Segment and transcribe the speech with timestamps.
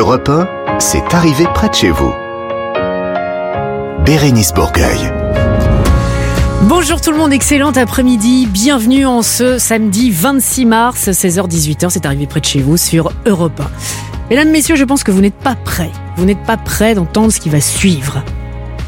[0.00, 2.10] Europe 1, c'est arrivé près de chez vous.
[4.06, 5.12] Bérénice Bourgueil.
[6.62, 8.48] Bonjour tout le monde, excellent après-midi.
[8.50, 11.90] Bienvenue en ce samedi 26 mars, 16h-18h.
[11.90, 13.64] C'est arrivé près de chez vous sur Europe 1.
[14.30, 15.92] Mesdames, Messieurs, je pense que vous n'êtes pas prêts.
[16.16, 18.22] Vous n'êtes pas prêts d'entendre ce qui va suivre.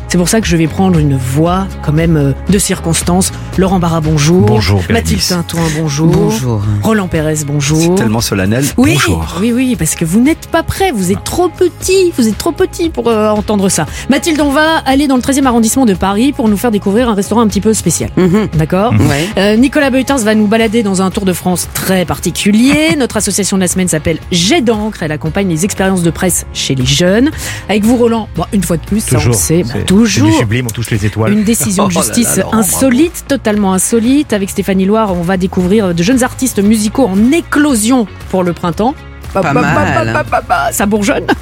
[0.09, 3.33] C'est pour ça que je vais prendre une voix quand même euh, de circonstance.
[3.59, 4.47] Laurent Barra, bonjour.
[4.47, 5.21] Bonjour, Mathilde.
[5.21, 6.07] Tintouin, bonjour.
[6.07, 6.63] Bonjour.
[6.83, 7.79] Roland Pérez, bonjour.
[7.79, 8.65] C'est tellement solennel.
[8.79, 9.37] Oui, Bonjour.
[9.41, 12.53] oui, oui, parce que vous n'êtes pas prêts, vous êtes trop petit, vous êtes trop
[12.53, 13.85] petit pour euh, entendre ça.
[14.09, 17.15] Mathilde, on va aller dans le 13e arrondissement de Paris pour nous faire découvrir un
[17.15, 18.09] restaurant un petit peu spécial.
[18.17, 18.49] Mhm.
[18.55, 19.29] D'accord Ouais.
[19.37, 22.95] Euh, Nicolas Beuters va nous balader dans un tour de France très particulier.
[22.99, 25.03] Notre association de la semaine s'appelle Jet d'encre.
[25.03, 27.31] Elle accompagne les expériences de presse chez les jeunes.
[27.69, 29.35] Avec vous, Roland, bon, une fois de plus, ça on le Toujours.
[29.35, 30.39] sait, bah, C'est- toujours.
[30.39, 31.33] Sublime, on touche les étoiles.
[31.35, 34.33] Une décision de Oh là là, justice Laurent, insolite, totalement insolite.
[34.33, 38.95] Avec Stéphanie Loire, on va découvrir de jeunes artistes musicaux en éclosion pour le printemps.
[39.33, 40.25] Pas mal.
[40.47, 41.27] pa, Ça bourgeonne.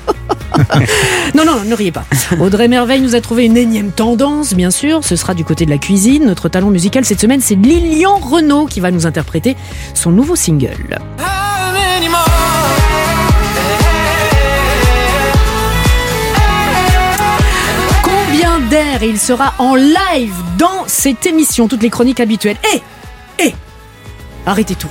[1.35, 2.05] non, non, ne riez pas.
[2.41, 5.05] Audrey Merveille nous a trouvé une énième tendance, bien sûr.
[5.05, 6.25] Ce sera du côté de la cuisine.
[6.25, 9.57] Notre talent musical cette semaine, c'est Lilian Renault qui va nous interpréter
[9.95, 10.99] son nouveau single.
[11.19, 11.50] Combien
[19.01, 22.59] d'air il sera en live dans cette émission, toutes les chroniques habituelles.
[22.75, 23.55] Et, et,
[24.47, 24.89] arrêtez tout.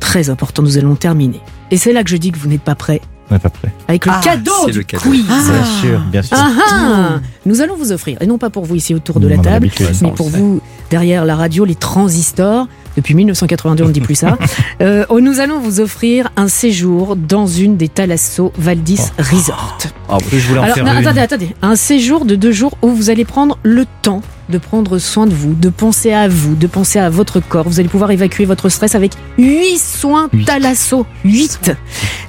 [0.00, 1.40] Très important, nous allons terminer.
[1.70, 3.00] Et c'est là que je dis que vous n'êtes pas prêts.
[3.30, 3.72] On n'est pas prêt.
[3.88, 5.02] Avec le Ah, cadeau c'est du le cadeau.
[5.02, 5.24] quiz.
[5.28, 5.42] Ah.
[5.52, 6.36] Bien sûr, bien sûr.
[6.38, 9.38] Ah ah Nous allons vous offrir, et non pas pour vous ici autour de la
[9.38, 9.68] table,
[10.02, 12.68] mais pour vous derrière la radio, les transistors.
[12.96, 14.36] Depuis 1982, on ne dit plus ça.
[14.82, 19.78] Euh, nous allons vous offrir un séjour dans une des Thalasso Valdis Resort.
[20.08, 20.98] En plus, je voulais en Alors, faire non, une.
[20.98, 21.48] attendez, attendez.
[21.62, 25.34] Un séjour de deux jours où vous allez prendre le temps de prendre soin de
[25.34, 27.68] vous, de penser à vous, de penser à votre corps.
[27.68, 30.44] Vous allez pouvoir évacuer votre stress avec huit soins Huit.
[30.44, 31.04] Thalasso.
[31.24, 31.72] 8.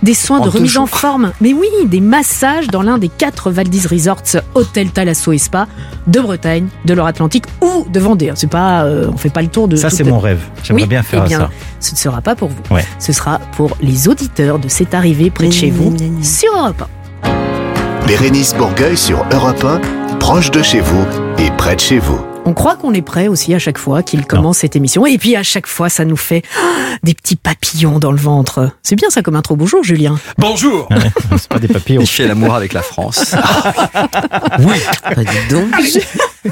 [0.04, 1.32] Des soins En de remise en forme.
[1.42, 4.24] Mais oui, des massages dans l'un des quatre Valdis Resorts,
[4.56, 5.68] Hôtel Thalasso et Spa
[6.08, 8.31] de Bretagne, de l'Or-Atlantique ou de Vendée.
[8.36, 9.75] C'est pas, euh, on fait pas le tour de.
[9.75, 10.40] Ça, c'est la- mon rêve.
[10.64, 11.50] J'aimerais Oui, bien faire eh bien, ça.
[11.80, 12.75] Ce ne sera pas pour vous.
[12.75, 12.86] Ouais.
[13.00, 16.84] Ce sera pour les auditeurs de cette arrivée près de chez vous sur Europe
[17.24, 18.08] 1.
[18.08, 19.81] Bérénice Bourgueil sur Europe 1,
[20.28, 21.06] proche de chez vous
[21.38, 22.27] et près de chez vous.
[22.47, 25.06] On croit qu'on est prêt aussi à chaque fois qu'il commence cette émission.
[25.06, 28.72] Et puis à chaque fois, ça nous fait ah, des petits papillons dans le ventre.
[28.84, 29.58] C'est bien ça comme intro.
[29.58, 30.18] Bonjour Julien.
[30.38, 30.97] Bonjour Ouais,
[31.38, 32.00] c'est pas des papillons.
[32.00, 33.35] Il fait l'amour avec la France.
[34.59, 34.80] Oui.
[35.03, 35.69] Bah, dis donc.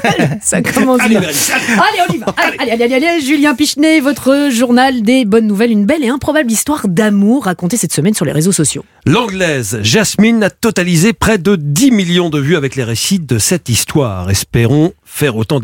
[0.42, 1.28] Ça commence Allez, bien.
[1.28, 2.34] Allez, on y va.
[2.36, 3.20] Allez, allez, allez, allez, allez.
[3.20, 5.70] Julien Pichenet, votre journal des bonnes nouvelles.
[5.70, 8.84] Une belle et improbable histoire d'amour racontée cette semaine sur les réseaux sociaux.
[9.06, 13.68] L'anglaise Jasmine a totalisé près de 10 millions de vues avec les récits de cette
[13.68, 14.30] histoire.
[14.30, 15.60] Espérons faire autant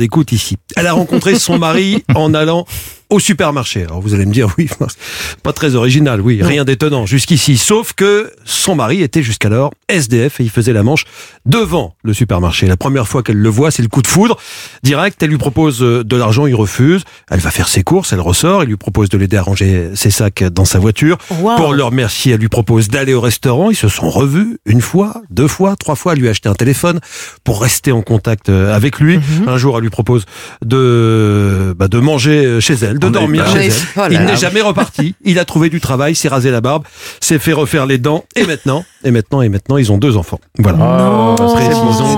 [0.77, 2.67] Elle a rencontré son mari en allant
[3.13, 3.83] au supermarché.
[3.83, 4.69] Alors vous allez me dire, oui,
[5.43, 7.59] pas très original, oui, rien d'étonnant jusqu'ici.
[7.59, 11.05] Sauf que son mari était jusqu'alors SDF et il faisait la manche
[11.45, 12.67] devant le supermarché.
[12.67, 14.39] La première fois qu'elle le voit, c'est le coup de foudre.
[14.83, 17.05] Direct, elle lui propose euh, de l'argent, il refuse.
[17.31, 20.11] Elle va faire ses courses, elle ressort, il lui propose de l'aider à ranger ses
[20.11, 21.19] sacs dans sa voiture.
[21.31, 21.57] Wow.
[21.57, 23.71] Pour le remercier, elle lui propose d'aller au restaurant.
[23.71, 26.15] Ils se sont revus une fois, deux fois, trois fois.
[26.15, 27.01] Elle lui a acheté un téléphone
[27.45, 29.19] pour rester en contact euh, avec lui.
[29.19, 29.49] Mhm.
[29.49, 30.25] Un jour, elle lui propose
[30.65, 33.73] de, bah, de manger chez elle, de dormir chez elle.
[33.97, 35.15] Oh Il n'est jamais reparti.
[35.25, 36.85] Il a trouvé du travail, s'est rasé la barbe,
[37.21, 38.25] s'est fait refaire les dents.
[38.37, 40.41] Et maintenant, et maintenant, et maintenant, ils ont deux enfants.
[40.59, 40.79] Voilà.
[40.79, 41.37] Non.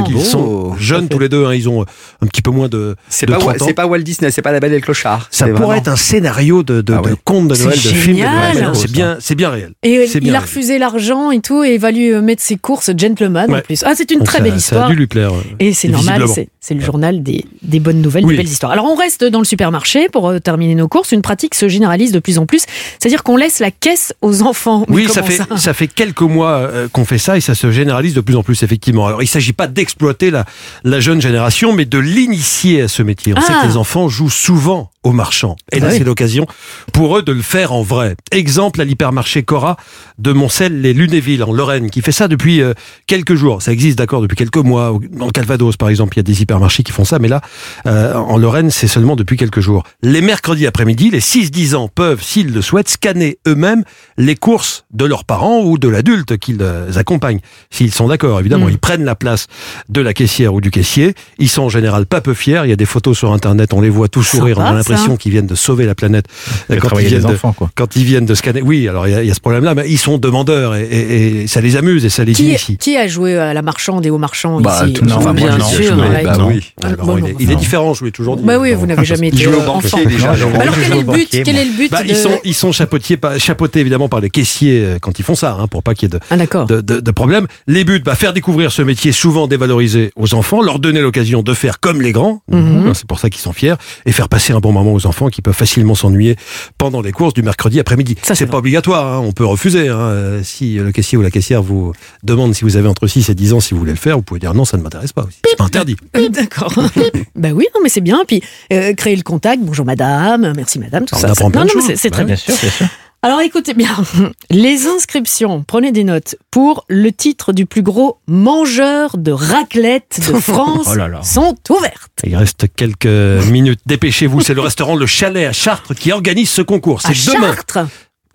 [0.04, 0.20] Qu'ils beau.
[0.20, 1.46] sont jeunes tous les deux.
[1.46, 1.54] hein.
[1.54, 3.64] Ils ont un petit peu moins de, C'est pas, 30 ans.
[3.66, 5.28] c'est pas Walt Disney, c'est pas La Belle et le Clochard.
[5.30, 7.10] Ça pourrait vraiment- être un scénario de, de, Ah ouais.
[7.10, 8.54] de conte de C'est Noël, de film de génial.
[8.62, 8.70] Noël.
[8.74, 9.72] C'est bien, c'est bien réel.
[9.82, 12.56] Et il bien a refusé l'argent et tout, et il va lui euh, mettre ses
[12.56, 13.82] courses gentleman en plus.
[13.84, 14.86] Ah, c'est une Donc très ça- belle Ça histoire.
[14.86, 15.32] a dû lui plaire.
[15.32, 16.24] euh, Et c'est normal,
[16.60, 18.72] c'est, le journal des, des bonnes nouvelles, des belles histoires.
[18.72, 20.38] Alors on reste dans le supermarché pour euh,
[20.74, 21.12] terminer nos courses.
[21.12, 22.64] Une pratique se généralise de plus en plus,
[22.98, 24.84] c'est-à-dire qu'on laisse la caisse aux enfants.
[24.88, 27.54] Mais Oui, ça fait, ça ça fait quelques mois euh, qu'on fait ça et ça
[27.54, 29.06] se généralise de plus en plus, effectivement.
[29.06, 30.44] Alors, il ne s'agit pas d'exploiter la,
[30.84, 33.34] la jeune génération, mais de l'initier à ce métier.
[33.36, 33.62] On sait Ah.
[33.62, 35.56] que les enfants jouent souvent aux marchands.
[35.70, 35.98] Et là, Ah oui.
[35.98, 36.47] c'est l'occasion
[36.92, 38.16] pour eux de le faire en vrai.
[38.32, 39.76] Exemple à l'hypermarché Cora
[40.19, 42.73] de Montcel-les-Lunéville, en Lorraine, qui fait ça depuis euh,
[43.06, 43.62] quelques jours.
[43.62, 44.99] Ça existe, d'accord, depuis quelques mois.
[45.12, 47.40] Dans le Calvados, par exemple, il y a des hypermarchés qui font ça, mais là,
[47.87, 49.84] euh, en Lorraine, c'est seulement depuis quelques jours.
[50.02, 53.84] Les mercredis après-midi, les 6-10 ans peuvent, s'ils le souhaitent, scanner eux-mêmes
[54.17, 57.40] les courses de leurs parents ou de l'adulte qu'ils euh, accompagnent.
[57.70, 58.70] S'ils sont d'accord, évidemment, Mm.
[58.70, 59.46] ils prennent la place
[59.90, 61.14] de la caissière ou du caissier.
[61.38, 62.62] Ils sont en général pas peu fiers.
[62.64, 64.94] Il y a des photos sur Internet, on les voit tous sourire, on a l'impression
[64.94, 66.26] l'impression qu'ils viennent de sauver la planète
[66.69, 67.70] De euh, quand ils viennent les de, enfants, quoi.
[67.75, 68.62] quand ils viennent de scanner.
[68.62, 70.82] Oui, alors il y, a- il y a ce problème-là, mais ils sont demandeurs et,
[70.85, 72.76] et- et ça les amuse et ça les Qui, initie.
[72.79, 75.56] qui a joué à la marchande et au marchand Bah, ici tout Non, moi, bien
[75.58, 75.64] non.
[75.64, 75.96] sûr.
[75.96, 76.49] Bah non.
[76.49, 76.73] oui.
[76.82, 76.88] Ah,
[77.19, 77.58] il, est, il est non.
[77.61, 78.43] différent, je l'ai toujours dit.
[78.44, 80.08] Bah oui, vous n'avez jamais Il été jouait au banquier, enfant.
[80.08, 81.62] déjà, Alors quel est le but banquier, Quel moi.
[81.62, 82.08] est le but Bah, de...
[82.08, 85.67] ils sont, ils sont chapeautés, évidemment par les caissiers euh, quand ils font ça, hein,
[85.67, 86.67] pour pas qu'il y ait de, Ah d'accord.
[86.67, 87.47] de, de, de problème.
[87.67, 91.55] Les buts, bah, faire découvrir ce métier souvent dévalorisé aux enfants, leur donner l'occasion de
[91.55, 92.88] faire comme les grands, Mhm.
[92.88, 93.75] hein, c'est pour ça qu'ils sont fiers,
[94.06, 96.36] et faire passer un bon moment aux enfants qui peuvent facilement s'ennuyer
[96.76, 98.16] pendant les courses du mercredi après-midi.
[98.22, 99.88] Ça, c'est pas obligatoire, hein, on peut refuser.
[99.88, 101.92] Hein, si le caissier ou la caissière vous
[102.22, 104.22] demande si vous avez entre 6 et 10 ans, si vous voulez le faire, vous
[104.22, 105.22] pouvez dire non, ça ne m'intéresse pas.
[105.22, 105.38] aussi.
[105.48, 105.96] C'est pas interdit.
[106.31, 106.75] D'accord.
[107.36, 108.22] bah oui, non, mais c'est bien.
[108.26, 108.42] Puis
[108.72, 109.62] euh, créer le contact.
[109.62, 111.30] Bonjour madame, merci madame, tout On ça.
[111.30, 111.90] apprend ça- plein non, de non, mais choses.
[111.90, 112.34] c'est- c'est très bien.
[112.34, 112.87] Bien sûr, bien sûr.
[113.25, 113.97] Alors écoutez bien,
[114.50, 120.35] les inscriptions, prenez des notes, pour le titre du plus gros mangeur de raclette de
[120.41, 121.23] France Oh là là.
[121.23, 122.21] sont ouvertes.
[122.25, 123.06] Il reste quelques
[123.50, 123.81] minutes.
[123.87, 127.00] Dépêchez-vous, c'est le restaurant Le Chalet à Chartres qui organise ce concours.
[127.00, 127.79] C'est demain Chartres?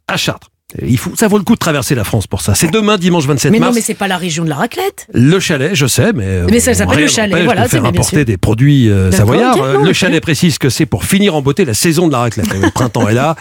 [0.08, 0.50] À Chartres.
[0.88, 2.54] Il faut, ça vaut le coup de traverser la France pour ça.
[2.54, 3.75] C'est demain, dimanche 27 Mais non, mars.
[3.75, 5.07] mais c'est pas la région de la raclette.
[5.13, 6.25] Le chalet, je sais, mais.
[6.25, 9.57] euh, Mais ça s'appelle le chalet, voilà, faire c'est bien importer des produits euh, savoyards.
[9.57, 12.54] non, le chalet précise que c'est pour finir en beauté la saison de la raclette.
[12.54, 13.36] Le printemps est là,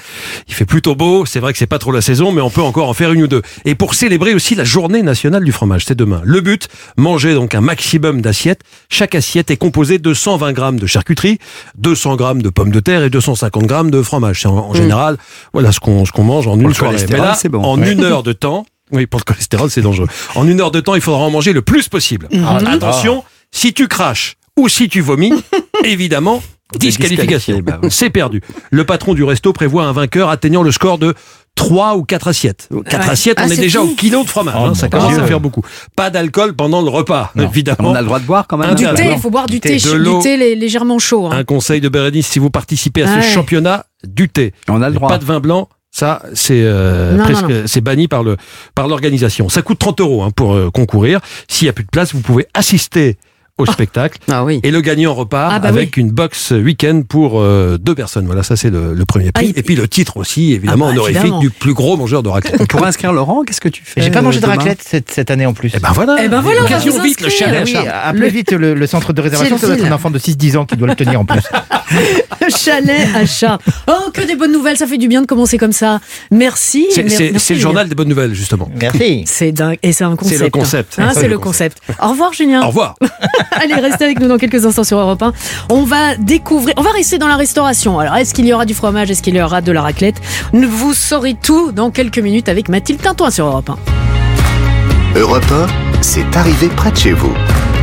[0.49, 1.27] il fait plutôt beau.
[1.27, 3.23] C'est vrai que c'est pas trop la saison, mais on peut encore en faire une
[3.25, 3.43] ou deux.
[3.67, 6.23] Et pour célébrer aussi la journée nationale du fromage, c'est demain.
[6.25, 8.63] Le but, manger donc un maximum d'assiettes.
[8.89, 11.39] Chaque assiette est composée de 120 grammes de charcuterie,
[11.77, 14.41] 200 grammes de pommes de terre et 250 grammes de fromage.
[14.41, 15.19] C'est en, en général,
[15.53, 16.97] voilà ce qu'on ce qu'on mange en une soirée.
[17.21, 17.63] Mais cholestérol, là, c'est bon.
[17.63, 17.93] en Ouais.
[17.93, 18.67] une heure de temps.
[18.93, 20.09] Oui, pour le cholestérol, c'est dangereux.
[20.35, 22.29] En une heure de temps, il faudra en manger le plus possible.
[22.45, 23.23] Ah, Attention,
[23.53, 25.33] si tu craches ou si tu vomis,
[25.85, 26.43] évidemment,
[26.79, 27.59] disqualification.
[27.61, 27.81] bah.
[27.91, 28.41] C'est perdu.
[28.71, 31.15] Le patron du resto prévoit un vainqueur atteignant le score de
[31.55, 32.69] 3 ou 4 assiettes.
[32.87, 33.11] 4 Ouais.
[33.11, 34.55] assiettes, Ah, on est déjà tout au kilo de fromage.
[34.57, 35.23] Oh, hein, ça commence Dieu.
[35.23, 35.63] à faire beaucoup.
[35.97, 37.45] Pas d'alcool pendant le repas, Non.
[37.49, 37.91] évidemment.
[37.91, 38.71] On a le droit de boire quand même.
[38.71, 40.23] Un Du thé, il faut boire du thé, thé, de du l'eau.
[40.23, 41.27] thé lé- légèrement chaud.
[41.27, 41.31] hein.
[41.37, 43.23] Un conseil de Bérénice, si vous participez à ce Ouais.
[43.35, 44.53] championnat, du thé.
[44.69, 45.09] On a le droit.
[45.09, 45.69] Pas de vin blanc.
[45.99, 48.37] Ça, c'est euh, presque, c'est banni par le
[48.77, 49.49] par l'organisation.
[49.49, 51.19] Ça coûte 30 euros hein, pour euh, concourir.
[51.49, 53.17] S'il y a plus de place, vous pouvez assister
[53.59, 54.19] au spectacle.
[54.31, 54.61] Ah oui.
[54.63, 58.27] Et le gagnant repart Ah bah avec une box week-end pour euh, deux personnes.
[58.27, 59.47] Voilà, ça c'est le, le premier prix.
[59.47, 61.41] Ah, il- Et puis le titre aussi, évidemment, Ah bah, honorifique évidemment.
[61.41, 62.67] du plus gros mangeur de raclette.
[62.69, 65.11] Pour inscrire Laurent, qu'est-ce que tu fais J'ai pas euh, mangé de demain raclette cette,
[65.11, 65.75] cette année en plus.
[65.75, 66.17] Et ben voilà.
[66.23, 67.49] Eh ben voilà, on va Occasion vous vite, le inscrire.
[67.49, 67.89] chalet à Ah oui,
[68.19, 70.65] appelez vite le, le centre de réservation, ça doit être un enfant de 6-10 ans
[70.67, 71.41] qui doit le tenir en plus.
[72.57, 73.65] Chalet à Chartres.
[73.89, 76.01] Oh, que des bonnes nouvelles, ça fait du bien de commencer comme ça.
[76.31, 76.87] Merci.
[76.91, 78.71] C'est- le journal des bonnes nouvelles, justement.
[78.81, 79.25] Merci.
[79.27, 79.79] C'est dingue.
[79.83, 80.39] Et c'est un concept.
[80.39, 80.95] C'est le concept.
[80.99, 81.79] Hein, C'est c'est le le concept.
[82.03, 82.63] Au revoir, Julien.
[82.63, 82.95] Au revoir.
[83.61, 85.33] Allez, restez avec nous dans quelques instants sur Europe 1.
[85.71, 87.99] On va découvrir, on va rester dans la restauration.
[87.99, 89.11] Alors, est-ce qu'il y aura du fromage?
[89.11, 90.21] Est-ce qu'il y aura de la raclette?
[90.53, 95.19] Vous saurez tout dans quelques minutes avec Mathilde Tintoin sur Europe 1.
[95.19, 95.67] Europe 1,
[96.03, 97.33] c'est arrivé près de chez vous.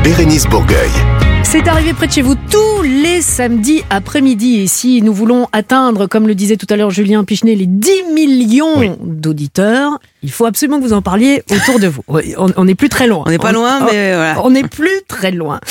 [0.04, 0.92] Bérénice Bourgueil.
[1.58, 4.60] C'est arrivé près de chez vous tous les samedis après-midi.
[4.60, 7.92] Et si nous voulons atteindre, comme le disait tout à l'heure Julien Pichenet, les 10
[8.14, 8.92] millions Oui.
[9.02, 12.04] d'auditeurs, il faut absolument que vous en parliez autour de vous.
[12.58, 13.24] On n'est plus très loin.
[13.26, 14.44] On n'est pas loin, mais voilà.
[14.44, 15.62] On n'est plus très loin.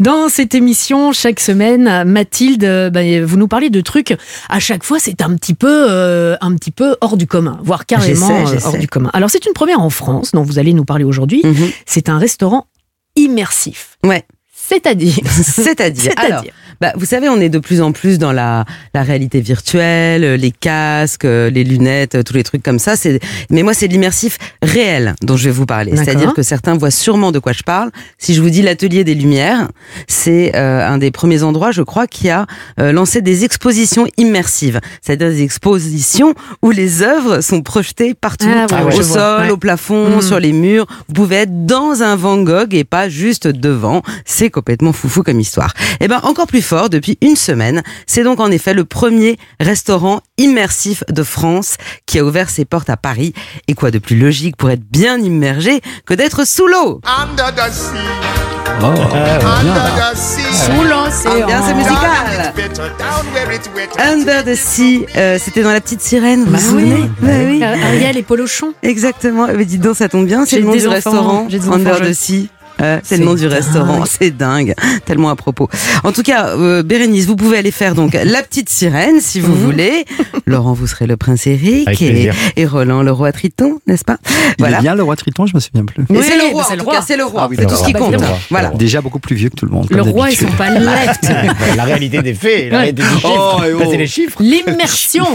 [0.00, 4.16] Dans cette émission, chaque semaine, Mathilde, ben, vous nous parlez de trucs.
[4.48, 7.84] À chaque fois, c'est un petit peu, euh, un petit peu hors du commun, voire
[7.84, 9.10] carrément euh, hors du commun.
[9.12, 11.42] Alors, c'est une première en France dont vous allez nous parler aujourd'hui.
[11.44, 11.70] Mhm.
[11.84, 12.66] C'est un restaurant
[13.14, 13.98] immersif.
[14.04, 14.24] Ouais.
[14.66, 15.18] C'est-à-dire.
[15.26, 16.52] C'est-à-dire, alors, C'est-à-dire.
[16.84, 20.36] Bah, vous savez, on est de plus en plus dans la, la réalité virtuelle, euh,
[20.36, 22.94] les casques, euh, les lunettes, euh, tous les trucs comme ça.
[22.94, 23.20] C'est,
[23.50, 25.96] mais moi, c'est l'immersif réel dont je vais vous parler.
[25.96, 27.90] C'est-à-dire que certains voient sûrement de quoi je parle.
[28.18, 29.68] Si je vous dis l'atelier des Lumières,
[30.08, 32.44] c'est euh, un des premiers endroits, je crois, qui a
[32.78, 34.78] euh, lancé des expositions immersives.
[35.00, 39.42] C'est-à-dire des expositions où les œuvres sont projetées partout, Ah ouais, au ouais, sol.
[39.46, 39.50] Ouais.
[39.50, 40.20] au plafond, Mm.
[40.22, 40.86] sur les murs.
[41.08, 44.02] Vous pouvez être dans un Van Gogh et pas juste devant.
[44.26, 45.72] C'est complètement foufou comme histoire.
[46.00, 50.20] Et ben encore plus fort, depuis une semaine, c'est donc en effet le premier restaurant
[50.38, 51.76] immersif de France
[52.06, 53.32] qui a ouvert ses portes à Paris.
[53.68, 57.00] Et quoi de plus logique pour être bien immergé que d'être sous l'eau?
[57.04, 57.98] Under the sea,
[58.82, 60.40] Oh, under the sea.
[60.52, 61.42] Sous l'océan.
[61.44, 62.52] Ambiance Down musicale.
[63.98, 66.94] Under the Sea, euh, c'était dans La Petite Sirène, vous Bah vous souvenez?
[66.94, 67.10] oui.
[67.20, 67.62] Bah oui.
[67.62, 68.72] Ariel et Polochon.
[68.82, 69.46] Exactement.
[69.54, 70.44] Mais dites donc, ça tombe bien.
[70.46, 71.48] C'est le nom du enfants, restaurant.
[71.72, 72.48] Under the Sea.
[72.80, 75.68] Ouais, c'est le nom du restaurant, c'est dingue, tellement à propos.
[76.02, 79.52] En tout cas, euh, Bérénice, vous pouvez aller faire donc la petite sirène si vous
[79.54, 79.58] Mhm.
[79.64, 80.04] voulez.
[80.46, 82.02] Laurent, vous serez le prince Eric
[82.56, 84.16] et, Roland le roi Triton, n'est-ce pas?
[84.26, 84.78] Il Voilà.
[84.78, 86.04] est bien le roi Triton, je me souviens plus.
[86.10, 86.94] Oui, c'est le bah, roi, c'est en le tout roi.
[86.96, 87.40] cas, c'est le roi.
[87.44, 88.14] Ah oui, c'est tout ce qui Bah, compte.
[88.50, 88.70] Voilà.
[88.70, 89.86] Déjà beaucoup plus vieux que tout le monde.
[89.90, 90.48] Le roi et d'habitude.
[90.50, 91.20] son palette.
[91.76, 93.56] la réalité des faits, la réalité des chiffres.
[93.60, 93.82] Oh, et oh.
[93.90, 94.36] C'est les chiffres.
[94.40, 95.26] L'immersion.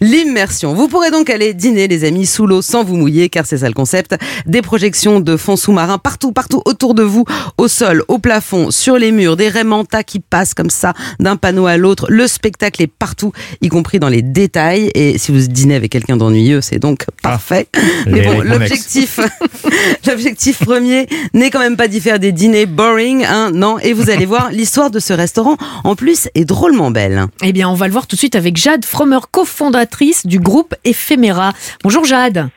[0.00, 0.74] L'immersion.
[0.74, 3.66] Vous pourrez donc aller dîner, les amis, sous l'eau sans vous mouiller, car c'est ça
[3.68, 4.16] le concept.
[4.46, 7.24] Des projections de fonds sous-marins partout, partout autour autour de vous,
[7.56, 11.64] au sol, au plafond, sur les murs, des raimentas qui passent comme ça d'un panneau
[11.64, 12.04] à l'autre.
[12.10, 14.90] Le spectacle est partout, y compris dans les détails.
[14.94, 17.68] Et si vous dînez avec quelqu'un d'ennuyeux, c'est donc parfait.
[18.06, 19.20] Mais bon, l'objectif,
[20.06, 23.78] l'objectif premier n'est quand même pas d'y faire des dîners boring, hein, non.
[23.78, 27.24] Et vous allez voir, l'histoire de ce restaurant, en plus, est drôlement belle.
[27.42, 30.74] Eh bien, on va le voir tout de suite avec Jade Frommer, cofondatrice du groupe
[30.84, 31.54] Ephéméra.
[31.82, 32.50] Bonjour Jade.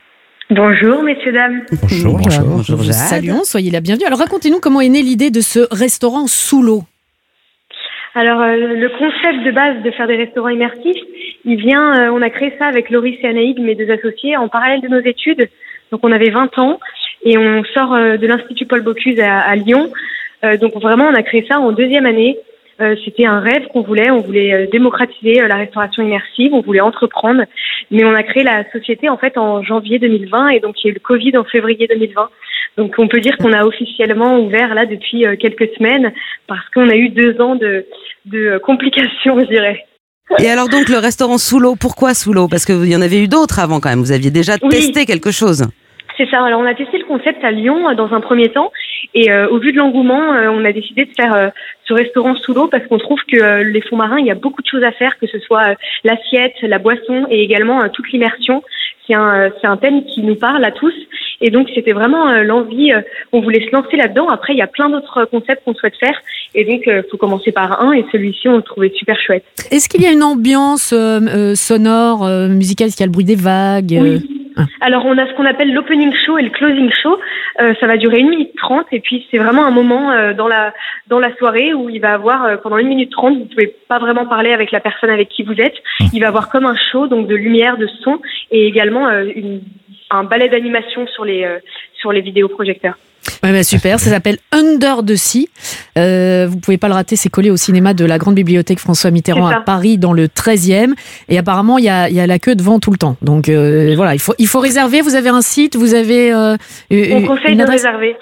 [0.50, 1.64] Bonjour, messieurs, dames.
[1.80, 2.18] Bonjour.
[2.44, 2.94] Bonjour, Nous Jade.
[2.94, 4.06] Saluons, soyez la bienvenue.
[4.06, 6.82] Alors racontez-nous comment est née l'idée de ce restaurant sous l'eau.
[8.16, 11.00] Alors, euh, le concept de base de faire des restaurants immersifs,
[11.44, 14.48] il vient, euh, on a créé ça avec Loris et Anaïd, mes deux associés, en
[14.48, 15.48] parallèle de nos études.
[15.92, 16.80] Donc, on avait 20 ans
[17.24, 19.92] et on sort euh, de l'Institut Paul Bocuse à, à Lyon.
[20.44, 22.36] Euh, donc, vraiment, on a créé ça en deuxième année.
[22.80, 24.10] Euh, C'était un rêve qu'on voulait.
[24.10, 26.54] On voulait euh, démocratiser euh, la restauration immersive.
[26.54, 27.42] On voulait entreprendre.
[27.90, 30.48] Mais on a créé la société, en fait, en janvier 2020.
[30.48, 32.28] Et donc, il y a eu le Covid en février 2020.
[32.78, 36.12] Donc, on peut dire qu'on a officiellement ouvert là depuis quelques semaines
[36.46, 37.84] parce qu'on a eu deux ans de,
[38.26, 39.84] de complications, je dirais.
[40.38, 42.46] Et alors donc le restaurant sous l'eau, pourquoi sous l'eau?
[42.48, 43.98] Parce qu'il y en avait eu d'autres avant quand même.
[43.98, 44.68] Vous aviez déjà Oui.
[44.70, 45.66] testé quelque chose.
[46.16, 46.44] C'est ça.
[46.44, 48.70] Alors, on a testé le concept à Lyon dans un premier temps.
[49.14, 51.48] Et euh, au vu de l'engouement, euh, on a décidé de faire euh,
[51.86, 54.34] ce restaurant sous l'eau parce qu'on trouve que euh, les fonds marins, il y a
[54.34, 57.88] beaucoup de choses à faire, que ce soit euh, l'assiette, la boisson et également euh,
[57.92, 58.62] toute l'immersion.
[59.06, 60.94] C'est un, euh, c'est un thème qui nous parle à tous.
[61.40, 63.00] Et donc, c'était vraiment euh, l'envie, euh,
[63.32, 64.28] on voulait se lancer là-dedans.
[64.28, 66.20] Après, il y a plein d'autres concepts qu'on souhaite faire.
[66.54, 67.92] Et donc, il faut commencer par un.
[67.92, 69.44] Et celui-ci, on le trouvait super chouette.
[69.70, 72.88] Est-ce qu'il y a une ambiance euh, euh, sonore, euh, musicale?
[72.88, 73.94] Est-ce qu'il y a le bruit des vagues?
[73.94, 74.18] Euh,
[74.80, 77.18] Alors, on a ce qu'on appelle l'opening show et le closing show.
[77.60, 80.48] Euh, ça va durer 1 minute 30 et puis c'est vraiment un moment euh, dans
[80.48, 80.72] la
[81.08, 83.98] dans la soirée où il va avoir euh, pendant 1 minute 30, vous pouvez pas
[83.98, 85.76] vraiment parler avec la personne avec qui vous êtes.
[86.12, 89.60] Il va avoir comme un show donc de lumière, de son et également euh, une,
[90.10, 91.58] un ballet d'animation sur les euh,
[91.94, 92.96] sur les vidéoprojecteurs.
[93.42, 95.48] Ouais, bah, super, ça s'appelle Under the Sea.
[95.98, 99.10] Euh, vous pouvez pas le rater, c'est collé au cinéma de la Grande Bibliothèque François
[99.10, 99.60] Mitterrand à.
[99.60, 100.92] Paris dans le 13e.
[101.28, 103.16] Et apparemment, il y a, il y a la queue devant tout le temps.
[103.22, 105.00] Donc euh, voilà, il faut, il faut réserver.
[105.00, 106.56] Vous avez un site, vous avez euh,
[106.90, 108.16] On une conseille une de réserver.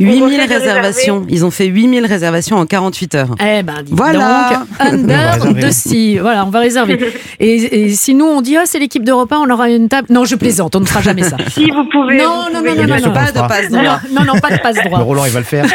[0.00, 1.26] On 8000 conseille de réservations.
[1.28, 3.28] Ils ont fait 8000 réservations en 48 heures.
[3.40, 4.50] Eh ben, dis Voilà.
[4.50, 5.60] donc, On va Under réserver.
[5.60, 6.18] the Sea.
[6.18, 6.98] Voilà, on va réserver.
[7.40, 10.08] Et, et si nous, on dit, ah, c'est l'équipe d'Europe 1, on aura une table.
[10.10, 11.36] Non, je plaisante, on ne fera jamais ça.
[11.50, 12.18] Si vous pouvez.
[12.18, 13.02] Non, vous non, pouvez non, non, aller.
[13.04, 13.46] non, Pas de non.
[13.46, 14.00] passe Non, droit.
[14.12, 14.98] non, non, pas de passe Le droit.
[15.00, 15.66] Roland, il va le faire.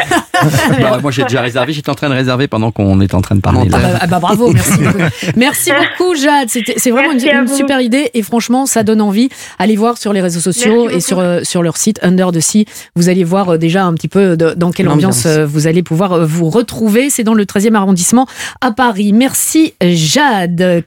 [0.80, 1.74] Bah, moi, j'ai déjà réservé.
[1.74, 3.68] J'étais en train de réserver pendant qu'on était en train de parler.
[3.74, 4.98] Ah bah, ah bah, bravo, merci beaucoup.
[5.36, 6.48] Merci beaucoup, Jade.
[6.48, 9.28] C'était- C'est vraiment une, Merci super idée et franchement, ça donne envie.
[9.58, 12.40] Allez voir sur les réseaux sociaux Merci et sur, euh, sur leur site Under the
[12.40, 12.64] Sea.
[12.96, 15.82] Vous allez voir euh, déjà un petit peu de- dans quelle ambiance, euh, vous allez
[15.82, 17.08] pouvoir euh, vous retrouver.
[17.10, 18.26] C'est dans le 13e arrondissement
[18.60, 19.12] à Paris.
[19.12, 20.84] Merci, Jade.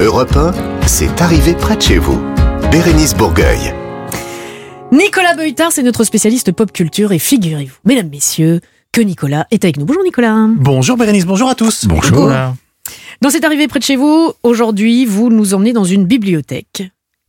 [0.00, 0.52] Europe 1,
[0.86, 2.20] c'est arrivé près de chez vous.
[2.70, 3.72] Bérénice Bourgueil.
[4.90, 8.60] Nicolas Beutard, c'est notre spécialiste pop culture et figurez-vous, mesdames, messieurs,
[8.92, 9.86] que Nicolas est avec nous.
[9.86, 10.46] Bonjour Nicolas.
[10.56, 11.86] Bonjour Bérénice, bonjour à tous.
[11.86, 12.30] Bonjour.
[13.22, 16.82] Dans cette arrivée près de chez vous, aujourd'hui, vous nous emmenez dans une bibliothèque.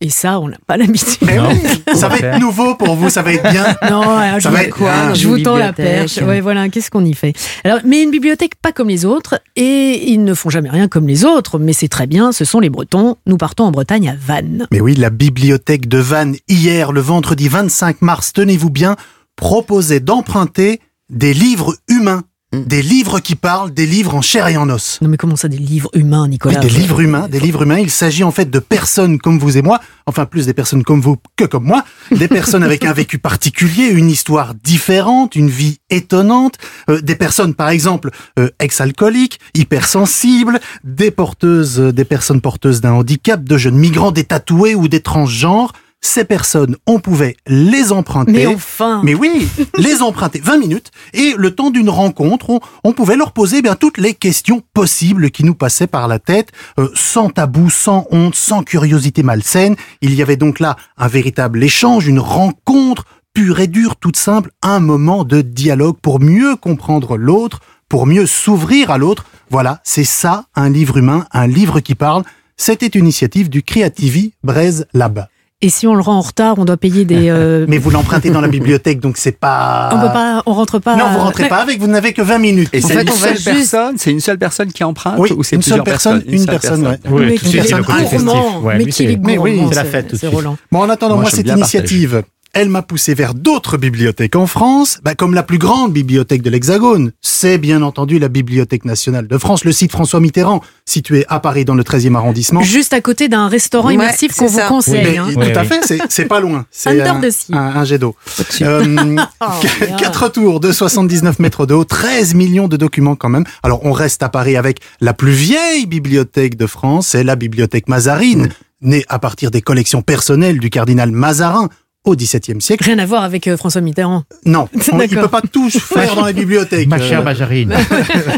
[0.06, 1.16] Et ça, on n'a pas l'habitude.
[1.94, 2.34] Ça va faire.
[2.34, 3.64] être nouveau pour vous, ça va être bien.
[3.90, 6.18] Non, alors, je, Ça vous- va être quoi, je vous tends la perche.
[6.18, 7.32] Ouais, voilà, qu'est-ce qu'on y fait?
[7.64, 11.08] Alors, mais une bibliothèque pas comme les autres, et ils ne font jamais rien comme
[11.08, 12.32] les autres, mais c'est très bien.
[12.32, 13.16] Ce sont les Bretons.
[13.26, 14.66] Nous partons en Bretagne à Vannes.
[14.72, 18.96] Mais oui, la bibliothèque de Vannes, hier, le vendredi 25 mars, tenez-vous bien,
[19.36, 22.24] proposait d'emprunter des livres humains.
[22.54, 22.64] Mm.
[22.64, 24.98] Des livres qui parlent, des livres en chair et en os.
[25.02, 27.78] Non, mais comment ça, des livres humains, Oui, Nicolas des livres humains, des livres humains.
[27.78, 31.00] Il s'agit en fait de personnes comme vous et moi, enfin plus des personnes comme
[31.00, 35.78] vous que comme moi, des personnes avec un vécu particulier, une histoire différente, une vie
[35.90, 36.54] étonnante,
[36.88, 42.92] euh, des personnes par exemple euh, ex-alcooliques, hypersensibles, des porteuses, euh, des personnes porteuses d'un
[42.92, 45.72] handicap, de jeunes migrants, des tatoués ou des transgenres.
[46.06, 48.32] Ces personnes, on pouvait les emprunter.
[48.32, 52.92] Mais enfin Mais oui, les emprunter 20 minutes et le temps d'une rencontre, on, on
[52.92, 56.50] pouvait leur poser eh bien toutes les questions possibles qui nous passaient par la tête,
[56.78, 59.76] euh, sans tabou, sans honte, sans curiosité malsaine.
[60.02, 64.50] Il y avait donc là un véritable échange, une rencontre pure et dure, toute simple,
[64.60, 69.24] un moment de dialogue pour mieux comprendre l'autre, pour mieux s'ouvrir à l'autre.
[69.48, 72.24] Voilà, c'est ça un livre humain, un livre qui parle.
[72.58, 75.28] C'était une initiative du Creativi Braise Lab.
[75.62, 77.28] Et si on le rend en retard, on doit payer des.
[77.30, 79.88] euh, Mais vous l'empruntez dans la bibliothèque, donc c'est pas...
[79.94, 80.96] On peut pas, on rentre pas.
[80.96, 82.68] Non, vous rentrez pas avec, vous n'avez que 20 minutes.
[82.72, 85.56] Et c'est une seule juste- personne, c'est une seule personne qui emprunte Oui, ou c'est
[85.56, 86.34] une seule plusieurs personne, personnes?
[86.40, 86.98] une personne, ouais.
[87.10, 88.24] Oui, côté festif.
[88.24, 88.60] gourmand.
[88.60, 90.36] Ouais, mais est mais oui, c'est la fête tout de C'est suite.
[90.36, 90.56] Roland.
[90.70, 92.22] Bon, en attendant, Moi, moi, cette initiative,
[92.54, 96.50] elle m'a poussé vers d'autres bibliothèques en France, bah, comme la plus grande bibliothèque de
[96.50, 97.12] l'Hexagone.
[97.20, 101.64] C'est bien entendu la Bibliothèque nationale de France, le site François Mitterrand, situé à Paris
[101.64, 102.62] dans le 13e arrondissement.
[102.62, 105.18] Juste à côté d'un restaurant Ouais, immersif c'est qu'on vous conseille.
[105.18, 105.28] Hein.
[105.32, 106.64] tout Oui, à fait, c'est- pas loin.
[106.70, 107.52] C'est un, the sea.
[107.52, 108.14] un- un jet d'eau.
[108.62, 109.44] Euh, Oh.
[109.98, 113.44] 4 tours de 79 mètres de haut, 13 millions de documents quand même.
[113.62, 117.88] Alors on reste à Paris avec la plus vieille bibliothèque de France, c'est la bibliothèque
[117.88, 118.48] Mazarine,
[118.80, 121.68] née à partir des collections personnelles du cardinal Mazarin
[122.04, 122.84] au XVIIe siècle.
[122.84, 124.24] Rien à voir avec euh, François Mitterrand.
[124.46, 125.22] Non, on- il D'accord.
[125.22, 126.88] peut pas tout faire dans les bibliothèques.
[126.88, 127.74] Ma chère Majarine,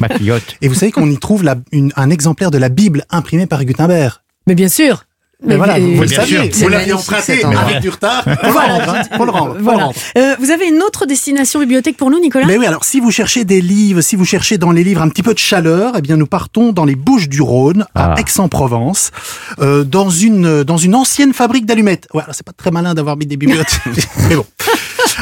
[0.00, 0.56] ma filleotte.
[0.62, 3.64] et vous savez qu'on y trouve la- une- un exemplaire de la Bible imprimée par
[3.64, 4.14] Gutenberg.
[4.46, 5.04] Mais bien sûr.
[5.44, 8.24] Mais voilà, vous, le vous emprunté avec du retard.
[8.24, 9.84] Faut le rendre, hein, faut le rendre, le Voilà.
[9.84, 9.96] rendre.
[10.16, 12.46] Euh, vous avez une autre destination bibliothèque pour nous, Nicolas?
[12.46, 15.10] Mais oui, alors si vous cherchez des livres, si vous cherchez dans les livres un
[15.10, 18.20] petit peu de chaleur, eh bien nous partons dans les Bouches du Rhône, à Ah.
[18.20, 19.10] Aix-en-Provence,
[19.60, 22.08] euh, dans une dans une ancienne fabrique d'allumettes.
[22.14, 23.82] Ouais, alors c'est pas très malin d'avoir mis des bibliothèques,
[24.30, 24.46] mais bon.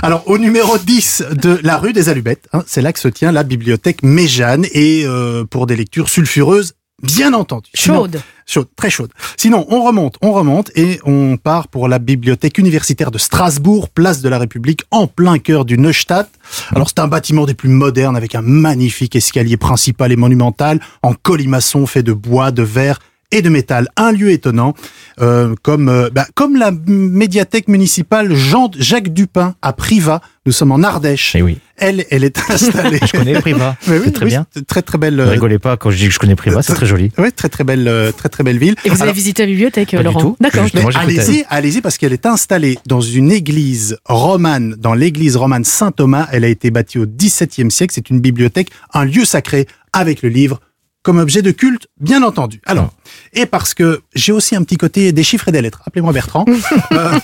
[0.02, 3.32] Alors au numéro 10 de la rue des Allumettes, hein, c'est là que se tient
[3.32, 6.74] la bibliothèque Méjeanne et euh, pour des lectures sulfureuses,
[7.06, 7.70] bien entendu.
[7.74, 8.20] Sinon- Chaude.
[8.46, 9.10] Chaude, très chaude.
[9.38, 14.20] Sinon, on remonte, on remonte et on part pour la bibliothèque universitaire de Strasbourg, place
[14.20, 16.28] de la République, en plein cœur du Neustadt.
[16.74, 21.14] Alors, c'est un bâtiment des plus modernes avec un magnifique escalier principal et monumental en
[21.14, 22.98] colimaçon fait de bois, de verre
[23.34, 23.88] et de métal.
[23.96, 24.74] Un lieu étonnant,
[25.20, 30.20] euh, comme euh, bah, comme la médiathèque municipale Jean Jacques Dupin à Privas.
[30.46, 31.34] Nous sommes en Ardèche.
[31.34, 33.00] Eh oui, Elle, elle est installée.
[33.06, 33.76] je connais Priva.
[33.88, 34.46] Mais oui, très oui, bien.
[34.68, 35.16] Très très belle.
[35.16, 37.10] Ne euh, rigolez pas quand je dis que je connais Priva, c'est très joli.
[37.18, 38.76] ouais, très très belle, très très belle ville.
[38.84, 40.36] Et vous avez Alors, visité la bibliothèque, Pas du Laurent tout.
[40.38, 40.66] D'accord.
[40.94, 46.28] Allez-y, allez-y parce qu'elle est installée dans une église romane, dans l'église romane Saint-Thomas.
[46.30, 47.94] Elle a été bâtie au XVIIe siècle.
[47.94, 50.60] C'est une bibliothèque, un lieu sacré avec le livre
[51.04, 52.60] comme objet de culte, bien entendu.
[52.66, 52.90] Alors,
[53.34, 55.82] et parce que j'ai aussi un petit côté des chiffres et des lettres.
[55.86, 56.44] Appelez-moi Bertrand.
[56.92, 57.18] Euh,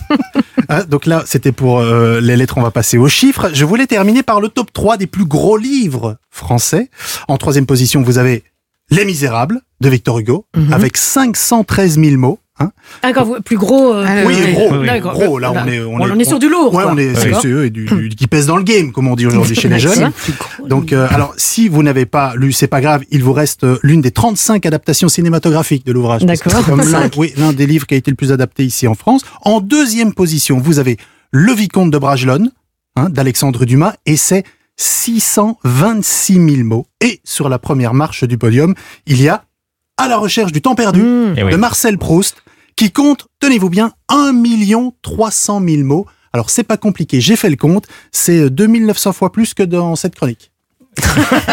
[0.69, 3.51] hein, donc là, c'était pour euh, les lettres, on va passer aux chiffres.
[3.53, 6.91] Je voulais terminer par le top 3 des plus gros livres français.
[7.29, 8.45] En troisième position, vous avez
[8.91, 10.73] Les Misérables de Victor Hugo, Mhm.
[10.73, 12.39] avec 513 000 mots.
[12.61, 12.71] Hein.
[13.03, 13.95] D'accord, vous- plus gros.
[13.95, 14.87] euh, Ah, Oui, gros, oui.
[14.87, 16.75] Là, on est, on, On est, est sur du lourd.
[16.75, 16.93] Ouais, quoi.
[16.93, 19.27] on est, c'est, eux, et du, du- qui pèse dans le game, comme on dit
[19.27, 20.11] aujourd'hui chez les jeunes.
[20.69, 23.79] Donc, euh, alors, si vous n'avez pas lu, c'est pas grave, il vous reste euh,
[23.83, 26.23] l'une des 35 adaptations cinématographiques de l'ouvrage.
[26.27, 26.53] D'accord.
[26.55, 28.95] c'est comme l'un, oui, l'un des livres qui a été le plus adapté ici en
[28.95, 29.23] France.
[29.43, 30.99] En deuxième position, vous avez
[31.31, 32.51] Le Vicomte de Bragelonne,
[32.97, 34.45] hein, d'Alexandre Dumas, et c'est
[34.77, 36.87] 626 000 mots.
[37.01, 38.75] Et sur la première marche du podium,
[39.07, 39.45] il y a
[39.97, 41.35] À la recherche du temps perdu Mmh.
[41.37, 41.53] Eh oui.
[41.53, 42.37] de Marcel Proust,
[42.81, 44.33] qui compte, tenez-vous bien, 1
[45.03, 46.07] 300 000 mots.
[46.33, 50.15] Alors, c'est pas compliqué, j'ai fait le compte, c'est 2900 fois plus que dans cette
[50.15, 50.50] chronique.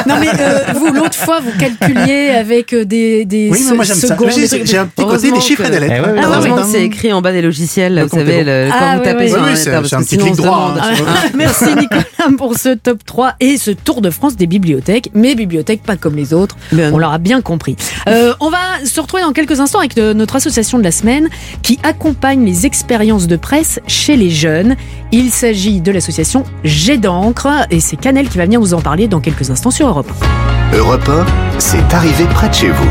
[0.07, 3.85] Non mais euh, vous l'autre fois vous calculiez avec euh, des des Oui, mais moi
[3.85, 4.17] j'aime ça.
[4.29, 5.93] J'ai j'ai un petit côté des chiffres et des lettres.
[5.97, 6.61] Eh ouais, ouais, Ah, Heureusement ouais.
[6.61, 9.37] que c'est écrit en bas des logiciels, vous savez, le- Ah, quand vous tapez sur
[9.37, 10.93] Oui, un oui, c'est- un petit clic droit, hein.
[11.35, 12.03] Merci Nicolas
[12.37, 16.15] pour ce top 3 et ce tour de France des bibliothèques, mais bibliothèques pas comme
[16.15, 16.91] les autres, Bien.
[16.93, 17.75] on l'aura bien compris.
[18.07, 21.29] Euh, on va se retrouver dans quelques instants avec notre association de la semaine
[21.61, 24.75] qui accompagne les expériences de presse chez les jeunes.
[25.11, 29.07] Il s'agit de l'association Jet d'encre et c'est Canel qui va venir vous en parler
[29.07, 30.11] dans quelques instants sur Europe.
[30.73, 31.25] Europe 1,
[31.59, 32.89] c'est arrivé près de chez vous.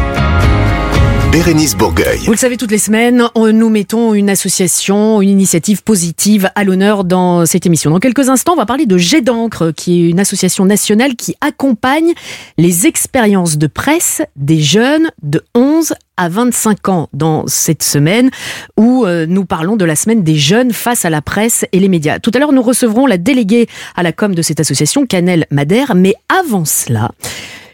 [1.76, 2.20] Bourgueil.
[2.24, 7.04] Vous le savez, toutes les semaines, nous mettons une association, une initiative positive à l'honneur
[7.04, 7.90] dans cette émission.
[7.90, 11.36] Dans quelques instants, on va parler de Jet d'encre, qui est une association nationale qui
[11.42, 12.14] accompagne
[12.56, 18.30] les expériences de presse des jeunes de 11 à 25 ans dans cette semaine
[18.78, 21.90] où euh, nous parlons de la semaine des jeunes face à la presse et les
[21.90, 22.18] médias.
[22.18, 25.94] Tout à l'heure, nous recevrons la déléguée à la com de cette association, Canel Madère,
[25.94, 27.10] mais avant cela,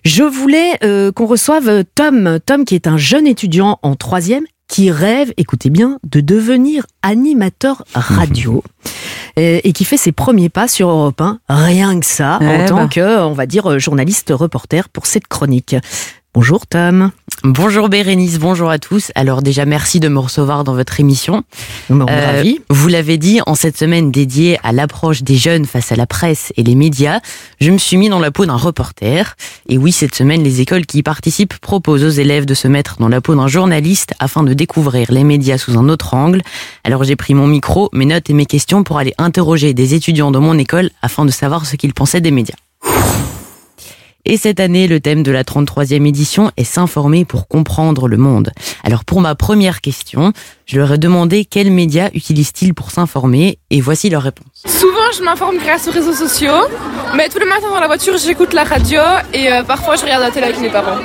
[0.05, 4.45] je voulais euh, qu'on reçoive euh, Tom, Tom qui est un jeune étudiant en troisième
[4.69, 8.62] qui rêve, écoutez bien, de devenir animateur radio
[9.38, 12.67] euh, et qui fait ses premiers pas sur Europe 1, rien que ça, en Eh
[12.67, 12.88] tant ben.
[12.88, 15.77] que, on va dire, journaliste reporter pour cette chronique.
[16.35, 17.11] Bonjour Tom.
[17.44, 19.11] Bonjour Bérénice, bonjour à tous.
[19.16, 21.42] Alors déjà merci de me recevoir dans votre émission.
[21.90, 26.07] Euh, vous l'avez dit, en cette semaine dédiée à l'approche des jeunes face à la
[26.07, 27.18] presse et les médias,
[27.61, 29.35] je me suis mis dans la peau d'un reporter.
[29.68, 32.98] Et oui, cette semaine, les écoles qui y participent proposent aux élèves de se mettre
[33.00, 36.42] dans la peau d'un journaliste afin de découvrir les médias sous un autre angle.
[36.85, 40.31] Alors j'ai pris mon micro, mes notes et mes questions pour aller interroger des étudiants
[40.31, 42.55] de mon école afin de savoir ce qu'ils pensaient des médias.
[44.24, 48.52] Et cette année, le thème de la 33e édition est s'informer pour comprendre le monde.
[48.85, 50.32] Alors pour ma première question,
[50.72, 54.46] Je leur ai demandé quels médias utilisent-ils pour s'informer et voici leur réponse.
[54.64, 56.66] Souvent, je m'informe grâce aux réseaux sociaux,
[57.14, 59.00] mais tous les matins dans la voiture, j'écoute la radio
[59.35, 60.96] et euh, parfois je regarde la télé avec mes parents.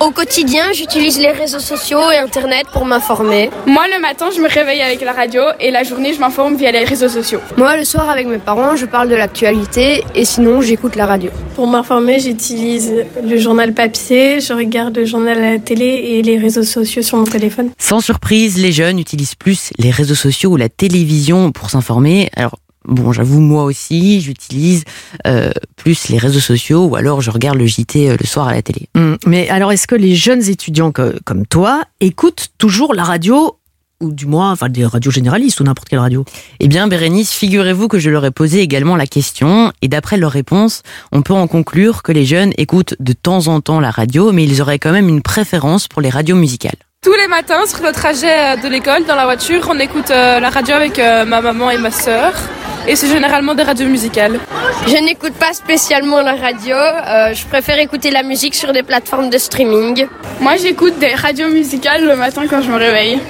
[0.00, 3.50] Au quotidien, j'utilise les réseaux sociaux et Internet pour m'informer.
[3.66, 6.72] Moi, le matin, je me réveille avec la radio et la journée, je m'informe via
[6.72, 7.38] les réseaux sociaux.
[7.56, 11.30] Moi, le soir, avec mes parents, je parle de l'actualité et sinon, j'écoute la radio.
[11.54, 16.38] Pour m'informer, j'utilise le journal papier, je regarde le journal à la télé et les
[16.38, 17.70] réseaux sociaux sur mon téléphone.
[17.78, 22.30] Sans surprise, les jeunes utilisent plus les réseaux sociaux ou la télévision pour s'informer.
[22.36, 24.84] Alors, Bon, j'avoue, moi aussi, j'utilise
[25.26, 28.54] euh, plus les réseaux sociaux ou alors je regarde le JT euh, le soir à
[28.54, 28.88] la télé.
[28.94, 33.58] Hum, mais alors, est-ce que les jeunes étudiants que- comme toi écoutent toujours la radio
[34.00, 36.24] ou du moins, enfin, des radios généralistes ou n'importe quelle radio?
[36.60, 40.30] Eh bien, Bérénice, figurez-vous que je leur ai posé également la question, et d'après leur
[40.30, 44.32] réponse, on peut en conclure que les jeunes écoutent de temps en temps la radio,
[44.32, 46.76] mais ils auraient quand même une préférence pour les radios musicales.
[47.04, 50.40] Tous les matins, sur le trajet euh, de l'école, dans la voiture, on écoute euh,
[50.40, 52.32] la radio avec euh, ma maman et ma sœur.
[52.88, 54.40] Et c'est généralement des radios musicales.
[54.86, 59.30] Je n'écoute pas spécialement la radio, euh, je préfère écouter la musique sur des plateformes
[59.30, 60.06] de streaming.
[60.40, 63.20] Moi, j'écoute des radios musicales le matin quand je me réveille.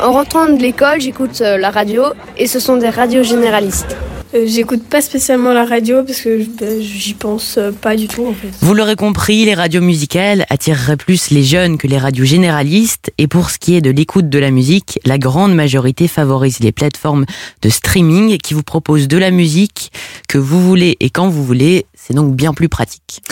[0.00, 2.04] En rentrant de l'école, j'écoute euh, la radio
[2.36, 3.96] et ce sont des radios généralistes.
[4.34, 8.26] Euh, J'écoute pas spécialement la radio parce que ben, j'y pense euh, pas du tout
[8.26, 8.50] en fait.
[8.60, 13.26] Vous l'aurez compris, les radios musicales attireraient plus les jeunes que les radios généralistes, et
[13.26, 17.26] pour ce qui est de l'écoute de la musique, la grande majorité favorise les plateformes
[17.62, 19.90] de streaming qui vous proposent de la musique
[20.28, 23.22] que vous voulez et quand vous voulez, c'est donc bien plus pratique.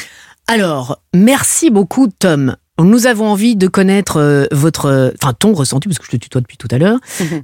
[0.49, 2.57] Alors, merci beaucoup, Tom.
[2.81, 6.17] Nous avons envie de connaître euh, votre, euh, enfin ton ressenti, parce que je te
[6.17, 6.99] tutoie depuis tout à l'heure.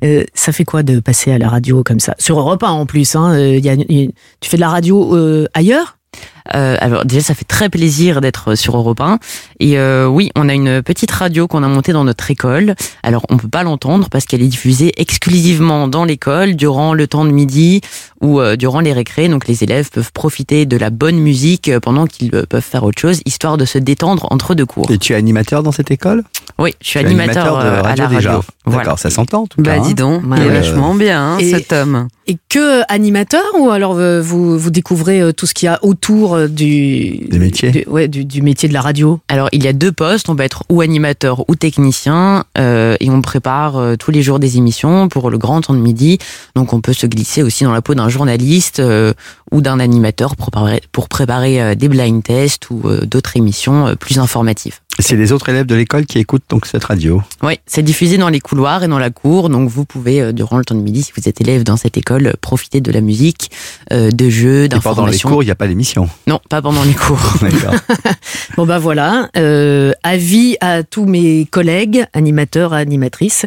[0.05, 2.15] Euh, ça fait quoi de passer à la radio comme ça?
[2.19, 3.15] Sur Europe 1 en plus.
[3.17, 5.99] Hein, euh, y a- il- tu fais de la radio euh, ailleurs?
[6.55, 9.19] Euh, alors déjà, ça fait très plaisir d'être sur Europe 1.
[9.61, 12.75] Et euh, oui, on a une petite radio qu'on a montée dans notre école.
[13.03, 17.25] Alors, on peut pas l'entendre parce qu'elle est diffusée exclusivement dans l'école durant le temps
[17.25, 17.81] de midi
[18.21, 19.29] ou euh, durant les récrés.
[19.29, 22.85] Donc, les élèves peuvent profiter de la bonne musique euh, pendant qu'ils euh, peuvent faire
[22.85, 24.91] autre chose, histoire de se détendre entre deux cours.
[24.91, 26.25] Et tu es animateur dans cette école?
[26.59, 28.33] Oui, je suis Tu animateur, de à la déjà.
[28.33, 28.45] radio.
[28.67, 28.83] Voilà.
[28.85, 29.81] D'accord, ça s'entend en tout Bah cas.
[29.81, 29.83] hein.
[29.87, 30.53] dis donc, il est ouais.
[30.61, 32.09] vachement bien, hein, Et- cet homme.
[32.27, 37.27] Et que animateur ou alors vous, vous découvrez tout ce qu'il y a autour du,
[37.31, 37.71] Des métiers.
[37.71, 40.29] du, ouais, du, du métier de la radio Alors, il y a deux postes.
[40.29, 42.45] On peut être ou animateur ou technicien.
[42.59, 45.79] euh, et on prépare euh, tous les jours des émissions pour le grand temps de
[45.79, 46.19] midi.
[46.55, 49.13] Donc, on peut se glisser aussi dans la peau d'un journaliste euh,
[49.53, 53.95] ou d'un animateur pour préparer, pour préparer euh, des blind tests ou euh, d'autres émissions
[53.99, 54.81] plus informatives.
[55.01, 57.21] C'est les autres élèves de l'école qui écoutent donc cette radio.
[57.43, 59.49] Oui, c'est diffusé dans les couloirs et dans la cour.
[59.49, 61.97] Donc, vous pouvez, euh, durant le temps de midi, si vous êtes élève dans cette
[61.97, 63.51] école, euh, profiter de la musique,
[63.93, 65.29] euh, de jeux, Et pendant les d'informations.
[65.29, 66.09] cours, il n'y a pas d'émission.
[66.29, 67.21] Non, pas pendant les cours.
[67.41, 67.75] D'accord.
[68.57, 73.47] Bon bah voilà, euh, avis à tous mes collègues, animateurs, animatrices.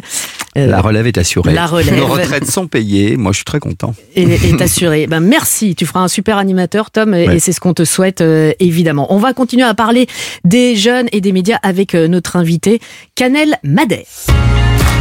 [0.58, 1.52] Euh, La relève est assurée.
[1.52, 1.96] La relève.
[1.96, 3.16] Nos retraites sont payées.
[3.16, 3.94] Moi, je suis très content.
[4.16, 5.06] est, est assuré.
[5.06, 7.36] Ben merci, tu feras un super animateur, Tom, et, Ouais.
[7.36, 9.06] et c'est ce qu'on te souhaite euh, évidemment.
[9.12, 10.06] On va continuer à parler
[10.44, 12.80] des jeunes et des médias avec euh, notre invité,
[13.14, 14.04] Canel Madère.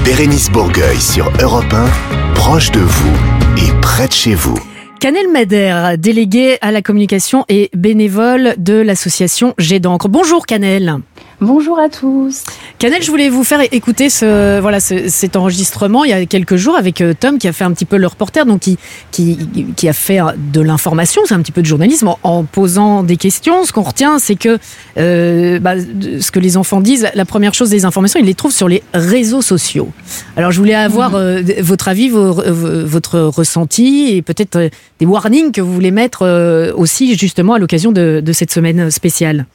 [0.05, 3.17] Bérénice Bourgueil sur Europe 1, proche de vous
[3.57, 4.57] et près de chez vous.
[4.99, 10.07] Canel Madère, délégué à la communication et bénévole de l'association Jet d'encre.
[10.09, 10.95] Bonjour Canel.
[11.39, 12.41] Bonjour à tous.
[12.79, 16.55] Canel, je voulais vous faire écouter ce, voilà, ce- cet enregistrement il y a quelques
[16.55, 18.79] jours avec euh, Tom qui a fait un petit peu le reporter, donc qui,
[19.11, 19.37] qui,
[19.75, 23.03] qui a fait euh, de l'information, c'est un petit peu de journalisme en, en posant
[23.03, 23.65] des questions.
[23.65, 24.57] Ce qu'on retient, c'est que
[24.97, 28.51] euh, bah, ce que les enfants disent, la première chose des informations, ils les trouvent
[28.51, 29.89] sur les réseaux sociaux.
[30.37, 35.61] Alors je voulais avoir euh, votre avis, vos- votre ressenti et peut-être des warnings que
[35.61, 39.45] vous voulez mettre euh, aussi justement à l'occasion de, de cette semaine spéciale.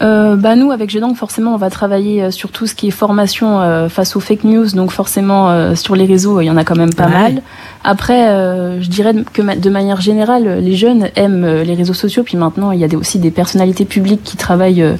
[0.00, 2.90] Euh, bah nous, avec Gédang, forcément, on va travailler euh, sur tout ce qui est
[2.92, 4.66] formation euh, face aux fake news.
[4.74, 7.10] Donc forcément, euh, sur les réseaux, il y en a quand même pas Ouais.
[7.12, 7.42] mal.
[7.82, 11.94] Après, euh, je dirais que ma- de manière générale, les jeunes aiment euh, les réseaux
[11.94, 12.22] sociaux.
[12.22, 14.96] Puis maintenant, il y a des- aussi des personnalités publiques qui travaillent euh, euh,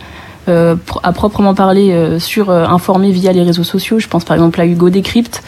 [0.48, 3.98] à proprement parler euh, sur euh, informer via les réseaux sociaux.
[3.98, 5.42] Je pense par exemple à Hugo Décrypte.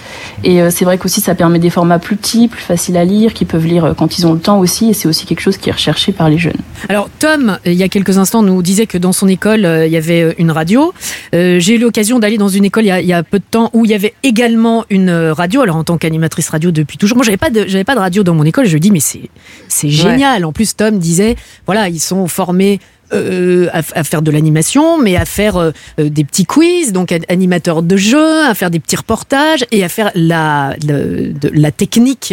[0.45, 3.35] Et euh, c'est vrai qu'aussi, ça permet des formats plus petits, plus faciles à lire,
[3.35, 4.91] qui peuvent lire euh, quand ils ont le temps aussi.
[4.91, 6.61] Et c'est aussi quelque chose qui est recherché par les jeunes.
[6.89, 9.93] Alors Tom, il y a quelques instants, nous disait que dans son école, euh, il
[9.93, 10.93] y avait euh, une radio.
[11.35, 13.39] Euh, J'ai eu l'occasion d'aller dans une école il y, a, il y a peu
[13.39, 15.63] de temps où il y avait également une euh, radio.
[15.63, 18.23] Alors en tant qu'animatrice radio depuis toujours, moi j'avais pas de j'avais pas de radio
[18.23, 18.67] dans mon école.
[18.67, 19.31] Je lui dis mais c'est
[19.69, 20.45] c'est génial.
[20.45, 21.37] En plus Tom disait
[21.67, 22.81] voilà ils sont formés.
[23.13, 27.19] Euh, à, faire de l'animation, mais à faire euh, euh, des petits quiz, donc an-
[27.29, 32.33] animateur de jeux, à faire des petits reportages et à faire la, de, la technique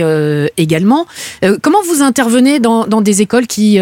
[0.58, 1.06] également.
[1.62, 3.80] Comment vous intervenez dans, des écoles qui,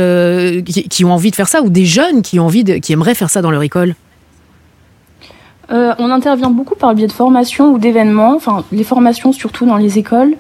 [0.90, 3.30] qui, ont envie de faire ça ou des jeunes qui ont envie qui aimeraient faire
[3.30, 3.96] ça dans leur école?
[5.70, 9.78] On intervient beaucoup par le biais de formations ou d'événements, enfin les formations surtout dans
[9.78, 10.36] les écoles.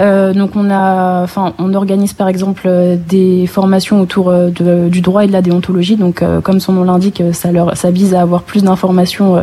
[0.00, 4.88] Euh, donc on a, enfin on organise par exemple euh, des formations autour euh, de-
[4.88, 5.96] du droit et de la déontologie.
[5.96, 9.42] Donc euh, comme son nom l'indique, ça leur, ça vise à avoir plus d'informations euh,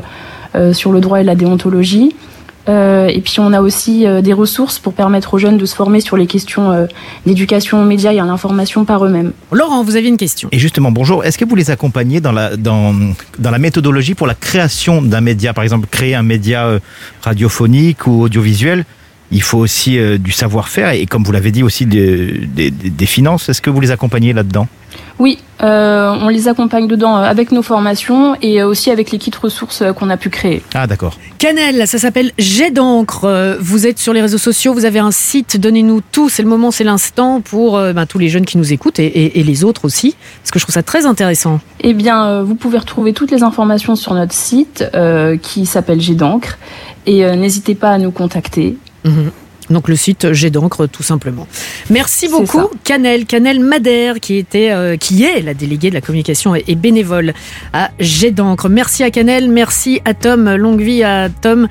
[0.55, 2.13] euh, sur le droit et la déontologie.
[2.69, 5.73] Euh, et puis on a aussi euh, des ressources pour permettre aux jeunes de se
[5.75, 6.85] former sur les questions euh,
[7.25, 9.31] d'éducation aux médias et à l'information par eux-mêmes.
[9.51, 10.47] Laurent, vous aviez une question.
[10.51, 12.93] Et justement, bonjour, est-ce que vous les accompagnez dans la, dans,
[13.39, 16.79] dans la méthodologie pour la création d'un média Par exemple, créer un média euh,
[17.23, 18.85] radiophonique ou audiovisuel,
[19.31, 23.05] il faut aussi euh, du savoir-faire et, comme vous l'avez dit, aussi des, des, des
[23.05, 23.49] finances.
[23.49, 24.67] Est-ce que vous les accompagnez là-dedans?
[25.19, 29.31] Oui, euh, on les accompagne dedans euh, avec nos formations et aussi avec les kits
[29.39, 30.63] ressources qu'on a pu créer.
[30.73, 31.15] Ah, d'accord.
[31.37, 33.57] Canel, ça s'appelle Jet d'encre.
[33.61, 36.71] Vous êtes sur les réseaux sociaux, vous avez un site, donnez-nous tout, c'est le moment,
[36.71, 39.63] c'est l'instant pour euh, ben, tous les jeunes qui nous écoutent et, et- et les
[39.63, 41.59] autres aussi, parce que je trouve ça très intéressant.
[41.81, 46.01] Eh bien, euh, vous pouvez retrouver toutes les informations sur notre site euh, qui s'appelle
[46.01, 46.57] Jet d'encre
[47.05, 48.75] et euh, n'hésitez pas à nous contacter.
[49.05, 49.31] Mhm.
[49.69, 51.47] Donc le site Jet d'encre, tout simplement.
[51.89, 52.69] Merci beaucoup.
[52.83, 56.75] Canel, Canel Madère, qui était, euh, qui est la déléguée de la communication et, et
[56.75, 57.33] bénévole
[57.71, 58.67] à Jet d'encre.
[58.67, 61.67] Merci à Canel, merci à Tom, longue vie à Tom.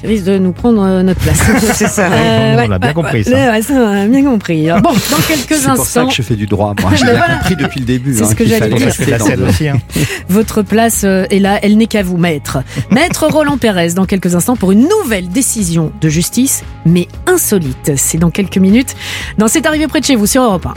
[0.00, 1.40] Qui risque de nous prendre euh, notre place.
[1.74, 2.08] C'est ça.
[2.10, 3.30] On l'a bien compris, ça.
[3.30, 4.68] Ouais, ça, on a bien compris.
[4.82, 6.90] Bon, dans quelques C'est pour ça instants, que je fais du droit, moi.
[6.96, 7.34] J'ai bien voilà.
[7.34, 8.14] compris depuis le début.
[8.14, 8.86] C'est hein, ce que qu'il j'allais dire.
[9.08, 9.68] la scène aussi.
[9.68, 9.78] hein.
[10.28, 12.58] votre place euh, est là, elle n'est qu'à vous, maître.
[12.90, 17.92] Maître Roland Pérez, dans quelques instants, pour une nouvelle décision de justice, mais insolite.
[17.96, 18.94] C'est dans quelques minutes.
[19.38, 20.74] Dans C'est arrivé près de chez vous sur Europe 1.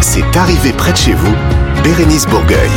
[0.00, 1.34] C'est arrivé près de chez vous,
[1.82, 2.70] Bérénice Bourgueil.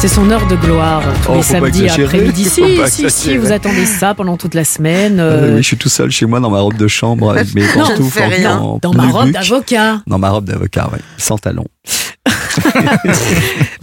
[0.00, 2.44] C'est son heure de gloire tous Oh, les samedis après-midi.
[2.48, 5.18] Si, si, si, vous attendez ça pendant toute la semaine.
[5.18, 7.52] Euh, euh, oui, je suis tout seul chez moi dans ma robe de chambre avec
[7.54, 8.58] mes Non, pantoufles fais en- rien.
[8.58, 10.00] en dans ma robe d'avocat.
[10.06, 11.66] Dans ma robe d'avocat, ouais, sans talons.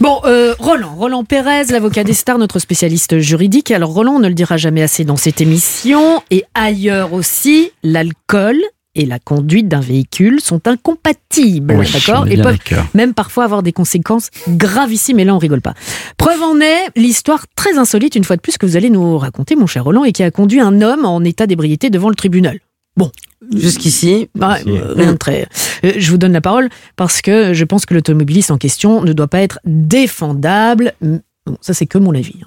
[0.00, 3.70] Bon, euh, Roland, Roland Pérez, l'avocat des stars, notre spécialiste juridique.
[3.70, 8.56] Alors Roland, on ne le dira jamais assez dans cette émission et ailleurs aussi, l'alcool
[8.96, 12.58] et la conduite d'un véhicule sont incompatibles, Oui, d'accord Et peuvent
[12.94, 15.20] même parfois avoir des conséquences gravissimes.
[15.20, 15.74] Et là, on rigole pas.
[16.16, 19.54] Preuve en est l'histoire très insolite, une fois de plus, que vous allez nous raconter,
[19.54, 22.58] mon cher Roland, et qui a conduit un homme en état d'ébriété devant le tribunal.
[22.96, 23.12] Bon,
[23.54, 25.46] Jusqu'ici, Ouais, euh, rien de très.
[25.84, 29.12] Euh, Je vous donne la parole parce que je pense que l'automobiliste en question ne
[29.12, 30.94] doit pas être défendable.
[31.02, 31.20] Bon,
[31.60, 32.40] ça, c'est que mon avis.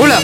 [0.00, 0.16] Oh là,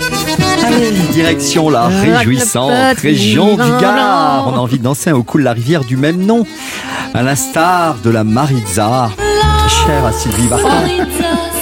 [0.66, 4.48] Allez, direction la Ah, réjouissante région du Gard.
[4.48, 6.46] On a envie de danser au cou de la rivière du même nom.
[7.12, 9.10] À l'instar de la Maritza,
[9.68, 10.68] chère à Sylvie Vartan,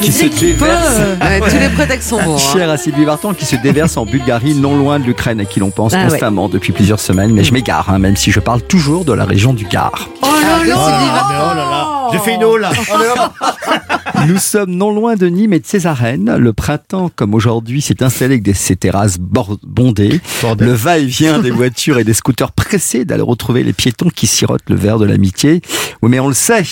[0.00, 0.98] qui se déverse.
[1.20, 2.36] Ouais, tous les prétextes sont bons.
[2.36, 2.52] hein.
[2.52, 5.60] Chère à Sylvie Vartan qui se déverse en Bulgarie, non loin de l'Ukraine, à qui
[5.60, 6.08] l'on pense Ah ouais.
[6.10, 7.32] constamment depuis plusieurs semaines.
[7.32, 10.08] Mais je m'égare, hein, même si je parle toujours de la région du Gard.
[10.22, 12.70] Oh là là Oh là, mais oh là là, j'ai fait une eau là.
[12.94, 14.01] Oh là là.
[14.26, 16.36] Nous sommes non loin de Nîmes et de Césarène.
[16.36, 20.20] Le printemps, comme aujourd'hui, s'est installé avec des, ces terrasses bondées.
[20.40, 20.68] Bordel.
[20.68, 24.76] Le va-et-vient des voitures et des scooters pressés d'aller retrouver les piétons qui sirotent le
[24.76, 25.60] verre de l'amitié.
[26.02, 26.62] Oui, mais on le sait.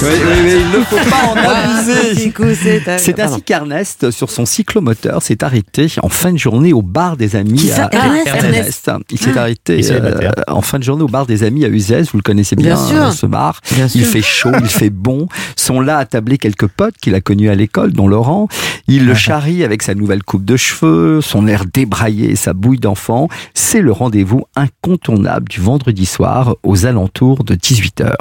[0.00, 2.14] Oui, oui, oui, il ne faut pas en Ah, abuser.
[2.14, 6.72] petit coup, c'est C'est ainsi qu'Ernest, sur son cyclomoteur, s'est arrêté en fin de journée
[6.72, 7.70] au bar des amis.
[7.72, 8.90] À- Ernest Ernest.
[9.10, 10.32] Il s'est arrêté Il est célibataire.
[10.38, 12.02] euh, en fin de journée au bar des amis à Uzès.
[12.12, 13.02] Vous le connaissez bien, Bien sûr.
[13.02, 13.60] hein, ce bar.
[13.74, 14.12] Bien Il sûr.
[14.12, 15.26] fait chaud, il fait bon.
[15.56, 18.46] Sont là attablés quelques potes qu'il a connus à l'école, dont Laurent.
[18.86, 22.78] Il le charrie avec sa nouvelle coupe de cheveux, son air débraillé et sa bouille
[22.78, 23.28] d'enfant.
[23.60, 28.12] C'est le rendez-vous incontournable du vendredi soir aux alentours de 18h.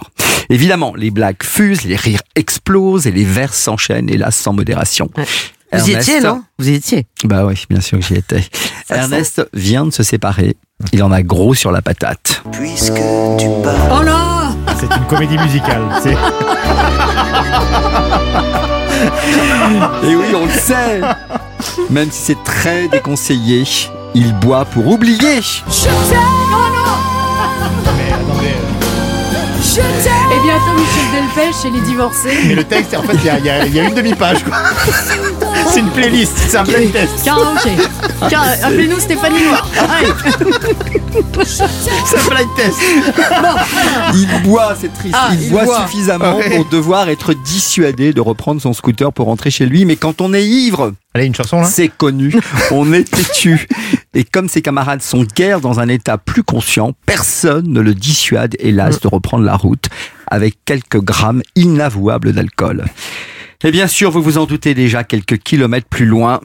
[0.49, 5.11] Évidemment, les blagues fusent, les rires explosent et les vers s'enchaînent, hélas sans modération.
[5.15, 5.21] Vous
[5.89, 6.41] y Ernest- étiez, non?
[6.57, 7.05] Vous y étiez?
[7.23, 8.43] Bah oui, bien sûr que j'y étais.
[8.89, 10.57] Ernest vient de se séparer.
[10.91, 12.41] Il en a gros sur la patate.
[12.47, 15.83] Oh là C'est une comédie musicale.
[16.01, 16.15] C'est
[20.03, 21.01] Et oui, on le sait
[21.91, 23.63] Même si c'est très déconseillé,
[24.17, 25.17] il boit pour oublier.
[25.19, 25.37] mais
[28.11, 28.55] attendez.
[30.33, 32.39] Et bientôt Michel Delpech et les divorcés.
[32.47, 34.43] Mais le texte, en fait, il y y a une demi-page.
[34.43, 34.57] quoi.
[35.69, 37.23] C'est une playlist, c'est un blind test.
[37.23, 37.71] Karaoké.
[38.63, 39.69] Appelez-nous Stéphanie Noir.
[39.77, 40.07] Allez.
[41.45, 41.63] C'est
[42.17, 42.77] un blind test.
[44.13, 45.81] Il boit, c'est triste, Ah, il, il boit, boit.
[45.87, 46.49] suffisamment Ouais.
[46.57, 49.85] pour devoir être dissuadé de reprendre son scooter pour rentrer chez lui.
[49.85, 52.33] Mais quand on est ivre, Allez, une chanson là c'est connu,
[52.71, 53.67] on est têtu.
[54.13, 58.55] Et comme ses camarades sont guère dans un état plus conscient, personne ne le dissuade,
[58.59, 59.89] hélas, de reprendre la route
[60.29, 62.85] avec quelques grammes inavouables d'alcool.
[63.63, 66.39] Et bien sûr, vous vous en doutez déjà, quelques kilomètres plus loin,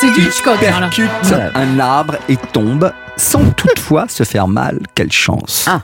[0.00, 0.56] C'est du Hitchcock.
[0.62, 0.88] Hein, là.
[0.88, 1.10] percute
[1.54, 4.80] un arbre et tombe sans toutefois se faire mal.
[4.94, 5.66] Quelle chance.
[5.68, 5.82] Ah.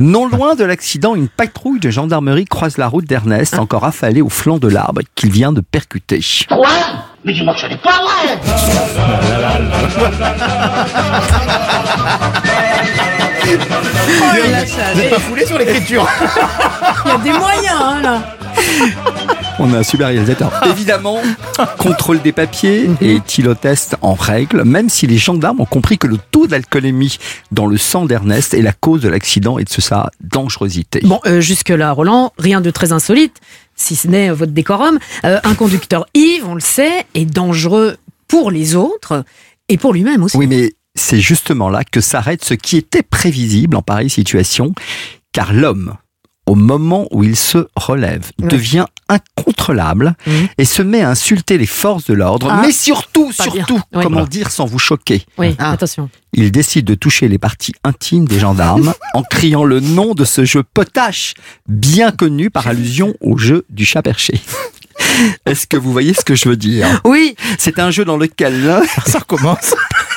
[0.00, 3.08] Non loin de l'accident, une patrouille de gendarmerie croise la route Ah.
[3.08, 6.20] d'Ernest, encore affalé au flanc de l'arbre qu'il vient de percuter.
[6.48, 6.68] Quoi?
[7.24, 8.38] Mais dis-moi que ce n'est pas vrai
[13.44, 16.08] Vous n'êtes pas foulé sur l'écriture
[17.04, 18.36] Il y a des moyens, hein, là.
[19.58, 20.50] On a un super réalisateur.
[20.66, 21.20] Évidemment,
[21.78, 26.18] contrôle des papiers et tylotest en règle, même si les gendarmes ont compris que le
[26.30, 27.18] taux d'alcoolémie
[27.52, 31.00] dans le sang d'Ernest est la cause de l'accident et de sa dangerosité.
[31.04, 33.40] Bon, euh, jusque-là, Roland, rien de très insolite,
[33.76, 34.98] si ce n'est euh, votre décorum.
[35.24, 39.24] Euh, un conducteur ivre, on le sait, est dangereux pour les autres
[39.68, 40.36] et pour lui-même aussi.
[40.36, 44.74] Oui, mais c'est justement là que s'arrête ce qui était prévisible en pareille situation,
[45.32, 45.94] car l'homme,
[46.46, 48.48] au moment où il se relève, Ouais.
[48.48, 50.14] devient incontrôlable
[50.58, 54.02] et se met à insulter les forces de l'ordre, Ah, mais surtout, surtout, Oui.
[54.02, 55.72] comment dire sans vous choquer Oui, Ah.
[55.72, 56.08] attention.
[56.32, 60.44] il décide de toucher les parties intimes des gendarmes en criant le nom de ce
[60.44, 61.34] jeu potache,
[61.68, 64.40] bien connu par allusion au jeu du chat perché.
[65.46, 67.00] Est-ce que vous voyez ce que je veux dire?
[67.04, 67.36] Oui.
[67.58, 68.82] C'est un jeu dans lequel l'un...
[69.06, 69.74] Ça recommence.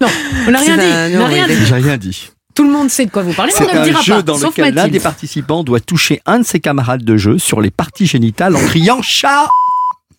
[0.00, 0.08] Non,
[0.46, 0.82] on n'a rien dit.
[0.84, 1.54] un- on n'a non, rien dit.
[1.66, 2.30] J'ai rien dit.
[2.54, 4.14] Tout le monde sait de quoi vous parlez, mais C'est on ne le dira jeu
[4.16, 4.22] pas.
[4.22, 7.60] dans sauf lequel l'un des participants doit toucher un de ses camarades de jeu sur
[7.60, 9.48] les parties génitales en criant chat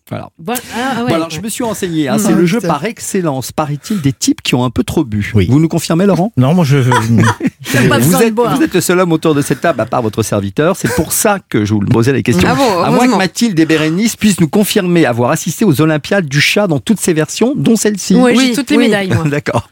[0.08, 0.28] voilà.
[0.38, 0.60] Voilà.
[0.76, 2.08] Ah, ouais, Bon, alors, je me suis renseigné.
[2.08, 5.32] hein, c'est le jeu par excellence, paraît-il, des types qui ont un peu trop bu.
[5.34, 5.46] Oui.
[5.48, 6.32] Vous nous confirmez, Laurent?
[6.36, 6.78] Non, moi je.
[7.88, 8.56] Pas vous êtes, boire.
[8.56, 10.76] vous êtes le seul homme autour de cette table, à part votre serviteur.
[10.76, 12.48] C'est pour ça que je vous posais la question.
[12.50, 13.16] Ah bon, à moins que.
[13.16, 17.12] Mathilde et Bérénice puissent nous confirmer avoir assisté aux Olympiades du chat dans toutes ses
[17.12, 18.14] versions, dont celle-ci.
[18.14, 18.84] Ouais, j'ai Oui, toutes les oui.
[18.84, 19.10] médailles.
[19.26, 19.68] D'accord.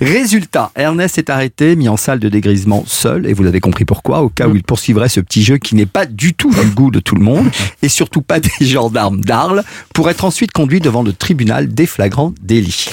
[0.00, 4.22] Résultat, Ernest est arrêté, mis en salle de dégrisement seul, et vous avez compris pourquoi,
[4.22, 6.90] au cas où il poursuivrait ce petit jeu qui n'est pas du tout du goût
[6.90, 7.48] de tout le monde,
[7.82, 12.32] et surtout pas des gendarmes d'Arles, pour être ensuite conduit devant le tribunal des flagrants
[12.42, 12.86] délits.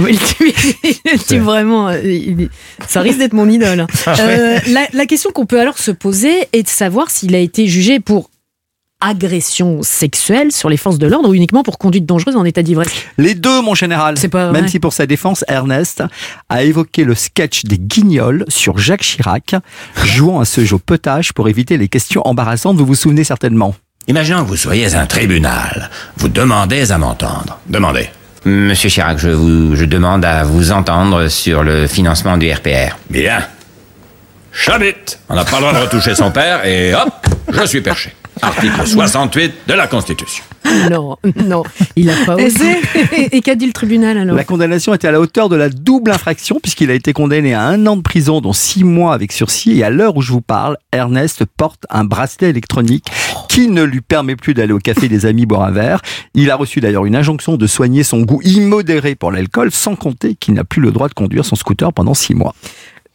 [0.00, 1.98] Oui, le type, vraiment, euh,
[2.86, 3.79] ça risque d'être mon idole.
[4.08, 7.66] Euh, la, la question qu'on peut alors se poser est de savoir s'il a été
[7.66, 8.30] jugé pour
[9.00, 12.90] agression sexuelle sur les forces de l'ordre ou uniquement pour conduite dangereuse en état d'ivresse.
[13.18, 14.18] Les deux, mon général.
[14.18, 16.02] C'est pas Même si pour sa défense, Ernest
[16.48, 19.54] a évoqué le sketch des guignols sur Jacques Chirac,
[20.04, 23.74] jouant à ce jeu potage pour éviter les questions embarrassantes, vous vous souvenez certainement.
[24.06, 25.90] Imaginons que vous soyez un tribunal.
[26.16, 27.58] Vous demandez à m'entendre.
[27.68, 28.08] Demandez.
[28.44, 32.96] Monsieur Chirac, je vous je demande à vous entendre sur le financement du RPR.
[33.10, 33.40] Bien.
[34.52, 35.18] Chabit.
[35.28, 38.14] On n'a pas le droit de retoucher son père et hop, je suis perché.
[38.42, 40.42] Article 68 de la Constitution.
[40.90, 41.62] Non, non,
[41.96, 42.80] il a pas osé.
[43.32, 46.10] Et qu'a dit le tribunal alors La condamnation était à la hauteur de la double
[46.10, 49.78] infraction puisqu'il a été condamné à un an de prison dont six mois avec sursis
[49.78, 53.06] et à l'heure où je vous parle, Ernest porte un bracelet électronique
[53.48, 56.00] qui ne lui permet plus d'aller au café des amis boire un verre.
[56.34, 60.34] Il a reçu d'ailleurs une injonction de soigner son goût immodéré pour l'alcool sans compter
[60.34, 62.54] qu'il n'a plus le droit de conduire son scooter pendant six mois.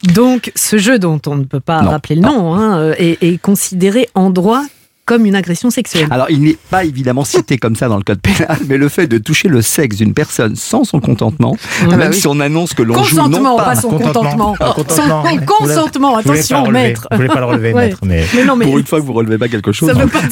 [0.04, 3.24] Donc, ce jeu dont on ne peut pas Non, rappeler le nom hein, euh, est,
[3.24, 4.64] est considéré en droit
[5.06, 6.08] comme une agression sexuelle.
[6.10, 9.06] Alors, il n'est pas évidemment cité comme ça dans le code pénal, mais le fait
[9.08, 12.18] de toucher le sexe d'une personne sans son contentement, Ah bah même oui.
[12.20, 14.56] si on annonce que l'on joue non Consentement, pas, pas son contentement.
[14.60, 15.24] Ah, contentement.
[15.24, 17.08] Son consentement, Vous voulez attention, maître.
[17.12, 17.86] Vous voulez pas le relever, Ouais.
[17.88, 19.90] maître, mais- Mais non, mais pour une fois que vous relevez pas quelque chose.
[19.90, 20.18] ça veut oh,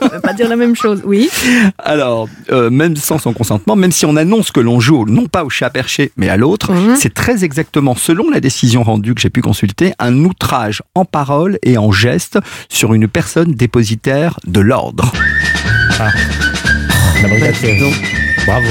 [0.00, 1.28] ça veut pas dire la même chose, oui.
[1.78, 5.44] Alors, euh, même sans son consentement, même si on annonce que l'on joue non pas
[5.44, 6.96] au chat perché, mais à l'autre, Mhm.
[6.96, 11.58] c'est très exactement, selon la décision rendue que j'ai pu consulter, un outrage en parole
[11.62, 12.38] et en geste
[12.70, 13.52] sur une personne
[14.46, 15.10] de l'ordre.
[15.98, 17.92] La brigade Thierry.
[18.46, 18.66] Bravo.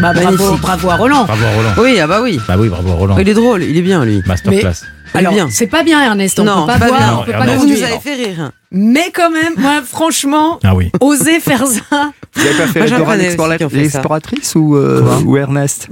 [0.00, 0.12] Bah,
[0.60, 1.24] bravo, à Roland.
[1.24, 1.70] Bravo à Roland.
[1.78, 2.38] Oui, ah bah oui.
[2.46, 3.18] Bah oui, bravo à Roland.
[3.18, 4.22] Il est drôle, il est bien lui.
[4.26, 4.84] Masterclass.
[5.14, 5.48] Alors, bien.
[5.50, 6.38] c'est pas bien, Ernest.
[6.38, 7.18] On Non, peut pas pas bien.
[7.20, 8.50] on peut Non, pas Ernest, Vous nous avez fait rire.
[8.70, 10.90] Mais quand même, moi, franchement, Ah oui.
[11.00, 12.12] oser faire ça.
[12.34, 13.82] Vous avez préféré Moi, j'en Dora connais l'explora- aussi qui ont fait ça.
[13.82, 15.88] l'exploratrice ou, euh, ou Ernest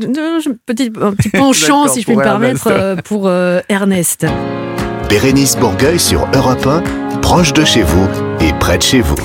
[0.66, 4.26] Petit, un petit penchant, si je puis me permettre, euh, pour euh, Ernest.
[5.08, 6.82] Bérénice Bourgueil sur Europe 1,
[7.26, 9.16] proche de chez vous et près de chez vous.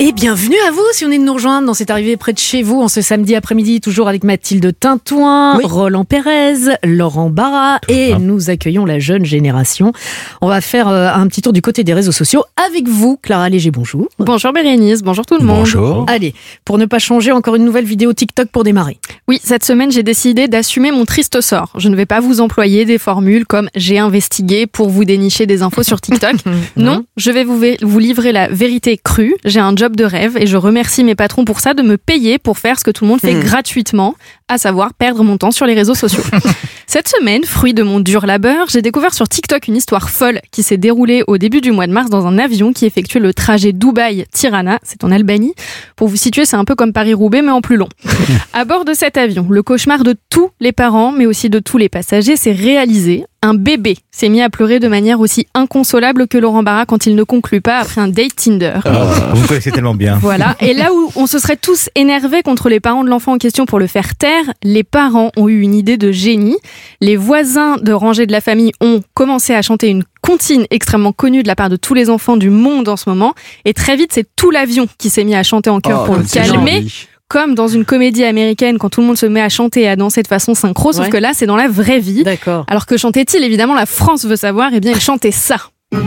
[0.00, 2.38] Et bienvenue à vous si on est de nous rejoindre dans cette arrivée près de
[2.38, 8.14] chez vous en ce samedi après-midi, toujours avec Mathilde Tintouin, Roland Pérez, Laurent Barra et
[8.14, 9.92] nous accueillons la jeune génération.
[10.40, 13.48] On va faire euh, un petit tour du côté des réseaux sociaux avec vous, Clara
[13.48, 14.08] Léger, bonjour.
[14.20, 15.58] Bonjour Bérénice, bonjour tout le monde.
[15.58, 16.06] Bonjour.
[16.08, 16.32] Allez,
[16.64, 18.98] pour ne pas changer, encore une nouvelle vidéo TikTok pour démarrer.
[19.26, 21.72] Oui, cette semaine, j'ai décidé d'assumer mon triste sort.
[21.76, 25.62] Je ne vais pas vous employer des formules comme j'ai investigué pour vous dénicher des
[25.62, 26.36] infos sur TikTok.
[26.76, 29.34] non, je vais vous, vous livrer la vérité crue.
[29.44, 32.38] J'ai un job de rêve et je remercie mes patrons pour ça de me payer
[32.38, 33.42] pour faire ce que tout le monde fait Mhm.
[33.44, 34.14] gratuitement,
[34.48, 36.22] à savoir perdre mon temps sur les réseaux sociaux.
[36.86, 40.62] Cette semaine, fruit de mon dur labeur, j'ai découvert sur TikTok une histoire folle qui
[40.62, 43.72] s'est déroulée au début du mois de mars dans un avion qui effectuait le trajet
[43.72, 45.54] Dubaï-Tirana, c'est en Albanie.
[45.96, 47.88] Pour vous situer, c'est un peu comme Paris-Roubaix mais en plus long.
[48.54, 51.78] À bord de cet avion, le cauchemar de tous les parents, mais aussi de tous
[51.78, 53.24] les passagers, s'est réalisé.
[53.40, 57.14] Un bébé s'est mis à pleurer de manière aussi inconsolable que Laurent Barra quand il
[57.14, 58.80] ne conclut pas après un date Tinder.
[58.84, 60.16] Vous me connaissez tellement bien.
[60.16, 60.56] Voilà.
[60.60, 63.64] Et là où on se serait tous énervés contre les parents de l'enfant en question
[63.64, 66.56] pour le faire taire, les parents ont eu une idée de génie.
[67.00, 71.44] Les voisins de rangée de la famille ont commencé à chanter une comptine extrêmement connue
[71.44, 73.34] de la part de tous les enfants du monde en ce moment.
[73.64, 76.16] Et très vite, c'est tout l'avion qui s'est mis à chanter en chœur Oh, pour
[76.16, 76.80] le calmer.
[76.80, 77.08] joli.
[77.28, 79.96] Comme dans une comédie américaine, quand tout le monde se met à chanter et à
[79.96, 82.24] danser de façon synchro, sauf que là, c'est dans la vraie vie.
[82.24, 82.64] D'accord.
[82.68, 84.70] Alors que chantait-il Évidemment, la France veut savoir.
[84.72, 85.56] Eh bien, il chantait ça.
[85.92, 85.98] Ah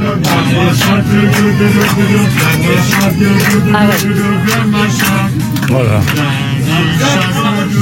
[3.87, 3.95] ouais.
[5.69, 6.01] Voilà.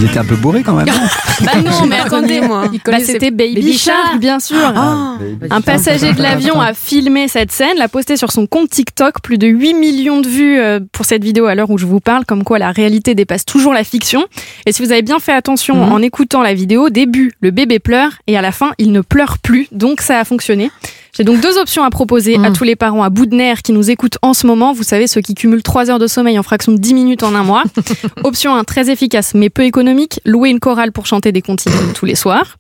[0.02, 0.88] Il était un peu bourré quand même.
[1.42, 2.66] Bah non, mais attendez, moi.
[2.86, 4.20] Bah, c'était Baby, Baby Shark, Shark.
[4.20, 4.58] bien sûr.
[4.76, 5.14] Ah.
[5.50, 9.38] Un passager de l'avion a filmé cette scène, l'a posté sur son compte TikTok, plus
[9.38, 12.26] de 8 millions de vues euh, pour cette vidéo à l'heure où je vous parle,
[12.26, 14.26] comme quoi la réalité dépasse toujours la fiction.
[14.66, 15.92] Et si vous avez bien fait attention Mhm.
[15.94, 19.00] en écoutant la vidéo, au début, le bébé pleure et à la fin, il ne
[19.00, 20.72] pleure plus, donc ça a fonctionné.
[21.16, 22.54] J'ai donc deux options à proposer à Mhm.
[22.54, 24.74] tous les parents à bout de nerfs qui nous écoutent en ce moment.
[24.74, 27.34] Vous savez, ceux qui cumulent 3 heures de sommeil en fraction de 10 minutes en
[27.36, 27.64] un mois.
[28.24, 32.06] Option 1, très efficace mais peu économique, louer une chorale pour chanter des comptines tous
[32.06, 32.58] les soirs.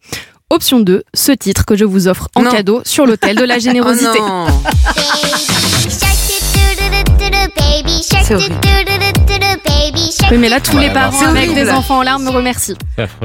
[0.50, 2.52] Option 2, ce titre que je vous offre en Non.
[2.52, 4.20] cadeau sur l'hôtel de la Oh générosité.
[8.24, 8.56] C'est horrible.
[10.32, 12.76] oui, mais là, tous les parents C'est avec des enfants en larmes me remercient.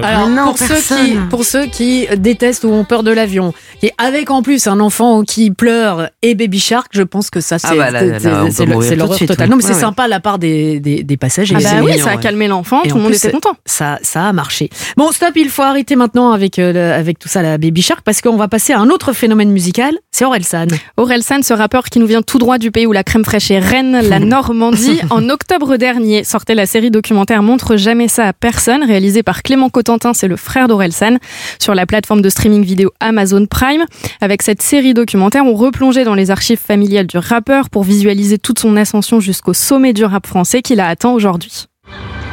[0.02, 1.28] Alors, non, pour, ceux qui, personne.
[1.28, 3.52] pour ceux qui détestent ou ont peur de l'avion,
[3.82, 7.58] et avec en plus un enfant qui pleure et Baby Shark, je pense que ça,
[7.58, 9.46] c'est Ah bah l'horreur totale.
[9.46, 9.50] oui.
[9.50, 11.54] Non, mais c'est Ouais, sympa la part des, des, des passagers.
[11.58, 12.22] Ah bah oui, mignon, ça a ouais.
[12.22, 13.56] calmé l'enfant, Et tout le monde plus, était content.
[13.66, 14.70] Ça, ça a marché.
[14.96, 18.20] Bon, stop, il faut arrêter maintenant avec, euh, avec tout ça, la Baby Shark, parce
[18.22, 20.68] qu'on va passer à un autre phénomène musical, c'est Orelsan.
[20.96, 23.60] Orelsan, ce rappeur qui nous vient tout droit du pays où la crème fraîche est
[23.64, 25.00] reine, la Normandie.
[25.10, 29.70] En octobre dernier, sortait la série documentaire Montre jamais ça à personne, réalisée par Clément
[29.70, 31.16] Cotentin, c'est le frère d'Orelsan,
[31.58, 33.84] sur la plateforme de streaming vidéo Amazon Prime.
[34.20, 38.58] Avec cette série documentaire, on replongeait dans les archives familiales du rappeur pour visualiser toute
[38.58, 41.66] son ascension jusqu'au sommet du rap français qu'il a atteint aujourd'hui.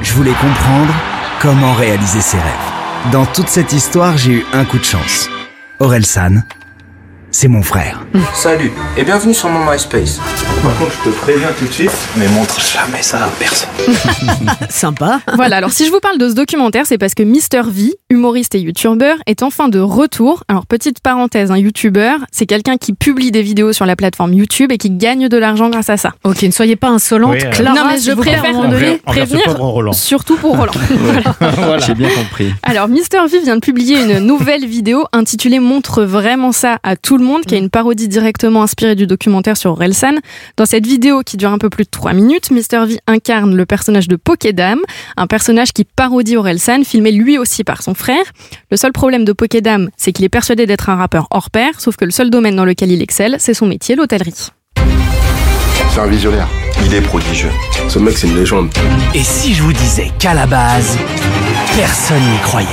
[0.01, 0.93] Je voulais comprendre
[1.41, 3.11] comment réaliser ses rêves.
[3.11, 5.29] Dans toute cette histoire, j'ai eu un coup de chance.
[5.79, 6.43] Orelsan,
[7.31, 8.01] c'est mon frère.
[8.33, 10.19] Salut et bienvenue sur mon MySpace.
[10.61, 13.69] Par contre, je te préviens tout de suite, mais montre jamais ça à personne.
[14.69, 15.21] Sympa.
[15.35, 17.67] Voilà, alors si je vous parle de ce documentaire, c'est parce que Mr.
[17.69, 20.43] V, humoriste et youtubeur, est enfin de retour.
[20.49, 24.71] Alors petite parenthèse, un youtubeur, c'est quelqu'un qui publie des vidéos sur la plateforme YouTube
[24.71, 26.11] et qui gagne de l'argent grâce à ça.
[26.25, 27.31] Ok, ne soyez pas insolente.
[27.31, 29.93] Oui, euh, Clara, non mais je préfère ce prévenir, Roland.
[29.93, 30.73] surtout pour Roland.
[31.39, 31.77] Voilà.
[31.79, 32.53] J'ai bien compris.
[32.63, 37.17] Alors, Mister V vient de publier une nouvelle vidéo intitulée Montre vraiment ça à tout
[37.17, 40.15] le monde, qui est une parodie directement inspirée du documentaire sur Orelsan.
[40.57, 43.65] Dans cette vidéo qui dure un peu plus de 3 minutes, Mister V incarne le
[43.65, 44.79] personnage de Pokédam,
[45.17, 48.23] un personnage qui parodie Orelsan, filmé lui aussi par son frère.
[48.69, 51.95] Le seul problème de Pokédam, c'est qu'il est persuadé d'être un rappeur hors pair, sauf
[51.95, 54.51] que le seul domaine dans lequel il excelle, c'est son métier, l'hôtellerie.
[55.89, 56.47] C'est un visionnaire.
[56.85, 57.51] Il est prodigieux.
[57.87, 58.69] Ce mec, c'est une légende.
[59.13, 60.97] Et si je vous disais qu'à la base,
[61.75, 62.67] personne n'y croyait?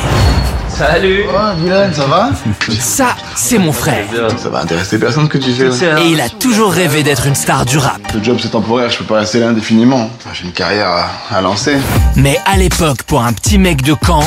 [0.78, 2.30] Salut Oh, Dylan, ça va?
[2.78, 4.06] Ça, c'est mon frère.
[4.36, 5.68] Ça va intéresser personne ce que tu fais.
[5.68, 6.02] ouais.
[6.04, 8.00] Et il a toujours rêvé d'être une star du rap.
[8.14, 10.08] Le job, c'est temporaire, je peux pas rester là indéfiniment.
[10.32, 11.76] J'ai une carrière à, à lancer.
[12.14, 14.22] Mais à l'époque, pour un petit mec de Caen,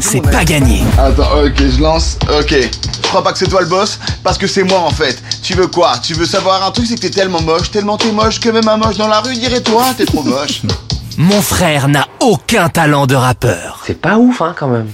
[0.00, 0.84] c'est pas gagné.
[0.96, 2.18] Attends, ok, je lance.
[2.38, 2.52] Ok.
[2.52, 5.20] Je crois pas que c'est toi le boss, parce que c'est moi en fait.
[5.42, 5.94] Tu veux quoi?
[6.02, 8.68] Tu veux savoir un truc, c'est que t'es tellement moche, tellement t'es moche que même
[8.68, 10.62] un moche dans la rue dirait toi, t'es trop moche.
[11.18, 13.80] Mon frère n'a aucun talent de rappeur.
[13.86, 14.86] C'est pas ouf, hein, quand même.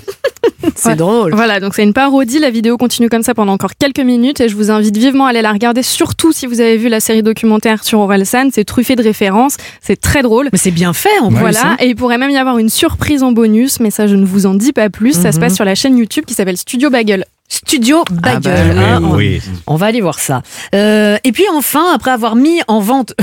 [0.90, 1.34] C'est drôle.
[1.34, 2.38] Voilà, donc c'est une parodie.
[2.38, 5.30] La vidéo continue comme ça pendant encore quelques minutes et je vous invite vivement à
[5.30, 8.48] aller la regarder, surtout si vous avez vu la série documentaire sur Orelsan.
[8.52, 10.48] C'est truffé de références, c'est très drôle.
[10.52, 11.38] Mais c'est bien fait en plus.
[11.38, 11.76] Voilà, hein.
[11.80, 14.46] et il pourrait même y avoir une surprise en bonus, mais ça je ne vous
[14.46, 15.12] en dis pas plus.
[15.12, 15.42] Ça se Mhm.
[15.44, 17.24] passe sur la chaîne YouTube qui s'appelle Studio Bagel.
[17.48, 18.74] Studio Ah Bagel.
[18.76, 19.40] bah, hein, oui, on, Oui.
[19.66, 20.42] on va aller voir ça.
[20.74, 23.14] Euh, et puis enfin, après avoir mis en vente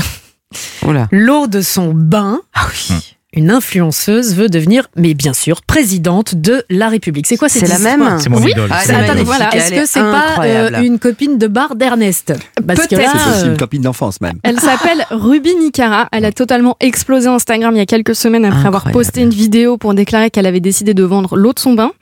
[1.10, 3.16] l'eau de son bain, Ah oui.
[3.32, 7.26] Une influenceuse veut devenir, mais bien sûr, présidente de la République.
[7.28, 8.50] C'est quoi cette C'est la même C'est mon Oui.
[8.50, 8.70] idole.
[8.72, 9.54] Ah, est attendez, voilà.
[9.54, 12.32] Est-ce que est c'est pas euh, une copine de bar d'Ernest?
[12.56, 12.88] Peut-être.
[12.88, 14.38] C'est aussi euh, une copine d'enfance même.
[14.42, 16.08] Elle s'appelle Ruby Nicara.
[16.10, 19.76] Elle a totalement explosé Instagram il y a quelques semaines après avoir posté une vidéo
[19.78, 21.92] pour déclarer qu'elle avait décidé de vendre l'eau de son bain.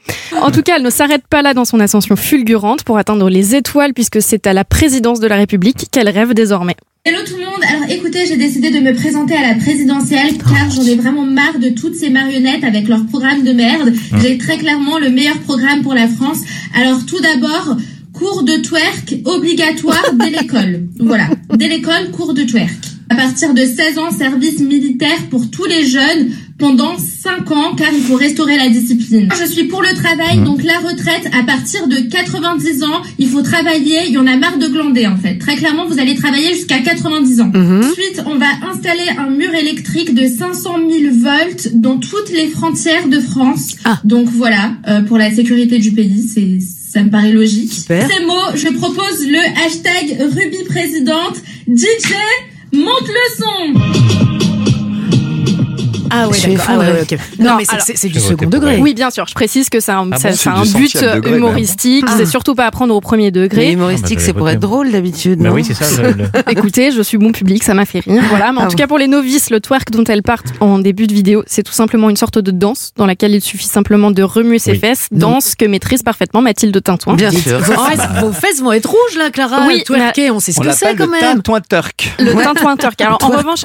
[0.41, 3.55] En tout cas, elle ne s'arrête pas là dans son ascension fulgurante pour atteindre les
[3.55, 6.77] étoiles puisque c'est à la présidence de la République qu'elle rêve désormais.
[7.05, 10.71] Hello tout le monde, Alors écoutez, j'ai décidé de me présenter à la présidentielle car
[10.71, 13.95] j'en ai vraiment marre de toutes ces marionnettes avec leur programme de merde.
[14.21, 16.41] J'ai très clairement le meilleur programme pour la France.
[16.75, 17.77] Alors tout d'abord,
[18.13, 20.89] cours de twerk obligatoire dès l'école.
[20.99, 22.98] Voilà, dès l'école, cours de twerk.
[23.11, 27.89] À partir de 16 ans, service militaire pour tous les jeunes pendant 5 ans car
[27.93, 29.29] il faut restaurer la discipline.
[29.39, 33.43] Je suis pour le travail, donc la retraite à partir de 90 ans, il faut
[33.43, 35.39] travailler, il y en a marre de glander en fait.
[35.39, 37.53] Très clairement, vous allez travailler jusqu'à 90 ans.
[37.55, 43.09] Ensuite, on va installer un mur électrique de 500 000 volts dans toutes les frontières
[43.09, 43.77] de France.
[44.05, 47.73] Donc voilà, euh, pour la sécurité du pays, c'est ça me paraît logique.
[47.73, 51.37] Ces mots, je propose le hashtag Ruby Présidente.
[51.69, 52.15] DJ,
[52.73, 54.58] monte le son
[56.11, 56.65] Ah ouais, Je d'accord.
[56.69, 56.93] Ah ouais, effondrée.
[56.93, 57.39] ouais, ok.
[57.39, 58.79] Non, mais c'est- du second degré.
[58.81, 59.27] Oui, bien sûr.
[59.29, 61.35] Je précise que c'est un, Ah bon, un but degré, même.
[61.39, 62.05] humoristique.
[62.09, 62.15] Ah.
[62.17, 63.67] C'est surtout pas à prendre au premier degré.
[63.67, 65.39] Mais humoristique, c'est pour être drôle d'habitude.
[65.41, 66.03] Bah oui, c'est ça.
[66.03, 68.23] le- le- Écoutez, je suis bon public, ça m'a fait rire.
[68.29, 68.77] Voilà, mais en Ah tout bon.
[68.77, 71.73] cas pour les novices, le twerk dont elles partent en début de vidéo, c'est tout
[71.73, 74.79] simplement une sorte de danse dans laquelle il suffit simplement de remuer ses Oui.
[74.79, 77.15] fesses, danse que maîtrise parfaitement Mathilde Tintouin.
[77.15, 77.59] Bien sûr.
[78.21, 79.67] Vos fesses, vont être rouges là, Clara.
[79.67, 81.21] Oui, twerker, on sait ce que c'est quand le même.
[81.37, 82.15] tintouin turc.
[82.19, 83.01] Le tintouin turc.
[83.01, 83.65] Alors en revanche,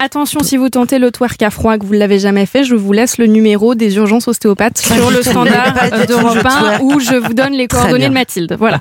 [0.00, 2.74] attention si vous tentez le twerk à froid que vous ne l'avez jamais fait, je
[2.76, 5.74] vous laisse le numéro des urgences ostéopathes sur le standard
[6.06, 6.82] d'Europe je 1 twerk.
[6.82, 8.56] où je vous donne les coordonnées de Mathilde.
[8.58, 8.80] Voilà.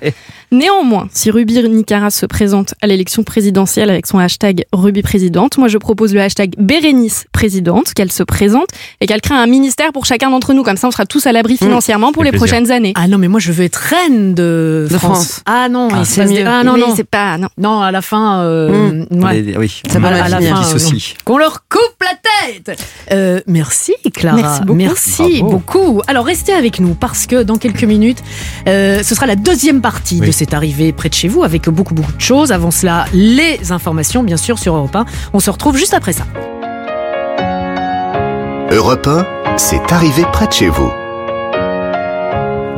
[0.51, 5.67] Néanmoins, si Ruby Nicara se présente à l'élection présidentielle avec son hashtag Ruby Présidente, moi
[5.67, 8.67] je propose le hashtag Bérénice Présidente, qu'elle se présente
[9.01, 10.63] et qu'elle crée un ministère pour chacun d'entre nous.
[10.63, 12.47] Comme ça, on sera tous à l'abri financièrement pour les plaisir.
[12.47, 12.93] prochaines années.
[12.95, 15.07] Ah non, mais moi je veux être reine de, De France.
[15.17, 15.41] France.
[15.45, 16.45] Ah non, Ah, il c'est mieux.
[16.47, 16.93] Ah non, Mais non.
[16.95, 17.37] c'est pas.
[17.37, 17.49] Non.
[17.57, 18.41] Non, à la fin.
[18.43, 19.41] euh, ouais.
[19.41, 22.66] Les- Oui, Ça va à, à la fin, euh, qu'on leur coupe la tête.
[23.11, 24.77] Euh, merci Clara, Merci beaucoup.
[24.77, 25.49] Merci Bravo.
[25.49, 26.01] beaucoup.
[26.07, 28.23] Alors restez avec nous parce que dans quelques minutes,
[28.67, 30.27] euh, ce sera la deuxième partie Oui.
[30.27, 32.51] de cette arrivée près de chez vous avec beaucoup beaucoup de choses.
[32.51, 35.05] Avant cela, les informations bien sûr sur Europe 1.
[35.33, 36.25] On se retrouve juste après ça.
[38.71, 39.25] Europe 1,
[39.57, 40.91] c'est arrivé près de chez vous.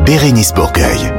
[0.05, 1.11] Bérénice Bourgueil.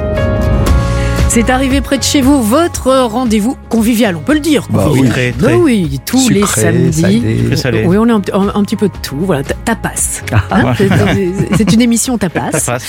[1.33, 4.67] C'est arrivé près de chez vous, votre rendez-vous convivial, on peut le dire.
[4.69, 5.05] Bah convivial.
[5.07, 7.01] oui, très, Bah oui, tous les samedis.
[7.01, 7.57] salé.
[7.57, 7.85] Salé.
[7.87, 9.17] Oui, on est un, un- un petit peu de tout.
[9.21, 10.23] Voilà, ta- tapas.
[10.33, 11.29] Ah, Hein, ouais.
[11.57, 12.51] c'est- une émission tapas.
[12.59, 12.85] Ça passe.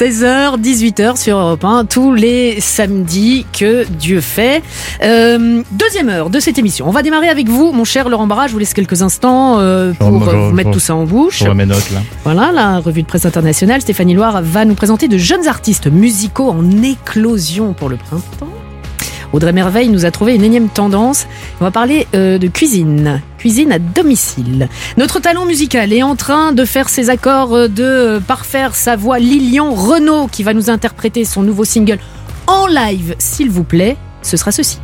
[0.00, 4.62] 16h, 18h sur Europe 1, tous les samedis que Dieu fait.
[5.04, 6.88] Euh, deuxième heure de cette émission.
[6.88, 8.46] On va démarrer avec vous, mon cher Laurent Barra.
[8.46, 10.54] Je vous laisse quelques instants euh, pour Bonjour, euh, vous bonjour.
[10.54, 11.40] mettre tout ça en bouche.
[11.40, 12.00] Je vois mes notes là.
[12.24, 13.82] Voilà, la revue de presse internationale.
[13.82, 18.48] Stéphanie Loire va nous présenter de jeunes artistes musicaux en éclosion le printemps.
[19.32, 21.26] Audrey Merveille nous a trouvé une énième tendance.
[21.60, 23.22] On va parler euh, de cuisine.
[23.38, 24.68] Cuisine à domicile.
[24.98, 28.94] Notre talent musical est en train de faire ses accords, euh, de euh, parfaire sa
[28.94, 29.18] voix.
[29.18, 31.98] Lilian Renault qui va nous interpréter son nouveau single
[32.46, 33.96] en live, s'il vous plaît.
[34.22, 34.78] Ce sera ceci.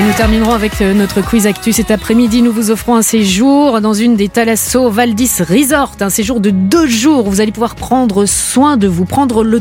[0.00, 2.40] Et nous terminerons avec euh, notre quiz actu cet après-midi.
[2.40, 6.86] Nous vous offrons un séjour dans une des Thalasso Valdis Resort, un séjour de deux
[6.86, 7.26] jours.
[7.26, 9.60] où Vous allez pouvoir prendre soin de vous, prendre le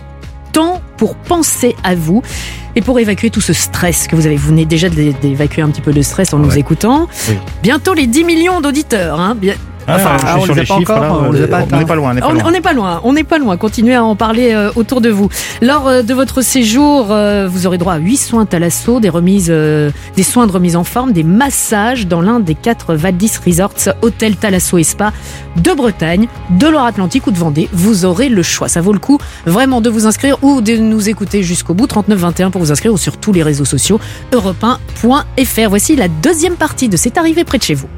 [0.53, 2.21] temps pour penser à vous
[2.77, 4.37] et pour évacuer tout ce stress que vous avez.
[4.37, 7.09] Vous venez déjà d'é- d'évacuer un petit peu de stress en nous écoutant.
[7.27, 7.35] Oui.
[7.61, 9.19] Bientôt les 10 millions d'auditeurs.
[9.19, 9.35] Hein.
[9.89, 11.27] Enfin, ah, on n'est pas loin.
[11.29, 12.15] On n'est pas loin.
[12.21, 13.57] on n'est pas loin, on n'est pas loin.
[13.57, 15.29] Continuez à en parler euh, autour de vous.
[15.61, 19.49] Lors euh, de votre séjour, euh, vous aurez droit à 8 soins Thalasso, des remises,
[19.49, 24.35] des soins de remise en forme, des massages dans l'un des quatre Valdis Resorts, hôtel
[24.35, 25.11] Thalasso et Spa
[25.57, 27.69] de Bretagne, de Loire-Atlantique ou de Vendée.
[27.73, 28.67] Vous aurez le choix.
[28.67, 31.87] Ça vaut le coup vraiment de vous inscrire ou de nous écouter jusqu'au bout.
[31.87, 33.99] 3921 pour vous inscrire ou sur tous les réseaux sociaux
[34.31, 35.69] europe1.fr.
[35.69, 37.89] Voici la deuxième partie de C'est arrivé près de chez vous.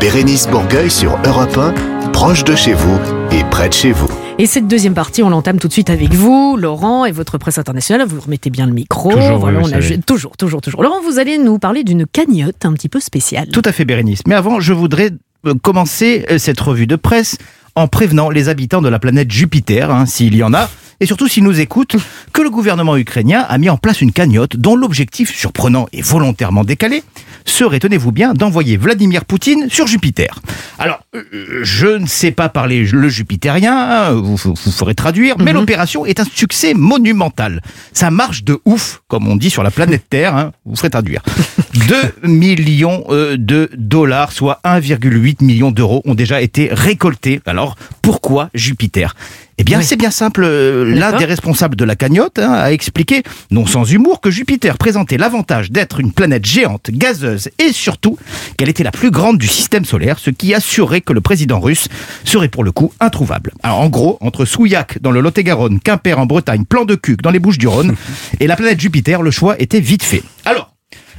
[0.00, 2.98] Bérénice Bourgueil sur Europe 1, proche de chez vous
[3.32, 4.08] et près de chez vous.
[4.38, 7.56] Et cette deuxième partie, on l'entame tout de suite avec vous, Laurent, et votre presse
[7.58, 8.06] internationale.
[8.06, 9.10] Vous remettez bien le micro.
[9.12, 9.94] Toujours, voilà, oui, on vous a savez.
[9.94, 10.82] ju- toujours, toujours, toujours.
[10.82, 13.48] Laurent, vous allez nous parler d'une cagnotte un petit peu spéciale.
[13.48, 14.20] Tout à fait, Bérénice.
[14.26, 15.10] Mais avant, je voudrais
[15.46, 17.38] euh, commencer euh, cette revue de presse
[17.74, 20.68] en prévenant les habitants de la planète Jupiter, hein, s'il y en a,
[21.00, 21.96] et surtout s'ils nous écoutent,
[22.32, 26.64] que le gouvernement ukrainien a mis en place une cagnotte dont l'objectif surprenant et volontairement
[26.64, 27.02] décalé
[27.44, 30.40] serait, tenez-vous bien, d'envoyer Vladimir Poutine sur Jupiter.
[30.78, 31.24] Alors, euh,
[31.62, 36.24] je ne sais pas parler le jupitérien, hein, vous, ferez traduire, mais l'opération est un
[36.24, 37.62] succès monumental.
[37.92, 41.22] Ça marche de ouf, comme on dit sur la planète Terre, hein, vous ferez traduire.
[41.88, 47.40] 2 millions euh, de dollars, soit 1,8 million d'euros, ont déjà été récoltés.
[47.46, 49.14] Alors, pourquoi Jupiter?
[49.58, 50.42] Eh bien, c'est bien simple.
[50.44, 54.76] Euh, L'un des responsables de la cagnotte hein, a expliqué, non sans humour, que Jupiter
[54.76, 58.18] présentait l'avantage d'être une planète géante, gazeuse et surtout
[58.58, 61.88] qu'elle était la plus grande du système solaire, ce qui assurait que le président russe
[62.24, 63.52] serait pour le coup introuvable.
[63.62, 67.30] Alors, en gros, entre Souillac dans le Lot-et-Garonne, Quimper en Bretagne, Plan de Cuc dans
[67.30, 67.96] les Bouches-du-Rhône
[68.40, 70.22] et la planète Jupiter, le choix était vite fait.
[70.44, 70.65] Alors,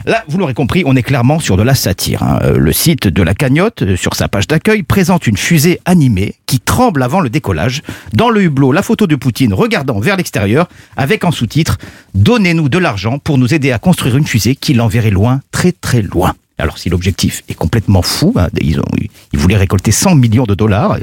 [0.07, 2.23] Là, vous l'aurez compris, on est clairement sur de la satire.
[2.23, 2.39] hein.
[2.43, 6.35] Euh, Le site de la cagnotte, euh, sur sa page d'accueil, présente une fusée animée
[6.45, 7.81] qui tremble avant le décollage.
[8.13, 11.77] Dans le hublot, la photo de Poutine regardant vers l'extérieur, avec en sous-titre
[12.15, 16.01] «Donnez-nous de l'argent pour nous aider à construire une fusée qui l'enverrait loin, très très
[16.01, 16.33] loin».
[16.59, 18.83] Alors si l'objectif est complètement fou, hein, ils, ont,
[19.31, 20.97] ils voulaient récolter 100 millions de dollars, euh,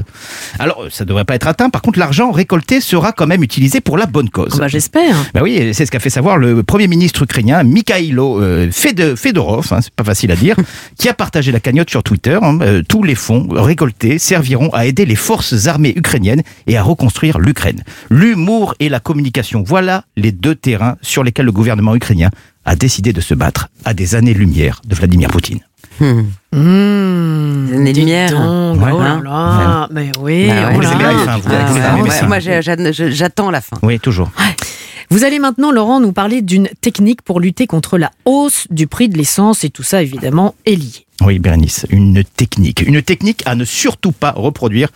[0.58, 1.70] alors euh, ça ne devrait pas être atteint.
[1.70, 4.58] Par contre, l'argent récolté sera quand même utilisé pour la bonne cause.
[4.58, 5.14] Bah, j'espère.
[5.32, 9.72] Bah oui, c'est ce qu'a fait savoir le Premier ministre ukrainien Mikhailo euh, Fed- Fedorov,
[9.72, 10.56] hein, c'est pas facile à dire,
[10.98, 12.38] qui a partagé la cagnotte sur Twitter.
[12.42, 12.58] hein.
[12.62, 17.38] Euh, tous les fonds récoltés serviront à aider les forces armées ukrainiennes et à reconstruire
[17.38, 17.82] l'Ukraine.
[18.10, 22.30] L'humour et la communication, voilà les deux terrains sur lesquels le gouvernement ukrainien
[22.64, 25.60] a décidé de se battre à des années-lumière de Vladimir Poutine.
[26.00, 26.24] Mmh,
[28.30, 28.90] donc, Ouais.
[28.92, 30.48] oh là là, mais oui.
[30.48, 30.74] Bah ouais.
[30.76, 31.12] oh là Vous aimez là.
[31.12, 32.26] la fin, vous, Ah vous ouais, aimez ouais, ça.
[32.26, 32.38] moi,
[33.10, 33.76] j'attends la fin.
[33.82, 34.30] Oui, toujours.
[35.10, 39.08] Vous allez maintenant, Laurent, nous parler d'une technique pour lutter contre la hausse du prix
[39.08, 41.06] de l'essence et tout ça, évidemment, est lié.
[41.20, 42.82] Oui, Bérénice, une technique.
[42.86, 44.88] Une technique à ne surtout pas reproduire.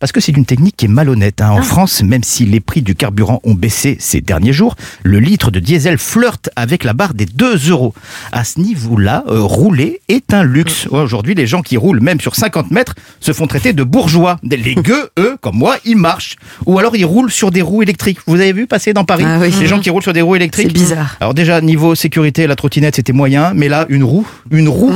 [0.00, 1.40] Parce que c'est une technique qui est malhonnête.
[1.40, 1.50] hein.
[1.50, 5.50] En France, même si les prix du carburant ont baissé ces derniers jours, le litre
[5.50, 7.92] de diesel flirte avec la barre des 2 euros.
[8.30, 10.86] À ce niveau-là, euh, rouler est un luxe.
[10.86, 14.38] Ouais, Aujourd'hui, les gens qui roulent même sur 50 mètres se font traiter de bourgeois.
[14.44, 16.36] Les gueux, eux, comme moi, ils marchent.
[16.66, 18.18] Ou alors ils roulent sur des roues électriques.
[18.28, 19.52] Vous avez vu passer dans Paris Ah oui.
[19.58, 21.16] Les gens qui roulent sur des roues électriques C'est bizarre.
[21.18, 23.52] alors déjà, niveau sécurité, la trottinette, c'était moyen.
[23.52, 24.92] Mais là, une roue, une roue.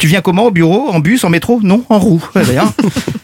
[0.00, 1.60] Tu viens comment au bureau En bus, en métro?
[1.62, 2.24] Non, en roue.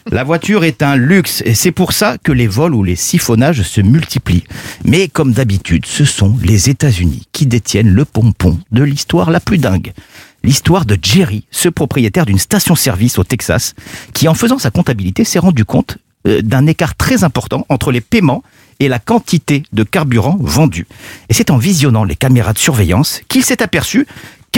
[0.09, 3.63] La voiture est un luxe et c'est pour ça que les vols ou les siphonnages
[3.63, 4.43] se multiplient.
[4.85, 9.57] Mais comme d'habitude, ce sont les États-Unis qui détiennent le pompon de l'histoire la plus
[9.57, 9.93] dingue.
[10.43, 13.73] L'histoire de Jerry, ce propriétaire d'une station-service au Texas,
[14.13, 15.97] qui en faisant sa comptabilité s'est rendu compte
[16.27, 18.43] euh, d'un écart très important entre les paiements
[18.79, 20.87] et la quantité de carburant vendu.
[21.29, 24.05] Et c'est en visionnant les caméras de surveillance qu'il s'est aperçu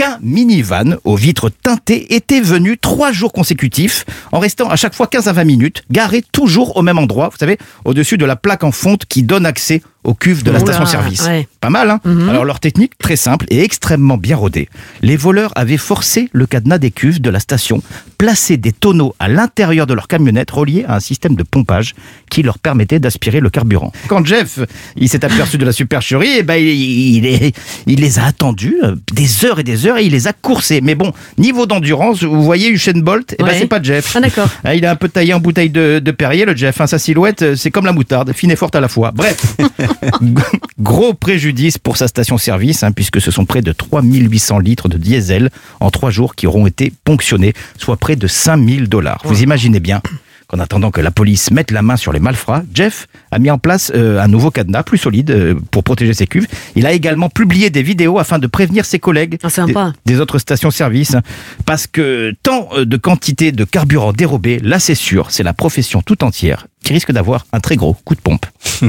[0.00, 5.06] qu'un minivan aux vitres teintées était venu trois jours consécutifs, en restant à chaque fois
[5.06, 8.64] 15 à 20 minutes, garé toujours au même endroit, vous savez, au-dessus de la plaque
[8.64, 11.26] en fonte qui donne accès aux cuves de la station-service.
[11.26, 11.46] ouais.
[11.60, 14.68] Pas mal, hein Alors leur technique, très simple et extrêmement bien rodée.
[15.02, 17.82] Les voleurs avaient forcé le cadenas des cuves de la station,
[18.16, 21.94] placé des tonneaux à l'intérieur de leur camionnette reliés à un système de pompage
[22.30, 23.92] qui leur permettait d'aspirer le carburant.
[24.08, 24.60] Quand Jeff,
[24.96, 27.54] il s'est aperçu de la supercherie, eh ben, il, il, est-
[27.86, 30.80] il les a attendus euh, des heures et des heures et il les a coursés.
[30.82, 33.58] Mais bon, niveau d'endurance, vous voyez Usain Bolt, eh ben, Ouais.
[33.58, 34.14] c'est pas Jeff.
[34.16, 34.48] Ah, d'accord.
[34.64, 36.80] Ah, Il est un peu taillé en bouteille de, de Perrier, le Jeff.
[36.86, 39.10] Sa silhouette, euh, c'est comme la moutarde, fine et forte à la fois.
[39.14, 39.56] Bref,
[40.80, 45.50] gros préjudice pour sa station-service, hein, puisque ce sont près de 3800 litres de diesel
[45.80, 49.20] en trois jours qui auront été ponctionnés, soit près de 5000 dollars.
[49.24, 50.00] Vous imaginez bien
[50.48, 53.58] qu'en attendant que la police mette la main sur les malfrats, Jeff a mis en
[53.58, 56.48] place euh, un nouveau cadenas plus solide euh, pour protéger ses cuves.
[56.74, 59.92] Il a également publié des vidéos afin de prévenir ses collègues Ah, sympa.
[60.04, 61.22] des, des autres stations-service, hein,
[61.66, 66.02] parce que tant euh, de quantité de carburant dérobé, là c'est sûr, c'est la profession
[66.02, 68.46] tout entière qui risque d'avoir un très gros coup de pompe.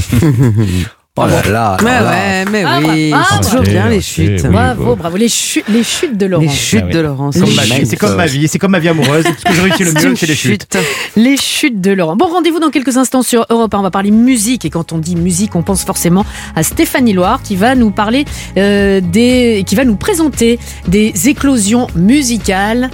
[1.18, 1.78] Oh là là.
[1.84, 2.10] Mais là là.
[2.12, 4.42] ouais, mais Ah, oui, ah, c'est toujours bien les chutes.
[4.46, 4.50] oui.
[4.50, 5.18] Bravo, bravo.
[5.18, 6.42] Les, chu- les chutes de Laurent.
[6.42, 6.94] Les chutes Ah oui.
[6.94, 9.26] de ma c'est comme ma vie, c'est comme ma vie amoureuse.
[9.26, 10.78] Ce que je réussis le mieux, c'est les chutes.
[11.18, 12.16] Les chutes de Laurent.
[12.16, 13.80] Bon, rendez-vous dans quelques instants sur Europe 1.
[13.80, 14.64] On va parler musique.
[14.64, 16.26] Et quand on dit musique, on pense forcément
[16.56, 18.24] à Stéphanie Loire qui va nous parler
[18.58, 19.66] euh, des.
[19.68, 22.90] qui va nous présenter des éclosions musicales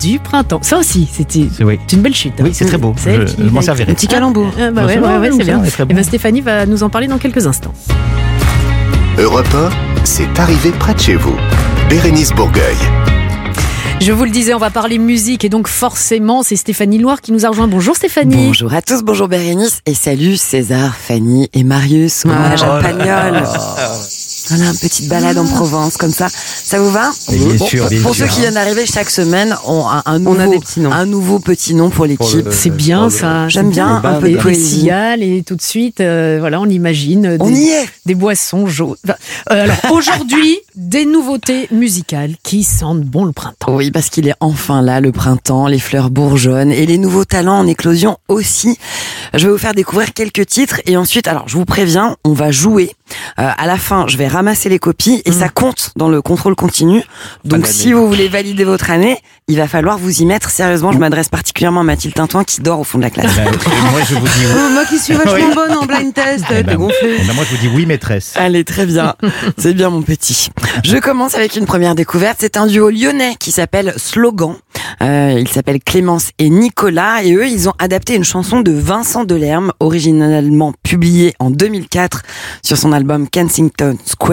[0.00, 0.60] du printemps.
[0.62, 1.78] Ça aussi, c'était oui.
[1.92, 2.34] une belle chute.
[2.40, 2.44] hein.
[2.44, 2.94] Oui, c'est très beau.
[2.96, 3.92] Je- m'en servirai.
[3.92, 4.50] Un petit calembour.
[4.58, 5.62] Ah, bah Bon, ouais, c'est bien.
[5.64, 5.94] Et bon.
[5.94, 7.72] ben Stéphanie va nous en parler dans quelques instants.
[9.18, 9.70] Europe 1,
[10.04, 11.36] c'est arrivé près de chez vous.
[11.88, 12.76] Bérénice Bourgueil.
[14.00, 17.32] Je vous le disais, on va parler musique et donc forcément, c'est Stéphanie Loire qui
[17.32, 17.68] nous a rejoint.
[17.68, 18.48] Bonjour Stéphanie.
[18.48, 22.24] Bonjour à tous, bonjour Bérénice et salut César, Fanny et Marius.
[22.28, 23.44] Ah, jeune oh Pagnol
[24.48, 26.28] Voilà, une petite balade en Provence comme ça.
[26.28, 27.10] Ça vous va?
[27.30, 28.26] Bien Bon, sûr, bien Pour sûr.
[28.26, 30.92] ceux qui viennent d'arriver chaque semaine, on a un On nouveau, a des petits noms.
[30.92, 32.48] un nouveau petit nom pour l'équipe.
[32.50, 33.48] C'est bien ça.
[33.48, 34.88] J'aime bien un peu de Des poésie.
[35.20, 38.66] et tout de suite, euh, voilà, on imagine euh, On des, y est des boissons
[38.66, 38.96] jaunes.
[39.04, 39.16] Enfin,
[39.52, 43.74] euh, alors aujourd'hui, des nouveautés musicales qui sentent bon le printemps.
[43.74, 47.58] Oui, parce qu'il est enfin là, le printemps, les fleurs bourgeonnent et les nouveaux talents
[47.58, 48.78] en éclosion aussi.
[49.32, 52.50] Je vais vous faire découvrir quelques titres et ensuite, alors je vous préviens, on va
[52.50, 52.92] jouer.
[53.38, 56.54] Euh, à la fin, je vais ramasser les copies et ça compte dans le contrôle
[56.54, 57.02] continue.
[57.44, 59.18] Donc si vous voulez valider votre année,
[59.48, 60.50] il va falloir vous y mettre.
[60.50, 63.36] Sérieusement, je m'adresse particulièrement à Mathilde Tintoin qui dort au fond de la classe.
[63.36, 64.52] Et moi, je vous dis oui.
[64.54, 65.54] Oh, moi qui suis vachement Oui.
[65.54, 67.16] bonne en blind test, Eh t'es ben, gonflé.
[67.20, 68.32] eh ben, moi, je vous dis oui, maîtresse.
[68.36, 69.14] Allez, très bien.
[69.58, 70.48] C'est bien mon petit.
[70.84, 72.38] Je commence avec une première découverte.
[72.40, 74.54] C'est un duo lyonnais qui s'appelle Slogan.
[75.02, 79.24] Euh, il s'appelle Clémence et Nicolas et eux, ils ont adapté une chanson de Vincent
[79.24, 82.22] Delerme, originalement publiée en 2004
[82.62, 84.23] sur son album Kensington Square,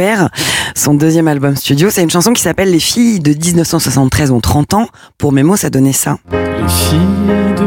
[0.75, 1.89] son deuxième album studio.
[1.89, 4.87] C'est une chanson qui s'appelle Les filles de 1973 ont 30 ans.
[5.17, 6.17] Pour mes mots, ça donnait ça.
[6.31, 6.99] Les filles
[7.57, 7.63] de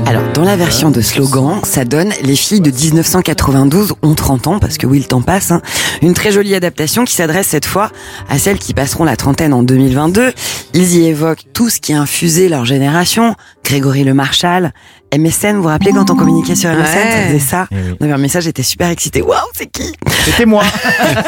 [0.06, 4.58] Alors, dans la version de slogan, ça donne Les filles de 1992 ont 30 ans,
[4.58, 5.50] parce que oui, le temps passe.
[5.50, 5.60] hein.
[6.02, 7.90] Une très jolie adaptation qui s'adresse cette fois
[8.28, 10.32] à celles qui passeront la trentaine en 2022.
[10.74, 13.34] Ils y évoquent tout ce qui a infusé leur génération.
[13.64, 14.72] Grégory Le Marchal,
[15.16, 17.26] MSN, vous vous rappelez quand on communiquait sur MSN, ça Ouais.
[17.28, 17.66] faisait ça.
[17.70, 17.80] Eh oui.
[18.00, 19.22] On avait un message, j'étais super excitée.
[19.22, 19.90] Waouh, c'est qui?
[20.24, 20.62] C'était moi.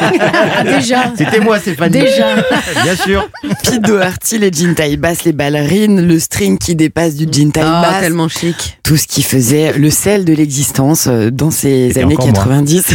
[0.64, 1.12] Déjà.
[1.16, 1.98] C'était moi, Stéphanie.
[2.00, 2.36] Déjà.
[2.84, 3.26] Bien sûr.
[3.64, 7.64] Pete Doherty, les jean taille basse, les ballerines, le string qui dépasse du jean taille
[7.64, 8.00] basse.
[8.02, 8.78] tellement chic.
[8.82, 12.34] tout ce qui faisait le sel de l'existence euh, dans ces années encore moi.
[12.34, 12.94] 90.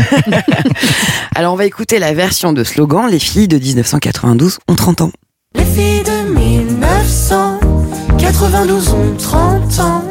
[1.35, 5.11] Alors on va écouter la version de slogan Les filles de 1992 ont 30 ans.
[5.55, 10.03] Les filles de 1992 ont 30 ans.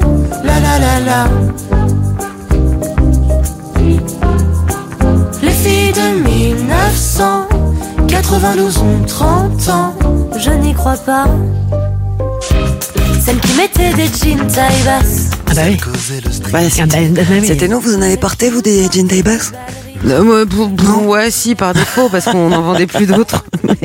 [0.42, 1.28] La la la la.
[5.42, 9.94] Les filles de 1992 ont 30 ans.
[10.38, 11.26] Je n'y crois pas.
[13.24, 15.30] Celles qui mettaient des jeans taille basse.
[15.48, 15.78] Ah bah oui.
[15.82, 15.88] Ah
[16.34, 16.58] c'était bah,
[17.22, 17.46] bah oui.
[17.46, 19.52] c'était nous, vous en avez porté vous des jean taille basses
[20.06, 20.44] Euh,
[21.06, 23.44] ouais, si, par défaut, parce qu'on n'en vendait plus d'autres.
[23.66, 23.78] Mais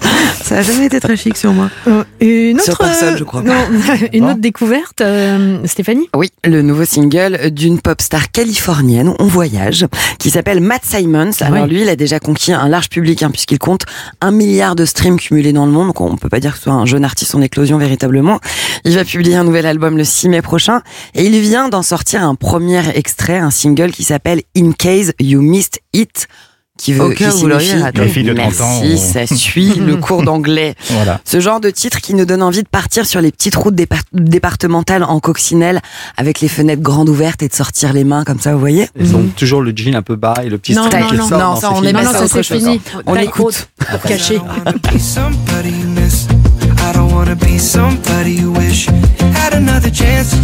[0.42, 1.70] ça a jamais été très chic sur moi.
[1.86, 3.42] Euh, Une autre, Sur personne, euh, je crois.
[3.42, 3.54] Non,
[4.12, 6.08] une autre découverte, euh, Stéphanie?
[6.14, 9.86] Oui, le nouveau single d'une pop star californienne, On Voyage,
[10.18, 11.30] qui s'appelle Matt Simons.
[11.40, 11.68] Alors Ouais.
[11.68, 13.82] lui, il a déjà conquis un large public, hein, puisqu'il compte
[14.20, 15.88] un milliard de streams cumulés dans le monde.
[15.88, 18.40] Donc on peut pas dire que ce soit un jeune artiste en éclosion véritablement.
[18.84, 20.82] Il va publier un nouvel album le 6 mai prochain.
[21.14, 25.40] Et il vient d'en sortir un premier extrait, un single qui s'appelle In Case You
[25.42, 26.28] Missed It.
[26.80, 27.74] Qui veut, qui signifie.
[27.94, 30.74] Les filles de 30 Merci, ans ont- ça suit le cours d'anglais.
[30.90, 31.20] Voilà.
[31.26, 34.00] Ce genre de titre qui nous donne envie de partir sur les petites routes départ-
[34.14, 35.80] départementales en coccinelle
[36.16, 39.14] avec les fenêtres grandes ouvertes et de sortir les mains comme ça, vous voyez Ils
[39.14, 41.38] ont toujours le jean un peu bas et le petit Non, non, qui non, sort
[41.38, 42.00] non, ça, on est films.
[42.02, 42.80] Non, non, c'est ça fini.
[43.06, 44.40] On haute, Pour cacher.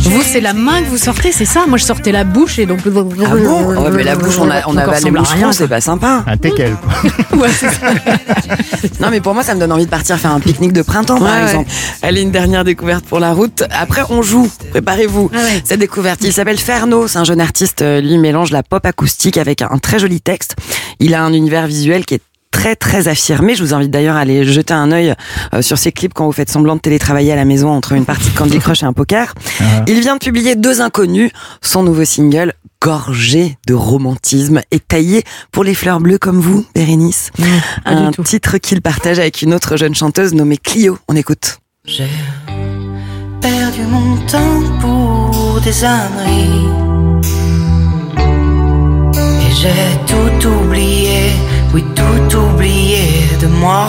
[0.02, 1.66] Vous, c'est la main que vous sortez, c'est ça?
[1.66, 2.80] Moi, je sortais la bouche et donc.
[2.86, 3.64] Ah bon?
[3.74, 6.24] Ouais, mais la bouche, on, a, on avale les moucherons, c'est pas sympa.
[6.26, 6.74] Un teckel.
[6.76, 7.38] quoi.
[7.38, 7.86] Ouais, c'est ça.
[9.00, 11.18] Non, mais pour moi, ça me donne envie de partir faire un pique-nique de printemps,
[11.18, 11.70] par Ouais, exemple.
[12.02, 13.64] Allez, une dernière découverte pour la route.
[13.70, 14.50] Après, on joue.
[14.70, 15.30] Préparez-vous.
[15.34, 15.62] Ah ouais.
[15.64, 17.06] Cette découverte, il s'appelle Ferno.
[17.08, 17.82] C'est un jeune artiste.
[17.82, 20.56] euh, Lui mélange la pop acoustique avec un très joli texte.
[21.00, 23.54] Il a un univers visuel qui est très très affirmé.
[23.54, 25.14] Je vous invite d'ailleurs à aller jeter un œil
[25.54, 28.04] euh, sur ses clips quand vous faites semblant de télétravailler à la maison entre une
[28.04, 29.34] partie de Candy Crush et un poker.
[29.86, 31.30] Il vient de publier Deux Inconnus,
[31.60, 37.30] son nouveau single gorgé de romantisme et taillé pour les fleurs bleues comme vous, Bérénice.
[37.84, 38.22] un tout.
[38.22, 40.98] titre qu'il partage avec une autre jeune chanteuse nommée Clio.
[41.08, 41.58] On écoute.
[41.84, 42.08] J'ai
[43.40, 46.66] perdu mon temps pour des âneries.
[48.18, 51.30] Et j'ai tout oublié,
[51.74, 52.98] oui, tout oublié
[53.40, 53.88] de moi.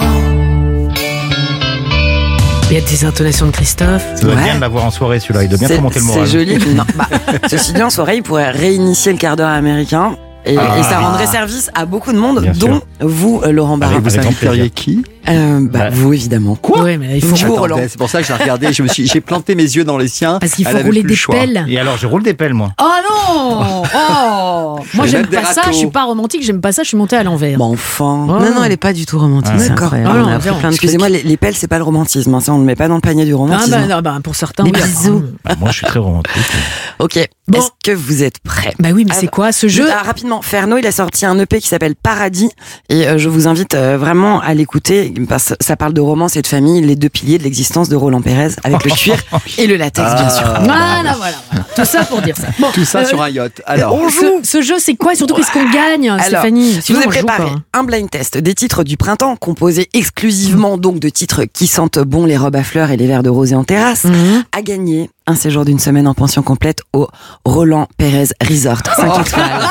[2.70, 4.04] Il y a des intonations de Christophe.
[4.16, 4.44] Ça doit Ouais.
[4.44, 5.44] bien de l'avoir en soirée celui-là.
[5.44, 6.28] Il doit bien remonter le moral.
[6.28, 6.58] C'est joli.
[6.76, 7.08] Non, bah,
[7.50, 10.18] ceci dit, en soirée, il pourrait réinitier le quart d'heure américain.
[10.46, 10.78] Et, Ah.
[10.80, 12.82] et ça rendrait service à beaucoup de monde, Bien dont sûr.
[13.02, 14.00] vous, euh, Laurent Barra.
[14.00, 15.04] Vous grand inviteriez qui?
[15.30, 15.90] Euh, bah, Bah.
[15.92, 16.56] Vous, évidemment.
[16.56, 17.28] Quoi Ouais, mais là, il faut.
[17.30, 17.78] Vous, J'attendais, Roland.
[17.90, 18.72] C'est pour ça que je l'ai regardé.
[18.74, 20.40] Je me suis, j'ai planté mes yeux dans les siens.
[20.40, 21.66] Parce qu'il faut rouler des pelles.
[21.68, 22.72] Et alors, je roule des pelles, moi.
[22.82, 25.62] Oh non Oh Moi, j'aime pas ça.
[25.68, 26.44] Je suis pas romantique.
[26.44, 26.84] J'aime pas ça.
[26.84, 27.58] Je suis montée à l'envers.
[27.58, 28.26] Bon, enfin.
[28.30, 28.32] Oh.
[28.40, 29.54] Non, non, elle est pas du tout romantique.
[29.56, 29.94] Ah, d'accord.
[29.94, 32.34] Ah Excusez-moi, les, les pelles, c'est pas le romantisme.
[32.34, 32.40] hein.
[32.40, 33.72] Ça, on ne le met pas dans le panier du Ah romantisme.
[33.72, 34.72] bah, non, bah, pour certains, oui.
[34.72, 35.24] bisous.
[35.44, 36.32] Bah, moi, je suis très romantique.
[37.00, 37.20] Ok.
[37.48, 37.60] Bon.
[37.60, 38.74] Est-ce que vous êtes prêts?
[38.80, 39.86] Bah oui, mais Ah, c'est quoi ce jeu?
[39.88, 42.50] Ah, rapidement, Ferno, il a sorti un EP qui s'appelle Paradis
[42.90, 45.14] et euh, je vous invite euh, vraiment à l'écouter
[45.60, 48.50] ça parle de romance et de famille, les deux piliers de l'existence de Roland Pérez
[48.64, 49.16] avec le cuir
[49.58, 50.44] et le latex, bien sûr.
[50.48, 50.60] Ah.
[50.64, 51.66] Voilà, voilà, voilà.
[51.76, 52.48] Tout ça pour dire ça.
[52.60, 53.62] Bon, Tout ça euh, sur un yacht.
[53.66, 55.14] Alors, on ce, ce jeu, c'est quoi?
[55.14, 56.80] Et surtout qu'est-ce qu'on gagne, Alors, Stéphanie?
[56.86, 61.00] je vous ai joue préparé un blind test des titres du printemps composés exclusivement donc
[61.00, 63.64] de titres qui sentent bon les robes à fleurs et les verres de rosée en
[63.64, 64.06] terrasse.
[64.06, 64.44] Mhm.
[64.52, 67.08] À gagner un séjour d'une semaine en pension complète au
[67.46, 69.62] Roland Pérez Resort 5 étoiles.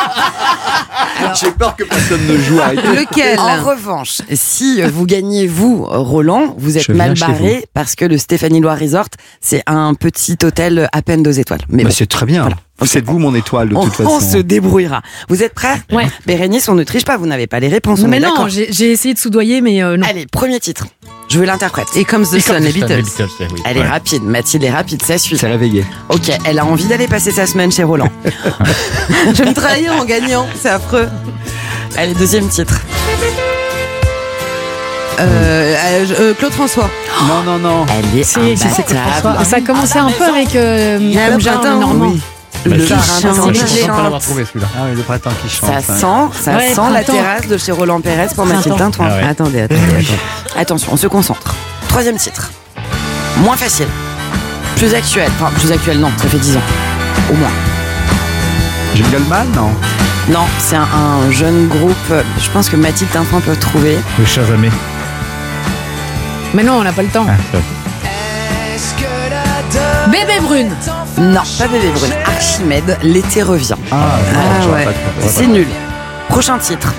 [1.40, 2.60] J'ai peur que personne ne joue.
[2.60, 2.82] arrêtez.
[2.88, 7.64] Lequel En revanche, si vous gagnez, vous, Roland, vous êtes Je viens mal chez barré
[7.74, 9.08] parce que le Stéphanie Loire Resort,
[9.40, 11.60] c'est un petit hôtel à peine deux étoiles.
[11.68, 12.48] Mais Bah, bon, c'est très bien.
[12.84, 14.10] C'est vous mon étoile de on, toute façon.
[14.10, 15.00] on se débrouillera.
[15.28, 16.06] Vous êtes prêts Ouais.
[16.26, 18.00] Bérénice, on ne triche pas, vous n'avez pas les réponses.
[18.04, 20.06] on mais est non, d'accord j'ai j'ai essayé de soudoyer, mais euh, non.
[20.08, 20.86] Allez, premier titre.
[21.28, 21.88] Je veux l'interprète.
[21.96, 23.02] Et Comes the Sun, les Beatles.
[23.64, 25.36] Elle est rapide, Mathilde est rapide, ça suit.
[25.38, 25.84] C'est réveillé.
[26.08, 28.10] Ok, elle a envie d'aller passer sa semaine chez Roland.
[29.26, 31.08] Je vais me trahir en gagnant, c'est affreux.
[31.96, 32.80] Allez, deuxième titre.
[35.18, 36.90] Euh, euh, euh, Claude François.
[37.26, 37.86] Non, non, non.
[38.12, 39.30] Elle est Si, si, c'est Claude François.
[39.30, 39.46] imbattable.
[39.46, 40.98] Ça commençait un peu avec euh,
[41.30, 42.06] comme printemps, Normand.
[42.12, 42.20] Oui.
[42.66, 44.66] Le Bah, chante, l'avoir trouvé celui-là.
[44.76, 45.70] Ah oui, le printemps qui chante.
[45.70, 46.30] Ça hein.
[46.30, 48.76] sent, ça Ouais, sent la terrasse de chez Roland Pérez pour Mathilde.
[48.76, 49.08] Tintouin.
[49.10, 49.22] Ah ouais.
[49.28, 50.06] Attendez, attendez, attendez.
[50.56, 51.54] Attention, on se concentre.
[51.88, 52.50] Troisième titre.
[53.38, 53.86] Moins facile.
[54.76, 55.30] Plus actuel.
[55.40, 56.62] Enfin, plus actuel, non, ça fait 10 ans.
[57.30, 57.50] Au moins.
[58.94, 59.70] Jingle Man, non
[60.28, 62.12] Non, c'est un, un jeune groupe.
[62.42, 63.98] Je pense que Mathilde Tintouin peut trouver.
[64.18, 64.70] Le Shazamé.
[66.54, 67.26] Mais non, on n'a pas le temps.
[67.28, 67.58] Ah.
[70.10, 70.70] Bébé Brune.
[71.18, 72.12] Non, pas Bébé Brune.
[72.26, 73.74] Archimède, l'été revient.
[73.90, 73.94] Ah,
[74.32, 74.84] non, Ah, ouais.
[74.84, 75.66] J'aurais C'est nul.
[76.28, 76.92] Prochain titre.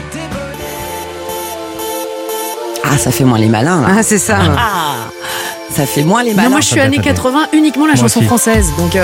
[2.84, 3.88] Ah, ça fait moins les malins, là.
[3.99, 4.38] Ah, c'est ça.
[4.58, 4.95] Ah,
[5.76, 6.49] ça fait moins les Non, malins.
[6.49, 7.10] moi je suis années attendez.
[7.16, 8.28] 80, uniquement la Moi chanson aussi.
[8.28, 8.68] française.
[8.78, 9.03] Donc euh,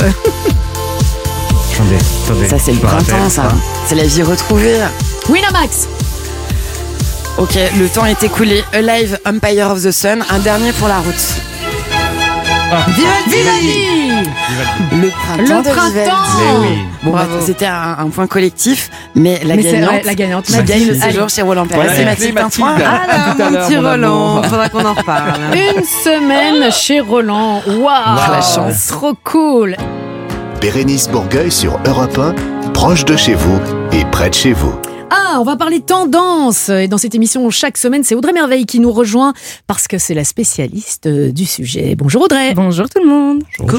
[1.73, 2.47] Attendez, attendez.
[2.49, 3.43] Ça, c'est le printemps, ça.
[3.87, 4.79] C'est la vie retrouvée.
[5.29, 5.87] Winamax.
[7.37, 8.63] Ok, le temps est écoulé.
[8.73, 10.23] Alive, Empire of the Sun.
[10.29, 11.15] Un dernier pour la route.
[13.27, 14.29] Vivaldi.
[14.91, 15.41] Le printemps.
[15.57, 15.89] Le de printemps.
[15.91, 16.09] Vivaldi.
[16.39, 16.77] Mais oui.
[17.03, 20.63] Bon, bah, c'était un, un point collectif, mais la Mais gagnante, vrai, la gagnante, qui
[20.63, 22.67] gagne le séjour chez Roland Pérez, Voilà, c'est Mathilde Mathilde.
[22.67, 22.85] Tintouin.
[22.85, 25.33] Ah, Alors, mon petit mon Roland, faudra qu'on en reparle.
[25.53, 27.61] Une semaine chez Roland.
[27.67, 28.87] Waouh, la chance.
[28.87, 29.75] Trop cool.
[30.61, 33.59] Bérénice Bourgueil sur Europe 1, proche de chez vous
[33.91, 34.73] et près de chez vous.
[35.15, 36.69] Ah, on va parler tendance.
[36.69, 39.33] Et dans cette émission, chaque semaine, c'est Audrey Merveille qui nous rejoint
[39.67, 41.93] parce que c'est la spécialiste euh, du sujet.
[41.95, 42.55] Bonjour Audrey.
[42.55, 43.43] Bonjour tout le monde.
[43.59, 43.77] Coucou.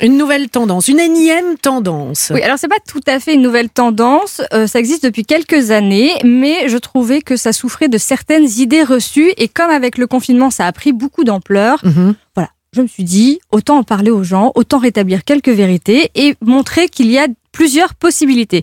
[0.00, 2.30] Une nouvelle tendance, une énième tendance.
[2.32, 5.72] Oui, alors c'est pas tout à fait une nouvelle tendance, euh, ça existe depuis quelques
[5.72, 10.06] années, mais je trouvais que ça souffrait de certaines idées reçues et comme avec le
[10.06, 12.14] confinement ça a pris beaucoup d'ampleur, Mhm.
[12.36, 16.36] voilà, je me suis dit autant en parler aux gens, autant rétablir quelques vérités et
[16.42, 18.62] montrer qu'il y a plusieurs possibilités.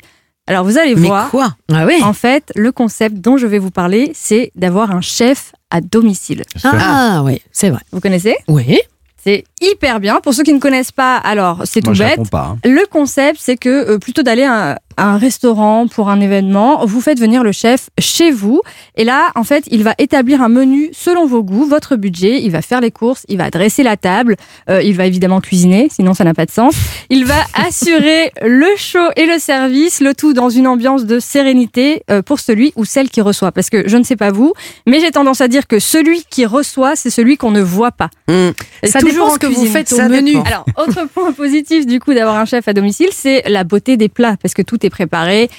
[0.52, 1.56] Alors vous allez Mais voir, quoi?
[1.72, 2.02] Ah oui.
[2.04, 6.43] en fait, le concept dont je vais vous parler, c'est d'avoir un chef à domicile.
[6.66, 7.80] Ah oui, c'est vrai.
[7.93, 8.36] Vous connaissez?
[8.49, 8.78] Oui.
[9.24, 10.20] C'est hyper bien.
[10.20, 12.30] Pour ceux qui ne connaissent pas, alors c'est tout je bête.
[12.30, 12.56] pas.
[12.56, 12.58] hein.
[12.66, 17.20] Le concept, c'est que euh, plutôt d'aller à, un- restaurant pour un événement, vous faites
[17.20, 18.62] venir le chef chez vous.
[18.95, 22.41] Et là, en fait, il va établir un menu selon vos goûts, votre budget.
[22.41, 24.36] Il va faire les courses, il va dresser la table,
[24.70, 26.76] euh, il va évidemment cuisiner, sinon ça n'a pas de sens.
[27.10, 32.04] Il va assurer le chaud et le service, le tout dans une ambiance de sérénité
[32.12, 33.52] euh, pour celui ou celle qui reçoit.
[33.52, 34.54] Parce que je ne sais pas vous,
[34.86, 38.10] mais j'ai tendance à dire que celui qui reçoit, c'est celui qu'on ne voit pas.
[38.28, 40.34] Et Ça toujours dépend en ce que vous faites au Ça menu.
[40.34, 40.43] dépend.
[40.43, 44.10] Alors, autre point positif du coup d'avoir un chef à domicile, c'est la beauté des
[44.10, 45.50] plats parce que tout est préparé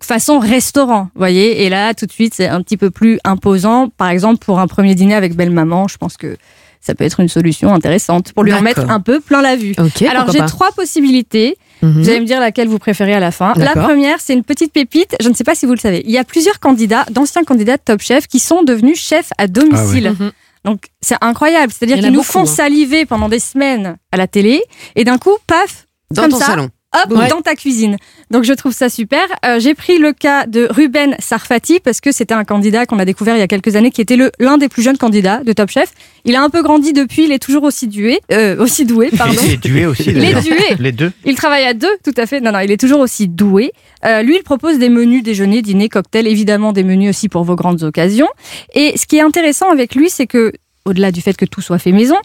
[0.00, 1.64] façon restaurant, vous voyez.
[1.64, 3.88] Et là, tout de suite, c'est un petit peu plus imposant.
[3.88, 6.36] Par exemple, pour un premier dîner avec belle maman, je pense que
[6.80, 9.74] ça peut être une solution intéressante pour lui en mettre un peu plein la vue.
[9.78, 11.58] Ok, Alors, j'ai trois possibilités.
[11.82, 12.02] Mhm.
[12.02, 13.52] Vous allez me dire laquelle vous préférez à la fin.
[13.56, 15.16] La première, c'est une petite pépite.
[15.20, 16.02] Je ne sais pas si vous le savez.
[16.04, 19.46] Il y a plusieurs candidats, d'anciens candidats de Top Chef, qui sont devenus chefs à
[19.48, 20.14] domicile.
[20.18, 20.32] Mhm.
[20.64, 21.72] Donc c'est incroyable.
[21.72, 22.46] C'est-à-dire qu'ils nous beaucoup, font hein.
[22.46, 24.62] saliver pendant des semaines à la télé
[24.96, 26.70] et d'un coup, paf, Dans comme ton ça, salon.
[26.94, 27.28] Hop, Ouais.
[27.28, 27.96] dans ta cuisine.
[28.30, 29.20] Donc je trouve ça super.
[29.44, 33.04] Euh, J'ai pris le cas de Ruben Sarfati parce que c'était un candidat qu'on a
[33.04, 35.52] découvert il y a quelques années qui était le l'un des plus jeunes candidats de
[35.52, 35.90] Top Chef.
[36.24, 39.38] Il a un peu grandi depuis, il est toujours aussi doué, euh, aussi doué, pardon.
[39.44, 40.12] Et les duets aussi.
[40.12, 40.32] Les.
[40.78, 41.12] Les deux.
[41.26, 42.40] Il travaille à deux, tout à fait.
[42.40, 43.72] Non, non, il est toujours aussi doué.
[44.06, 47.54] Euh, lui, il propose des menus déjeuner, dîner, cocktail, évidemment des menus aussi pour vos
[47.54, 48.28] grandes occasions.
[48.74, 50.52] Et ce qui est intéressant avec lui, c'est que,
[50.86, 52.16] au-delà du fait que tout soit fait maison,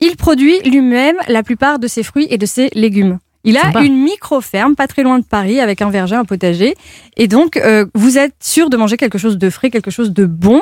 [0.00, 3.18] il produit lui-même la plupart de ses fruits et de ses légumes.
[3.44, 3.82] Il a Sympa.
[3.82, 6.74] une micro-ferme pas très loin de Paris avec un verger, un potager.
[7.16, 10.26] Et donc, euh, vous êtes sûr de manger quelque chose de frais, quelque chose de
[10.26, 10.60] bon?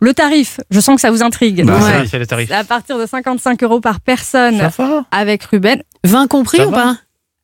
[0.00, 1.64] Le tarif, je sens que ça vous intrigue.
[1.64, 1.80] Bah, Ouais.
[2.02, 2.48] c'est- C'est le tarif.
[2.48, 5.04] C'est à partir de 55 euros par personne Ça va.
[5.10, 5.82] avec Ruben.
[6.04, 6.96] 20 compris Ça ou va pas?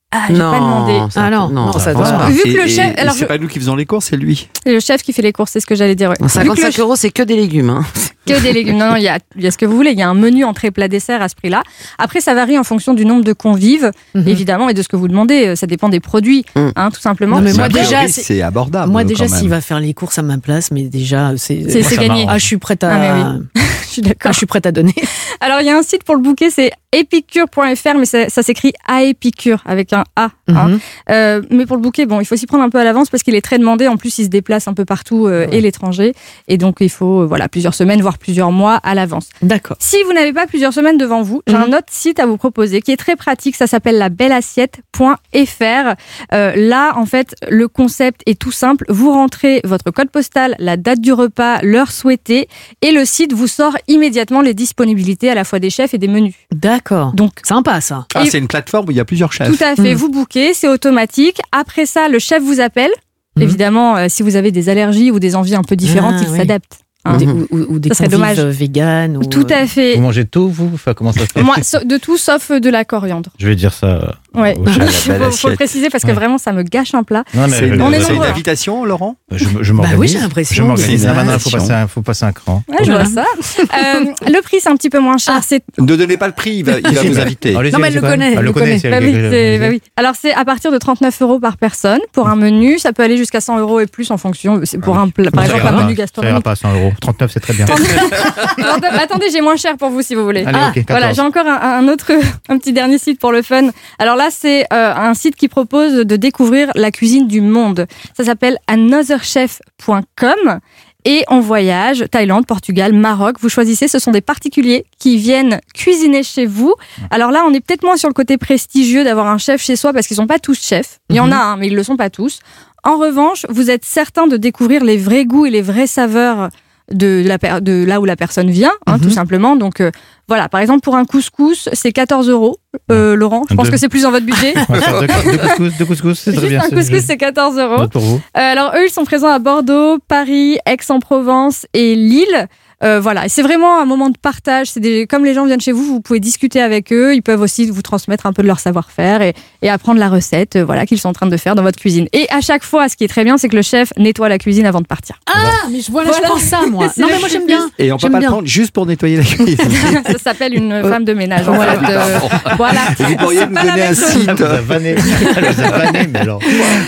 [0.09, 0.99] Ah, j'ai pas demandé.
[1.11, 2.29] ça- Ah non, non, ça doit pas.
[2.29, 3.85] Vu que Et- le et- chef- et alors c'est je- pas nous qui faisons les
[3.85, 4.47] courses, c'est lui.
[4.65, 6.09] C'est le chef qui fait les courses, c'est ce que j'allais dire.
[6.11, 6.15] ouais.
[6.21, 7.69] En Vu que le 55 ch- euros, c'est que des légumes.
[7.69, 7.83] Hein.
[8.25, 8.77] Que des légumes.
[8.77, 9.91] Non, non, il y a, il y a ce que vous voulez.
[9.91, 11.61] Il y a un menu entrée plat dessert à ce prix-là.
[11.97, 14.27] Après, ça varie en fonction du nombre de convives, Mhm.
[14.27, 15.57] évidemment, et de ce que vous demandez.
[15.57, 16.69] Ça dépend des produits, Mm.
[16.77, 17.37] hein, tout simplement.
[17.37, 18.91] Non, mais moi déjà, c'est- c'est abordable.
[18.91, 22.25] Moi déjà, s'il va faire les courses à ma place, mais déjà, c'est C'est- gagné.
[22.29, 22.91] Ah, je suis prête à.
[22.93, 23.61] Ah, mais oui.
[23.97, 24.31] suis d'accord.
[24.31, 24.93] je suis prête à donner.
[25.41, 28.73] Alors, il y a un site pour le bouquet, c'est epicure.fr, mais ça, ça s'écrit
[28.87, 30.29] aépicure avec un A.
[30.47, 30.67] hein.
[30.69, 30.79] Mhm.
[31.09, 33.23] Euh, mais pour le bouquet, bon, il faut s'y prendre un peu à l'avance parce
[33.23, 33.87] qu'il est très demandé.
[33.87, 36.13] En plus, il se déplace un peu partout euh, et l'étranger.
[36.47, 39.29] Et donc, il faut euh, voilà, plusieurs semaines, voire plusieurs mois à l'avance.
[39.41, 39.77] D'accord.
[39.79, 42.81] Si vous n'avez pas plusieurs semaines devant vous, j'ai un autre site à vous proposer
[42.81, 43.55] qui est très pratique.
[43.55, 45.95] Ça s'appelle la belleassiette.fr.
[46.31, 48.85] Là, en fait, le concept est tout simple.
[48.89, 52.47] Vous rentrez votre code postal, la date du repas, l'heure souhaitée,
[52.81, 56.07] et le site vous sort immédiatement les disponibilités à la fois des chefs et des
[56.07, 56.33] menus.
[56.53, 57.13] D'accord.
[57.13, 58.05] Donc, sympa ça.
[58.15, 59.47] Ah, c'est une plateforme où il y a plusieurs chefs.
[59.47, 59.93] Tout à fait.
[59.93, 61.39] Vous bouquez, c'est automatique.
[61.51, 62.91] Après ça, le chef vous appelle.
[63.39, 66.29] Évidemment, euh, si vous avez des allergies ou des envies un peu différentes, Ah, il
[66.31, 66.37] oui.
[66.37, 66.79] s'adapte.
[67.05, 67.17] Ou hein.
[67.17, 68.39] des, ou, ou- ou des Ça serait convives dommage.
[68.39, 69.07] euh.
[69.19, 69.93] Ou, Tout à fait.
[69.95, 72.83] Vous mangez tout, vous Enfin, Comment ça se fait Moi, de tout sauf de la
[72.83, 73.29] coriandre.
[73.37, 74.17] Je vais dire ça.
[74.37, 74.55] Ouais.
[74.65, 76.13] Il faut, faut le préciser parce que Ouais.
[76.13, 77.23] vraiment, ça me gâche un plat.
[77.33, 80.11] Non, mais C'est une, On est c'est une invitation, Laurent Je, je Bah oui, m'organise.
[80.13, 80.55] j'ai l'impression.
[80.55, 81.01] Je m'organise.
[81.01, 82.63] C'est Ah, une maintenant, il faut passer, un, faut passer un cran.
[82.69, 83.25] Ouais, je vois ça.
[83.59, 85.39] Euh, le prix, c'est un petit peu moins cher.
[85.45, 87.53] C'est Ne donnez pas le prix, il va, il va vous inviter.
[87.53, 88.33] Non, mais elle le connaît.
[88.35, 88.79] Elle le connaît.
[88.83, 89.81] Bah oui, bah oui.
[89.97, 92.77] Alors c'est à partir de 39 euros par personne pour un menu.
[92.79, 94.61] Ça peut aller jusqu'à 100 euros et plus en fonction.
[94.81, 96.43] Pour un plat, par exemple un pas, menu Ça ira gastronomique.
[96.43, 96.93] pas à 100 euros.
[97.01, 97.65] 39, c'est très bien.
[99.01, 100.43] Attendez, j'ai moins cher pour vous si vous voulez.
[100.43, 100.85] 14.
[100.89, 102.11] voilà, j'ai encore un, un autre,
[102.49, 103.69] un petit dernier site pour le fun.
[103.99, 107.87] Alors là, c'est euh, un site qui propose de découvrir la cuisine du monde.
[108.15, 110.59] Ça s'appelle anotherchef.com.
[111.05, 113.37] Et on voyage, Thaïlande, Portugal, Maroc.
[113.39, 116.75] Vous choisissez, ce sont des particuliers qui viennent cuisiner chez vous.
[117.11, 119.93] Alors là, on est peut-être moins sur le côté prestigieux d'avoir un chef chez soi
[119.93, 120.99] parce qu'ils sont pas tous chefs.
[121.09, 122.39] Il y en a un, mais ils le sont pas tous.
[122.83, 126.49] En revanche, vous êtes certain de découvrir les vrais goûts et les vraies saveurs
[126.91, 129.55] de, la, de là où la personne vient, hein, tout simplement.
[129.55, 129.91] Donc euh,
[130.27, 132.57] voilà, par exemple, pour un couscous, c'est 14 euros.
[132.91, 134.53] Euh, Laurent, je pense que c'est plus dans votre budget.
[134.69, 136.61] Deux, couscous, deux couscous, c'est très bien.
[136.61, 137.77] un couscous, c'est 14 euros.
[137.77, 138.15] Note pour vous.
[138.15, 142.47] Euh, alors eux, ils sont présents à Bordeaux, Paris, Aix-en-Provence et Lille.
[142.83, 144.67] Euh, voilà, et c'est vraiment un moment de partage.
[144.67, 147.15] C'est des, comme les gens viennent chez vous, vous pouvez discuter avec eux.
[147.15, 150.57] Ils peuvent aussi vous transmettre un peu de leur savoir-faire et, et apprendre la recette,
[150.57, 152.07] euh, voilà, qu'ils sont en train de faire dans votre cuisine.
[152.13, 154.37] Et à chaque fois, ce qui est très bien, c'est que le chef nettoie la
[154.37, 155.19] cuisine avant de partir.
[155.25, 156.27] Ah, mais je, voilà, Voilà.
[156.27, 156.87] je pense ça, moi.
[156.97, 157.67] Non, mais moi, j'aime bien.
[157.79, 158.29] Et on peut pas bien.
[158.29, 159.57] le prendre juste pour nettoyer la cuisine.
[160.11, 161.49] Ça s'appelle une femme de ménage.
[161.49, 161.79] en Voilà.
[161.79, 161.93] fait.
[161.93, 162.19] Euh,
[162.57, 162.81] voilà.
[162.99, 164.27] Vous pourriez nous donner un site.
[164.27, 164.89] Elle vous a vanné.
[165.35, 166.39] Elle vous a vanné, mais alors.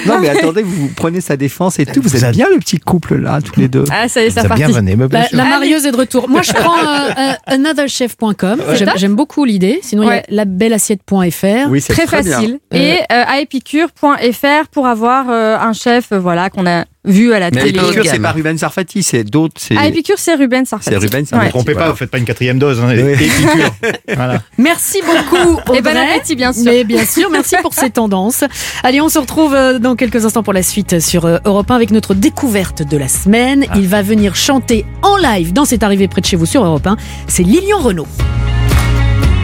[0.05, 2.01] Non, mais attendez, vous prenez sa défense et tout.
[2.03, 3.85] Vous êtes bien le petit couple là, tous les deux.
[3.91, 4.95] Ah, ça y est, Ça a bien vanné,
[5.31, 5.45] la
[5.79, 6.29] marieuse est de retour.
[6.29, 8.59] Moi, je prends euh, euh, anotherchef.com.
[8.67, 8.75] Ouais.
[8.75, 9.79] J'aime- J'aime beaucoup l'idée.
[9.81, 11.69] Sinon, il y a labelleassiette.fr.
[11.69, 12.33] Oui, c'est Très, très, bien.
[12.35, 12.59] facile.
[12.73, 17.39] Et euh, à épicure.fr pour avoir euh, un chef euh, voilà, qu'on a vu à
[17.39, 17.79] la Mais télé.
[17.79, 19.55] Épicure, c'est pas Ruben Sarfati, c'est d'autres.
[19.57, 20.89] C'est À Épicure, c'est Ruben Sarfati.
[20.91, 21.91] c'est Ruben Ne vous trompez pas, voilà.
[21.91, 22.79] vous faites pas une quatrième dose.
[22.79, 22.89] Hein.
[22.91, 23.13] Oui.
[23.13, 23.73] Épicure.
[24.15, 24.41] voilà.
[24.57, 26.13] Merci beaucoup, Et bon Audrey.
[26.15, 26.63] appétit, bien sûr.
[26.65, 28.43] Mais bien sûr, merci pour ces tendances.
[28.83, 31.75] Allez, on se retrouve euh, dans quelques instants pour la suite sur euh, Europe 1
[31.75, 33.65] avec notre découverte de la semaine.
[33.75, 36.85] Il va venir chanter en live dans cette arrivée près de chez vous sur Europe
[36.85, 36.97] 1.
[37.27, 38.07] C'est Lilian Renault.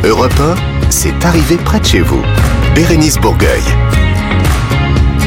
[0.04, 0.56] Europe 1,
[0.90, 2.22] c'est arrivé près de chez vous.
[2.76, 3.62] Bérénice Bourgueil.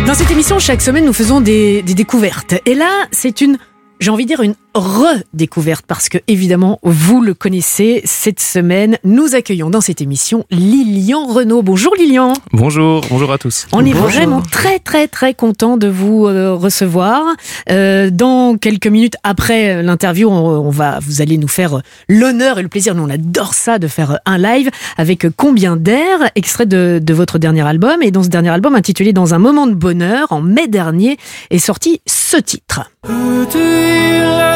[0.09, 2.55] Dans cette émission, chaque semaine, nous faisons des, découvertes.
[2.65, 3.59] Et là, c'est une,
[4.01, 8.03] j'ai envie de dire, une redécouverte parce que, évidemment, vous le connaissez.
[8.05, 11.63] Cette semaine, nous accueillons dans cette émission Lilian Renault.
[11.63, 12.33] Bonjour Lilian.
[12.53, 13.67] Bonjour, bonjour à tous.
[13.73, 17.23] On est vraiment très très très content de vous euh, recevoir.
[17.71, 22.63] Euh, dans quelques minutes après l'interview, on, on va, vous allez nous faire l'honneur et
[22.63, 22.95] le plaisir.
[22.95, 27.39] Nous on adore ça de faire un live avec Combien d'air, extrait de, de votre
[27.39, 28.03] dernier album.
[28.03, 31.17] Et dans ce dernier album intitulé Dans un moment de bonheur, en mai dernier,
[31.51, 32.91] est sorti ce titre.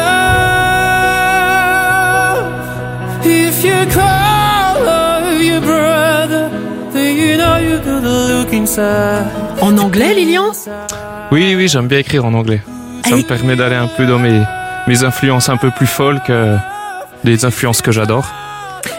[0.03, 0.09] Who
[0.85, 3.25] do you love?
[3.25, 6.49] If you call your brother,
[6.93, 9.25] then you know you gotta look inside.
[9.61, 10.51] En anglais, Lilian?
[11.31, 12.61] Oui, oui, j'aime bien écrire en anglais.
[13.07, 14.41] Ça me permet d'aller un peu dans mes,
[14.87, 16.55] mes influences un peu plus folles que
[17.23, 18.25] les influences que j'adore.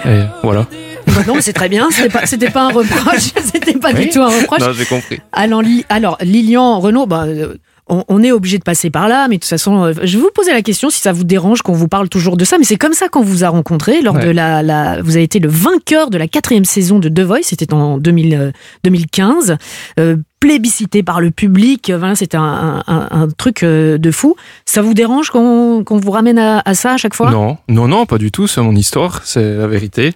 [0.07, 0.67] Et voilà.
[1.07, 1.89] Bah non, mais c'est très bien.
[1.91, 3.33] C'était pas, c'était pas un reproche.
[3.53, 4.61] C'était pas du tout un reproche.
[4.61, 5.21] Non, j'ai compris.
[5.33, 7.55] Alors, Li- alors Lilian Renault, bah, euh,
[7.89, 10.23] on, on est obligé de passer par là, mais de toute façon, euh, je vais
[10.23, 12.65] vous poser la question si ça vous dérange qu'on vous parle toujours de ça, mais
[12.65, 14.25] c'est comme ça qu'on vous a rencontré lors Ouais.
[14.27, 17.43] de la, la, vous avez été le vainqueur de la quatrième saison de The Voice,
[17.43, 18.51] c'était en 2000, euh,
[18.85, 19.57] 2015,
[20.01, 24.37] euh, plébiscité par le public, voilà, c'était un, un- un truc de fou.
[24.67, 27.31] Ça vous dérange qu'on vous ramène à, à ça à chaque fois?
[27.31, 28.47] Non, non, non, pas du tout.
[28.47, 30.13] C'est mon histoire, c'est la vérité.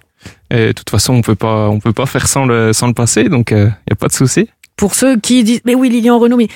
[0.51, 2.93] Et de toute façon, on peut pas, on peut pas faire sans le, sans le
[2.93, 4.47] passé, donc il y a pas de souci.
[4.75, 6.47] Pour ceux qui disent, mais oui, Lilian Renault, mais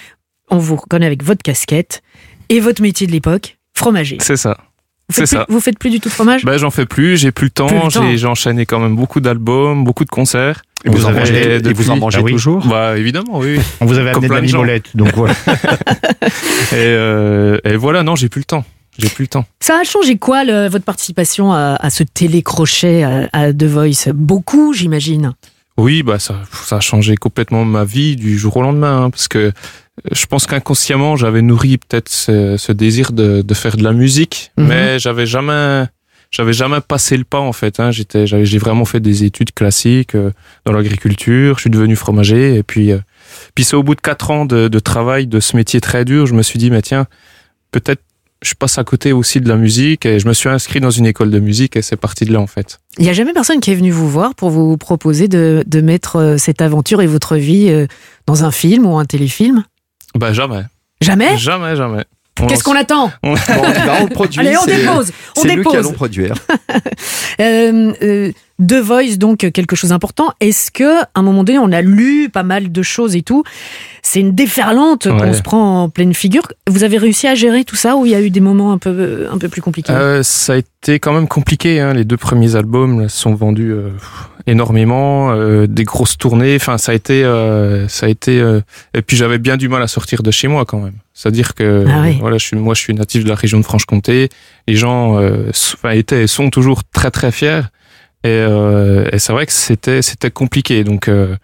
[0.54, 2.02] on vous reconnaît avec votre casquette
[2.50, 4.18] et votre métier de l'époque, fromager.
[4.22, 4.58] C'est ça.
[5.10, 5.46] Vous C'est faites, ça.
[5.46, 6.46] plus, vous faites plus du tout de fromage?
[6.46, 10.06] Ben, j'en fais plus, j'ai plus le temps, j'ai enchaîné quand même beaucoup d'albums, beaucoup
[10.06, 10.62] de concerts.
[10.86, 12.32] Et vous en mangez- Et et vous en mangez Ah oui.
[12.34, 12.66] toujours?
[12.68, 13.60] Bah évidemment, oui.
[13.82, 15.34] On vous avait Comme amené de la mimolette, donc voilà.
[16.72, 18.66] et, euh, et voilà, non, j'ai plus le temps.
[18.98, 19.46] J'ai plus le temps.
[19.60, 24.12] Ça a changé quoi le- votre participation à, à ce télécrochet à, à The Voice?
[24.14, 25.34] Beaucoup, j'imagine.
[25.78, 29.28] Oui, bah ça, ça a changé complètement ma vie du jour au lendemain, hein, parce
[29.28, 29.52] que euh,
[30.12, 34.52] je pense qu'inconsciemment j'avais nourri peut-être ce, ce désir de, de faire de la musique,
[34.58, 34.68] Mhm.
[34.68, 35.86] mais j'avais jamais,
[36.32, 37.80] j'avais jamais passé le pas en fait.
[37.80, 37.92] Hein.
[37.92, 40.32] J'étais, j'avais, j'ai vraiment fait des études classiques euh,
[40.66, 41.58] dans l'agriculture.
[41.58, 42.98] Je suis devenu fromager et puis, euh,
[43.54, 46.26] puis c'est au bout de quatre ans de, de travail de ce métier très dur,
[46.26, 47.06] je me suis dit, mais tiens,
[47.72, 48.02] peut-être
[48.44, 51.06] je passe à côté aussi de la musique et je me suis inscrit dans une
[51.06, 52.80] école de musique et c'est parti de là en fait.
[52.98, 55.80] Il n'y a jamais personne qui est venu vous voir pour vous proposer de, de
[55.80, 57.72] mettre euh, cette aventure et votre vie
[58.28, 59.64] dans un film ou un téléfilm?
[60.16, 60.64] Bah jamais.
[61.02, 62.04] Jamais Jamais, jamais.
[62.48, 63.40] Qu'est-ce qu'on attend On- bah,
[64.02, 66.36] on le produit, Allez, on dépose On C'est nous qui dépose allons produire.
[67.40, 68.32] Euh, euh,
[68.66, 70.32] The Voice, donc quelque chose d'important.
[70.40, 73.44] Est-ce que à un moment donné, on a lu pas mal de choses et tout?
[74.02, 75.34] C'est une déferlante qu'on Ouais.
[75.34, 76.44] se prend en pleine figure.
[76.70, 78.78] Vous avez réussi à gérer tout ça ou il y a eu des moments un
[78.78, 79.94] peu, un peu plus compliqués?
[79.94, 81.80] Euh, ça a été quand même compliqué.
[81.80, 81.94] Hein.
[81.94, 83.90] Les deux premiers albums là, sont vendus euh,
[84.48, 86.56] énormément, euh, des grosses tournées.
[86.56, 87.24] Enfin, ça a été,
[87.88, 88.44] ça a été.
[88.94, 90.96] Et puis j'avais bien du mal à sortir de chez moi quand même.
[91.14, 92.18] C'est-à-dire que Ah oui.
[92.20, 94.30] voilà, je suis, moi, je suis natif de la région de Franche-Comté.
[94.68, 95.50] Les gens, euh,
[95.92, 97.62] étaient, et sont toujours très très fiers.
[98.24, 100.84] Et, euh, et c'est vrai que c'était, c'était compliqué.
[100.84, 101.36] Donc euh,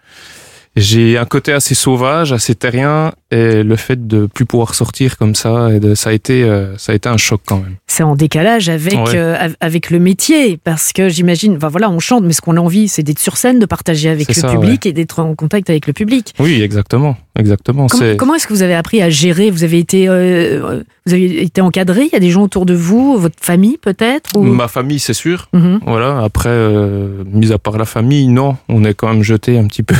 [0.76, 5.34] j'ai un côté assez sauvage, assez terrien, et le fait de plus pouvoir sortir comme
[5.34, 7.76] ça, et de, ça a été, euh, ça a été un choc quand même.
[7.86, 9.14] C'est en décalage avec, Ouais.
[9.16, 12.56] euh, av- avec le métier, parce que j'imagine, enfin voilà, on chante, mais ce qu'on
[12.56, 15.34] a envie, c'est d'être sur scène, de partager avec le ça, public et d'être en
[15.34, 16.34] contact avec le public.
[16.38, 17.86] Oui, exactement, exactement.
[18.18, 19.50] Comment, est-ce que vous avez appris à gérer?
[19.50, 22.02] Vous avez été, euh, vous avez été encadré?
[22.06, 24.42] Il y a des gens autour de vous, votre famille peut-être ou...
[24.42, 25.48] ma famille, c'est sûr.
[25.52, 25.80] Mhm.
[25.86, 26.20] Voilà.
[26.22, 29.82] Après, euh, mis à part la famille, non, on est quand même jeté un petit
[29.82, 29.94] peu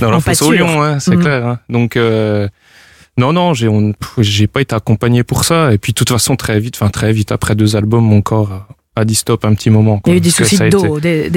[0.00, 0.66] dans la en fosse au pâture.
[0.66, 1.22] lion, hein, c'est Mhm.
[1.22, 1.46] clair.
[1.46, 1.58] hein.
[1.68, 2.48] Donc euh,
[3.18, 3.68] non, non, j'ai
[4.18, 5.72] j'ai pas été accompagné pour ça.
[5.72, 8.52] Et puis de toute façon, très vite, enfin très vite après deux albums, mon corps
[8.96, 10.00] a, a dit stop un petit moment.
[10.06, 11.30] Il y a eu des soucis de été- dos, des-.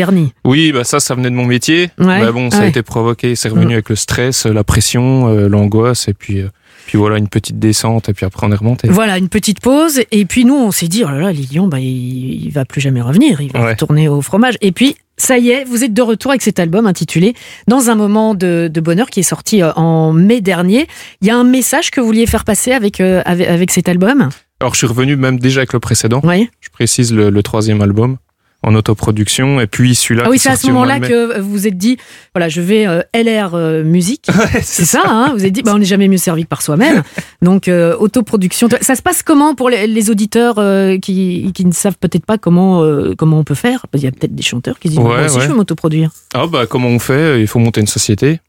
[0.45, 1.89] Oui, bah ça, ça venait de mon métier.
[1.97, 2.65] Ouais, Mais bon, ça ouais.
[2.65, 3.71] a été provoqué, c'est revenu Mm.
[3.73, 6.49] avec le stress, la pression, euh, l'angoisse, et puis, euh,
[6.85, 8.87] puis voilà, une petite descente, et puis après on est remonté.
[8.89, 10.01] Voilà, une petite pause.
[10.11, 12.79] Et puis nous, on s'est dit, oh là là, Lilian, bah, il, il va plus
[12.81, 13.41] jamais revenir.
[13.41, 13.69] Il va Ouais.
[13.71, 14.55] retourner au fromage.
[14.61, 17.35] Et puis, ça y est, vous êtes de retour avec cet album intitulé
[17.67, 20.87] Dans un moment de, de bonheur qui est sorti euh, en mai dernier.
[21.21, 23.87] Il y a un message que vous vouliez faire passer avec, euh, avec, avec cet
[23.89, 24.29] album?
[24.59, 26.21] Alors je suis revenu même déjà avec le précédent.
[26.23, 26.49] Oui.
[26.59, 28.17] Je précise le, le troisième album
[28.65, 30.23] en autoproduction, et puis celui-là.
[30.25, 31.97] Ah oui, c'est est à ce moment-là que vous vous êtes dit,
[32.33, 34.27] voilà, je vais euh, LR euh, musique.
[34.61, 37.03] c'est ça, hein vous avez dit, bah, on n'est jamais mieux servi que par soi-même.
[37.41, 38.67] Donc, euh, autoproduction.
[38.81, 42.39] Ça se passe comment pour les, les auditeurs euh, qui, qui ne savent peut-être pas
[42.39, 42.83] comment,
[43.17, 43.85] comment on peut faire?
[43.93, 45.43] Il y a peut-être des chanteurs qui se disent, Ouais, moi aussi, ouais.
[45.43, 46.09] je veux m'autoproduire.
[46.33, 47.39] Ah bah comment on fait?
[47.41, 48.39] Il faut monter une société.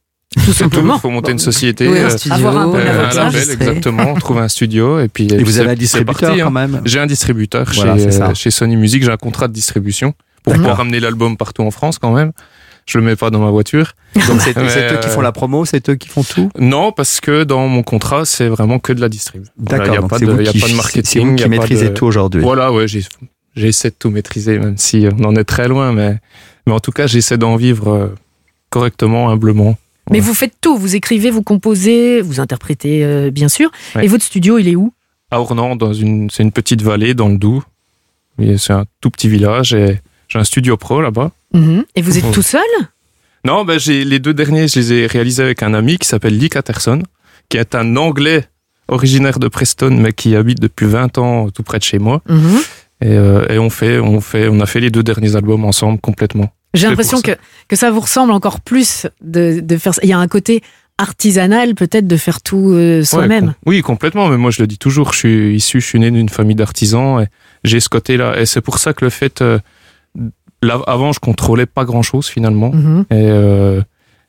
[0.45, 0.95] Tout simplement.
[0.97, 1.89] Il faut monter une société.
[1.89, 5.09] Oui, un euh, studio, Avoir un bon euh, un label, exactement, trouver un studio et
[5.09, 5.27] puis.
[5.33, 6.45] Et vous avez un distributeur parti, hein.
[6.45, 9.03] quand même J'ai un distributeur Voilà, chez, euh, chez Sony Music.
[9.03, 12.33] J'ai un contrat de distribution pour pouvoir ramener l'album partout en France quand même.
[12.87, 13.93] Je le mets pas dans ma voiture.
[14.15, 16.51] Donc c'est eux qui font la promo, c'est eux qui font tout?
[16.59, 19.45] Non, parce que dans mon contrat, c'est vraiment que de la distrib.
[19.59, 21.05] D'accord, Il n'y a, pas de, vous il y a qui- pas de marketing.
[21.05, 22.43] c'est vous qui maîtrisez de- tout aujourd'hui.
[22.43, 22.87] Voilà, ouais,
[23.57, 26.19] j'essaie de tout maîtriser, même si on en est très loin, mais,
[26.67, 28.13] mais en tout cas, j'essaie d'en vivre
[28.71, 29.77] correctement, humblement.
[30.11, 30.77] Mais vous faites tout.
[30.77, 33.71] Vous écrivez, vous composez, vous interprétez, euh, bien sûr.
[33.95, 34.05] Ouais.
[34.05, 34.93] Et votre studio, il est où?
[35.31, 37.63] À Ornans, dans une, c'est une petite vallée dans le Doubs.
[38.59, 39.99] C'est un tout petit village et
[40.29, 41.31] j'ai un studio pro là-bas.
[41.55, 41.85] Mhm.
[41.95, 42.61] Et vous êtes tout seul?
[43.45, 46.37] Non, ben j'ai les deux derniers, je les ai réalisés avec un ami qui s'appelle
[46.37, 47.03] Lee Catterson,
[47.49, 48.45] qui est un Anglais
[48.89, 52.23] originaire de Preston, mais qui habite depuis 20 ans tout près de chez moi.
[52.29, 52.59] Mhm.
[53.03, 56.01] Et, euh, et on fait, on fait, on a fait les deux derniers albums ensemble
[56.01, 56.51] complètement.
[56.77, 57.33] J'ai l'impression que,
[57.69, 60.01] que ça vous ressemble encore plus de, de faire ça.
[60.05, 60.63] Il y a un côté
[60.99, 63.45] artisanal peut-être de faire tout euh, soi-même.
[63.45, 64.29] Ouais, com- oui, complètement.
[64.29, 67.21] Mais moi, je le dis toujours, je suis issu, je suis né d'une famille d'artisans
[67.23, 67.27] et
[67.65, 68.41] j'ai ce côté-là.
[68.41, 69.59] Et c'est pour ça que le fait, euh,
[70.63, 72.73] là, avant, je contrôlais pas grand-chose finalement.
[72.73, 73.05] Mhm.
[73.11, 73.83] Et, euh,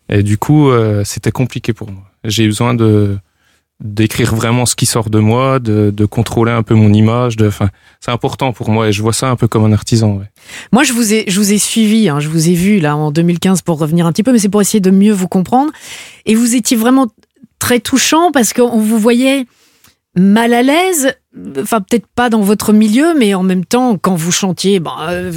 [0.10, 2.04] et du coup, euh, c'était compliqué pour moi.
[2.26, 3.18] J'ai eu besoin de
[3.80, 7.36] d'écrire vraiment ce qui sort de moi, de, contrôler un peu mon image.
[7.42, 7.70] Enfin,
[8.00, 10.20] c'est important pour moi et je vois ça un peu comme un artisan.
[10.72, 13.12] Moi, je vous ai, je vous ai suivi, hein, je vous ai vu là en
[13.12, 15.72] 2015 pour revenir un petit peu, mais c'est pour essayer de mieux vous comprendre.
[16.26, 17.08] Et vous étiez vraiment
[17.60, 19.46] très touchant parce qu'on vous voyait
[20.16, 21.14] mal à l'aise,
[21.60, 25.32] enfin peut-être pas dans votre milieu, mais en même temps, quand vous chantiez, ben, euh,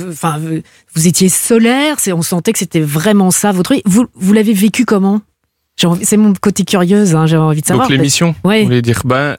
[0.94, 3.74] vous- étiez solaire, on sentait que c'était vraiment ça votre.
[3.84, 5.20] Vous, vous l'avez vécu comment?
[6.02, 7.88] C'est mon côté curieuse, hein, j'ai envie de savoir.
[7.88, 8.60] Donc l'émission, Ouais.
[8.60, 9.36] vous voulez dire ben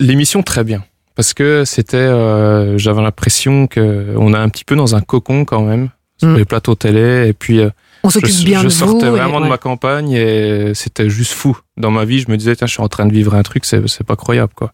[0.00, 0.82] l'émission très bien
[1.14, 5.44] parce que c'était euh, j'avais l'impression que on est un petit peu dans un cocon
[5.44, 6.36] quand même sur Mm.
[6.36, 7.70] les plateaux télé et puis euh,
[8.02, 9.50] On s'occupe je, bien je de sortais vous et- vraiment de ouais.
[9.50, 12.82] ma campagne et c'était juste fou dans ma vie je me disais tiens je suis
[12.82, 14.72] en train de vivre un truc c'est c'est pas croyable quoi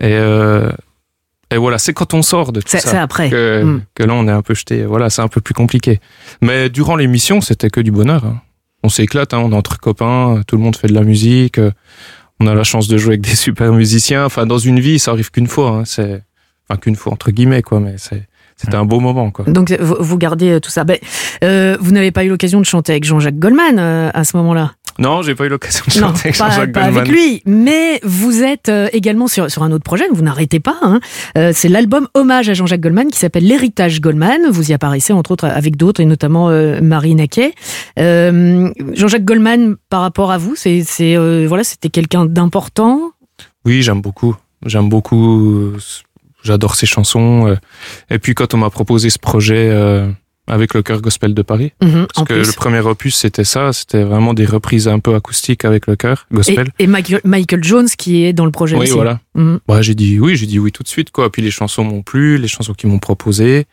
[0.00, 0.70] et euh,
[1.50, 3.00] Et voilà, c'est quand on sort de tout ça.
[3.02, 3.30] après.
[3.30, 3.82] Que, Mm.
[3.94, 4.84] que là, on est un peu jeté.
[4.84, 5.98] Voilà, c'est un peu plus compliqué.
[6.42, 8.22] Mais durant l'émission, c'était que du bonheur.
[8.26, 8.42] hein.
[8.88, 11.58] On s'éclate, hein, on est entre copains, tout le monde fait de la musique.
[11.58, 11.72] euh,
[12.40, 14.24] On a la chance de jouer avec des super musiciens.
[14.24, 15.68] Enfin, dans une vie, ça arrive qu'une fois.
[15.72, 16.22] hein, C'est,
[16.66, 17.80] enfin, qu'une fois entre guillemets, quoi.
[17.80, 18.26] Mais c'est,
[18.56, 19.44] c'était un beau moment, quoi.
[19.44, 20.84] Donc vous, gardez euh, tout ça.
[20.84, 20.96] Ben,
[21.44, 24.72] euh, vous n'avez pas eu l'occasion de chanter avec Jean-Jacques Goldman à ce moment-là?
[24.98, 27.00] Non, j'ai pas eu l'occasion de Non, chanter avec pas, Jean-Jacques pas Goldman.
[27.02, 30.76] avec lui, mais vous êtes euh, également sur, sur un autre projet, vous n'arrêtez pas.
[30.82, 30.98] hein.
[31.36, 34.40] Euh, c'est l'album hommage à Jean-Jacques Goldman qui s'appelle L'héritage Goldman.
[34.50, 37.54] Vous y apparaissez entre autres avec d'autres, et notamment euh, Marie Naquet.
[37.98, 41.16] Euh, Jean-Jacques Goldman, par rapport à vous, c'est, c'est,
[41.46, 43.12] voilà, c'était quelqu'un d'important?
[43.64, 44.34] Oui, j'aime beaucoup.
[44.66, 45.72] J'aime beaucoup.
[46.42, 47.56] J'adore ses chansons.
[48.10, 49.70] Et puis quand on m'a proposé ce projet
[50.48, 52.46] avec le chœur gospel de Paris, Mhm, parce que plus.
[52.46, 56.26] le premier opus c'était ça, c'était vraiment des reprises un peu acoustiques avec le chœur
[56.32, 56.70] gospel.
[56.78, 58.92] et Michael, Michael Jones qui est dans le projet oui, aussi.
[58.92, 59.20] voilà.
[59.34, 59.60] Mhm.
[59.68, 61.30] Ouais, j'ai dit oui, j'ai dit oui tout de suite quoi.
[61.30, 63.66] Puis les chansons m'ont plu, les chansons qu'ils m'ont proposées.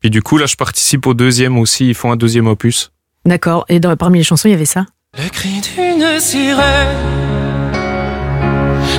[0.00, 1.88] Puis du coup là, je participe au deuxième aussi.
[1.88, 2.90] Ils font un deuxième opus.
[3.24, 3.64] D'accord.
[3.68, 4.86] Et dans, parmi les chansons, il y avait ça?
[5.16, 6.96] Le cri d'une sirène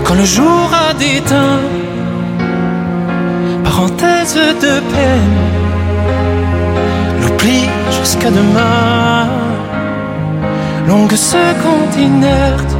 [0.06, 1.60] Quand le jour a déteint
[3.64, 5.83] Parenthèse de peine
[8.00, 9.28] Jusqu'à demain
[10.88, 12.78] Longue seconde inerte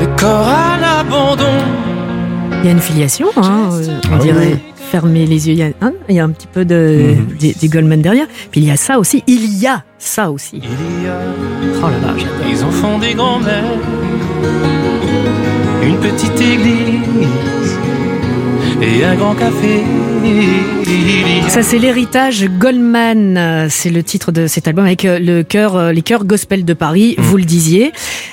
[0.00, 1.44] Le corps à l'abandon
[2.60, 4.58] Il y a une filiation, hein, euh, on Ah dirait.
[4.90, 7.54] Fermer les yeux, il y a, hein, il y a un petit peu de, des,
[7.54, 8.26] des Goldman derrière.
[8.50, 9.22] Puis il y a ça aussi.
[9.28, 10.60] Il y a ça aussi.
[10.64, 12.34] Oh là là, j'adore.
[12.50, 13.62] Ils ont fondé grand-mère
[15.84, 17.59] Une petite église
[18.82, 19.82] Et un grand café
[21.48, 23.68] Ça, c'est l'héritage Goldman.
[23.68, 26.72] C'est le titre de cet album avec euh, le chœur, euh, les chœurs gospel de
[26.72, 27.92] Paris, vous le disiez.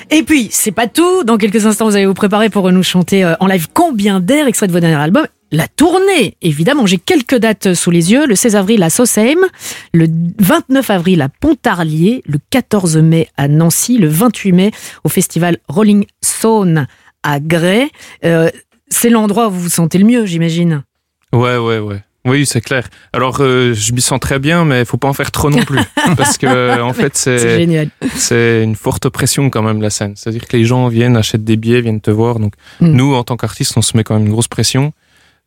[0.09, 1.25] Et puis, c'est pas tout.
[1.25, 4.47] Dans quelques instants, vous allez vous préparer pour nous chanter euh, en live Combien d'air,
[4.47, 5.27] extrait de votre dernier album.
[5.51, 8.25] La tournée, évidemment, j'ai quelques dates sous les yeux.
[8.25, 9.39] Le 16 avril à Saussheim,
[9.93, 10.07] le
[10.39, 14.71] 29 avril à Pontarlier, le 14 mai à Nancy, le 28 mai
[15.03, 16.87] au festival Rolling Stone
[17.23, 17.89] à Grès.
[18.25, 18.49] Euh,
[18.89, 20.83] c'est l'endroit où vous vous sentez le mieux, j'imagine.
[21.33, 22.01] Ouais, ouais, ouais.
[22.25, 22.89] Oui, c'est clair.
[23.13, 25.79] Alors, euh, je m'y sens très bien, mais faut pas en faire trop non plus,
[26.17, 27.89] parce que en fait, c'est C'est génial.
[28.15, 30.13] c'est une forte pression quand même la scène.
[30.17, 32.39] C'est-à-dire que les gens viennent, achètent des billets, viennent te voir.
[32.39, 32.87] Donc, Mm.
[32.91, 34.91] nous, en tant qu'artistes, on se met quand même une grosse pression.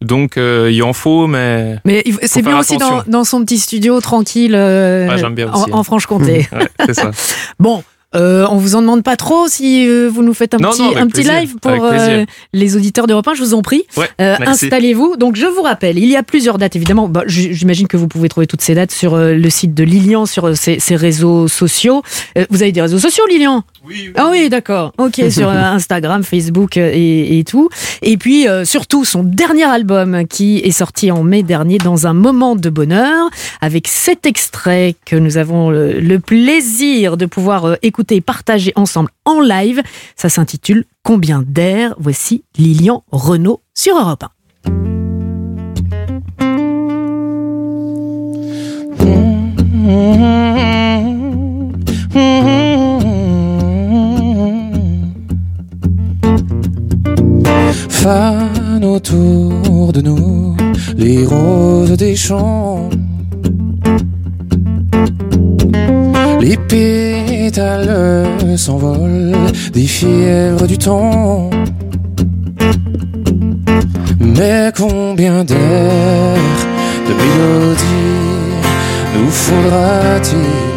[0.03, 4.01] Donc, euh, il en faut, mais Mais il c'est bien aussi dans, son petit studio
[4.01, 5.83] tranquille euh, Ouais, j'aime bien en, aussi, en hein.
[5.85, 6.49] Franche-Comté.
[6.53, 7.11] Ouais, c'est ça.
[7.59, 7.85] Bon,
[8.17, 10.83] euh, on vous en demande pas trop si euh, vous nous faites un Non, petit,
[10.83, 13.85] non, un petit live pour euh, les auditeurs d'Europe 1, je vous en prie.
[13.97, 14.37] Ouais, Euh.
[14.45, 15.17] Installez-vous.
[15.17, 17.09] Donc je vous rappelle, il y a plusieurs dates évidemment.
[17.09, 20.27] Bah, J'imagine que vous pouvez trouver toutes ces dates sur euh, le site de Lilian,
[20.27, 22.03] sur euh, ses, ses réseaux sociaux.
[22.37, 23.63] Euh, vous avez des réseaux sociaux, Lilian?
[23.87, 24.11] Oui.
[24.17, 24.93] Ah oui, d'accord.
[24.99, 27.69] Ok, sur euh, Instagram, Facebook euh, et, et tout.
[28.03, 32.13] Et puis euh, surtout son dernier album qui est sorti en mai dernier dans un
[32.15, 33.29] moment de bonheur
[33.61, 38.73] avec cet extrait que nous avons le, le plaisir de pouvoir euh, écouter et partager
[38.77, 39.83] ensemble en live.
[40.17, 41.95] Ça s'intitule Combien d'air?
[41.99, 44.31] Voici Lilian Renault sur Europe 1.
[57.91, 60.57] Fan autour de nous,
[60.97, 62.89] les roses des champs.
[66.41, 68.27] Les pétales
[68.57, 69.37] s'envolent
[69.75, 71.51] des fièvres du temps.
[74.19, 76.61] Mais combien d'airs,
[77.07, 78.57] de mélodies
[79.17, 80.71] nous faudra-t-il?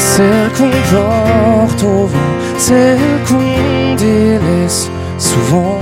[0.00, 5.78] Celles qu'on porte au vent, celles qu'on délaisse souvent.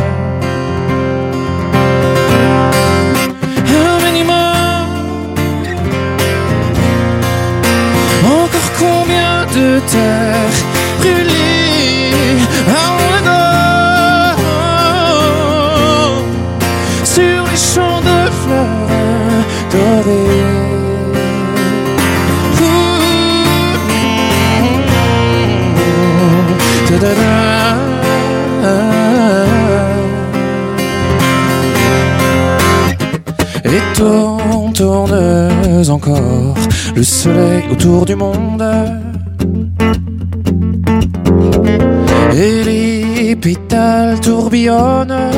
[9.55, 10.57] De terre
[10.99, 12.13] brûlée
[12.69, 13.37] avant le
[17.05, 20.63] sur les champs de fleurs dorées.
[33.65, 36.55] Et tourne, tourne encore
[36.95, 38.63] le soleil autour du monde.
[42.35, 45.31] Et les pétales tourbillonnent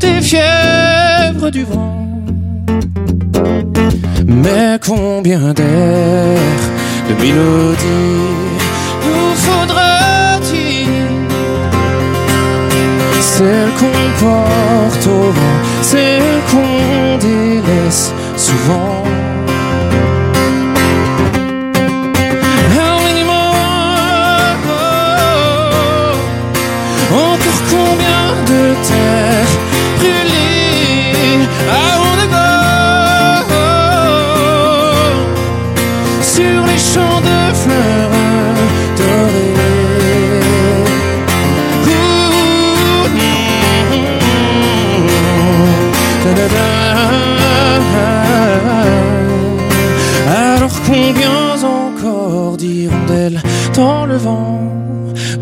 [0.00, 1.96] des fièvres du vent.
[4.26, 6.64] Mais combien d'airs,
[7.08, 8.30] de mélodies
[9.04, 10.88] nous faudra-t-il?
[13.20, 18.89] Celle qu'on porte au vent, celle qu'on délaisse souvent.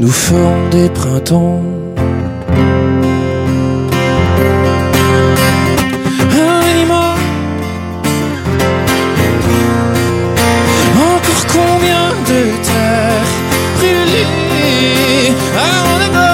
[0.08, 1.62] Nous ferons des printemps.
[6.32, 7.18] Un animal.
[11.08, 13.30] Encore combien de terre
[13.76, 14.30] brûlée
[15.54, 16.30] I wanna go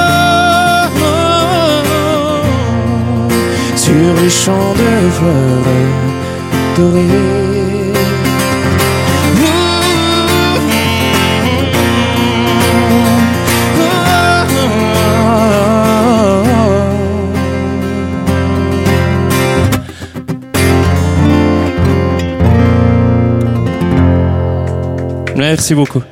[3.85, 5.67] Sur les champs de fleurs
[6.77, 7.44] dorées
[25.55, 26.03] Merci beaucoup.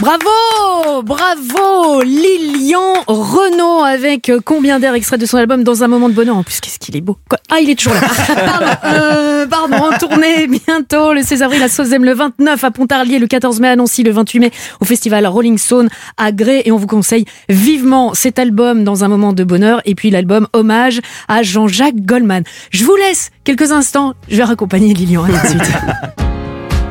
[0.00, 6.08] Bravo Bravo Lilian Renault avec euh, combien d'air extrait de son album Dans un moment
[6.08, 6.36] de bonheur.
[6.36, 7.18] En plus, qu'est-ce qu'il est beau.
[7.50, 8.00] Ah, il est toujours là.
[8.36, 13.18] pardon, euh, pardon, en tournée bientôt le 16 avril à Sozem, le 29 à Pontarlier,
[13.18, 16.62] le 14 mai à Nancy, le 28 mai au festival Rolling Stone à Gré.
[16.64, 20.46] Et on vous conseille vivement cet album Dans un moment de bonheur et puis l'album
[20.52, 22.44] Hommage à Jean-Jacques Goldman.
[22.70, 24.14] Je vous laisse quelques instants.
[24.28, 25.24] Je vais raccompagner Lilian.
[25.24, 25.72] À tout de suite.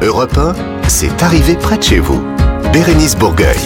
[0.02, 0.54] Europe 1,
[0.88, 2.22] c'est arrivé près de chez vous.
[2.74, 3.58] Bérénice Bourgueil.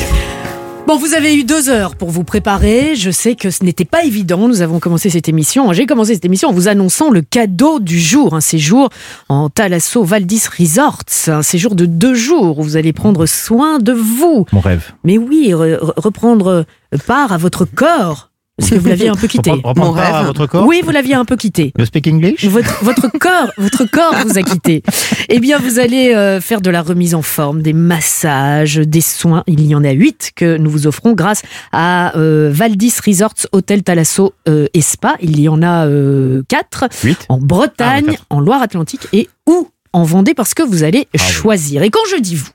[0.87, 2.95] Bon, vous avez eu deux heures pour vous préparer.
[2.95, 4.47] Je sais que ce n'était pas évident.
[4.47, 5.71] Nous avons commencé cette émission.
[5.73, 8.35] J'ai commencé cette émission en vous annonçant le cadeau du jour.
[8.35, 8.89] Un séjour
[9.29, 11.01] en Thalasso Valdis Resorts.
[11.27, 14.45] Un séjour de deux jours où vous allez prendre soin de vous.
[14.51, 14.91] Mon rêve.
[15.03, 16.65] Mais oui, re- re- reprendre
[17.07, 18.29] part à votre corps.
[18.57, 19.51] Parce que vous l'aviez un peu quitté.
[19.51, 20.27] Mon part à rêve.
[20.27, 21.73] votre corps Oui, vous l'aviez un peu quitté.
[21.77, 22.45] You speak English?
[22.45, 24.81] Votre, votre corps, votre corps vous a quitté.
[25.27, 29.43] Eh bien, vous allez euh, faire de la remise en forme, des massages, des soins.
[29.47, 31.41] Il y en a huit que nous vous offrons grâce
[31.73, 35.17] à euh, Valdis Resorts Hôtel Thalasso euh, et Spa.
[35.21, 37.25] Il y en a euh, quatre Huit?
[37.27, 41.83] en Bretagne, en Loire-Atlantique et ou en Vendée parce que vous allez choisir.
[41.83, 42.49] Et quand je dis vous,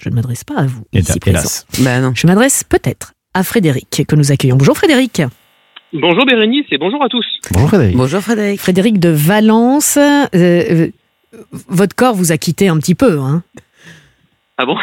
[0.00, 0.82] je ne m'adresse pas à vous.
[0.92, 1.64] Et ici hélas.
[1.72, 1.84] présent.
[1.84, 2.12] Bah non.
[2.14, 4.56] Je m'adresse peut-être à Frédéric que nous accueillons.
[4.56, 5.22] Bonjour Frédéric.
[5.92, 7.26] Bonjour Bérénice et bonjour à tous.
[7.52, 7.96] Bonjour Frédéric.
[7.96, 8.60] Bonjour Frédéric.
[8.60, 10.88] Frédéric de Valence, euh, euh,
[11.68, 13.18] votre corps vous a quitté un petit peu.
[13.18, 13.42] Hein
[14.56, 14.76] Ah bon?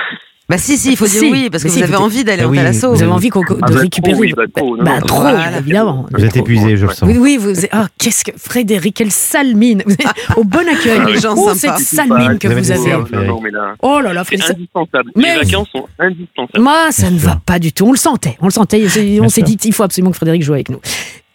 [0.49, 2.43] Bah si, si, il faut dire oui, parce que vous si, avez vous- envie d'aller
[2.43, 2.57] Ah en oui.
[2.57, 4.17] Vous avez envie Ah, de bah, trop, récupérer.
[4.17, 5.57] oui, bah, trop, non, Bah, non, trop, voilà.
[5.59, 6.05] évidemment.
[6.09, 7.09] Vous êtes épuisé, je le sens.
[7.09, 9.83] Oui, oui, vous êtes- ah, qu'est-ce que Frédéric, quelle sale mine.
[9.85, 10.99] Vous êtes au bon accueil.
[11.01, 11.19] Ah oui.
[11.19, 11.77] gens oh, sympas.
[11.77, 13.51] cette sale mine que vous avez avez.
[13.51, 14.55] là, Oh là là, c'est Frédéric.
[14.57, 15.11] indispensable.
[15.17, 16.63] Mais- Les vacances sont indispensables.
[16.63, 17.85] Moi, ça ne va pas du tout.
[17.87, 18.37] On le sentait.
[18.39, 18.77] On le sentait.
[18.77, 19.43] On Bien s'est sûr.
[19.43, 20.79] dit, il faut absolument que Frédéric joue avec nous.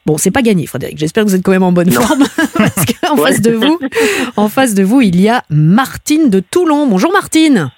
[0.06, 0.96] Bon, c'est pas gagné, Frédéric.
[0.96, 2.24] J'espère que vous êtes quand même en bonne forme.
[2.56, 3.30] Parce qu'en Ouais.
[3.30, 3.78] face de vous,
[4.36, 6.86] en face de vous, il y a Martine de Toulon.
[6.86, 7.70] Bonjour Martine.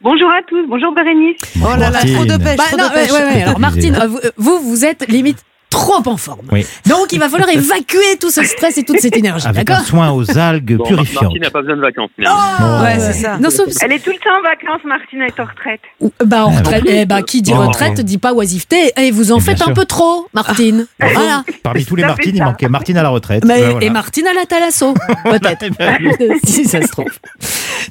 [0.00, 1.36] Bonjour à tous, bonjour Bérénice.
[1.62, 3.12] Oh là là, trop de pêche, Bah, trop non, de pêche.
[3.12, 3.42] ouais, ouais, ouais.
[3.42, 3.58] Alors.
[3.58, 6.46] Martine, euh, vous, euh, vous, vous êtes limite trop en forme.
[6.52, 6.66] Oui.
[6.88, 9.84] Donc il va falloir évacuer tout ce stress et toute cette énergie, Avec d'accord un
[9.86, 11.22] soin aux algues Bon, purifiantes.
[11.22, 12.10] Martine n'a pas besoin de vacances.
[12.20, 13.38] Oh, Ouais, c'est ça.
[13.38, 15.80] Non, sauf- Elle est tout le temps en vacances, Martine est en retraite.
[16.24, 17.60] bah, en Ah, retraite, eh bah, qui dit Oh.
[17.66, 18.92] retraite dit pas oisiveté.
[18.96, 19.74] Et vous en Et bien faites un sûr.
[19.74, 20.86] peu trop, Martine.
[21.00, 21.44] Voilà.
[21.62, 23.44] Parmi tous les Martines, il manquait Martine à la retraite.
[23.44, 23.86] Mais- voilà.
[23.86, 24.94] Et Martine à la Thalasso,
[25.24, 25.62] peut-être.
[25.62, 26.26] Eh ben oui.
[26.44, 27.06] si ça se trouve.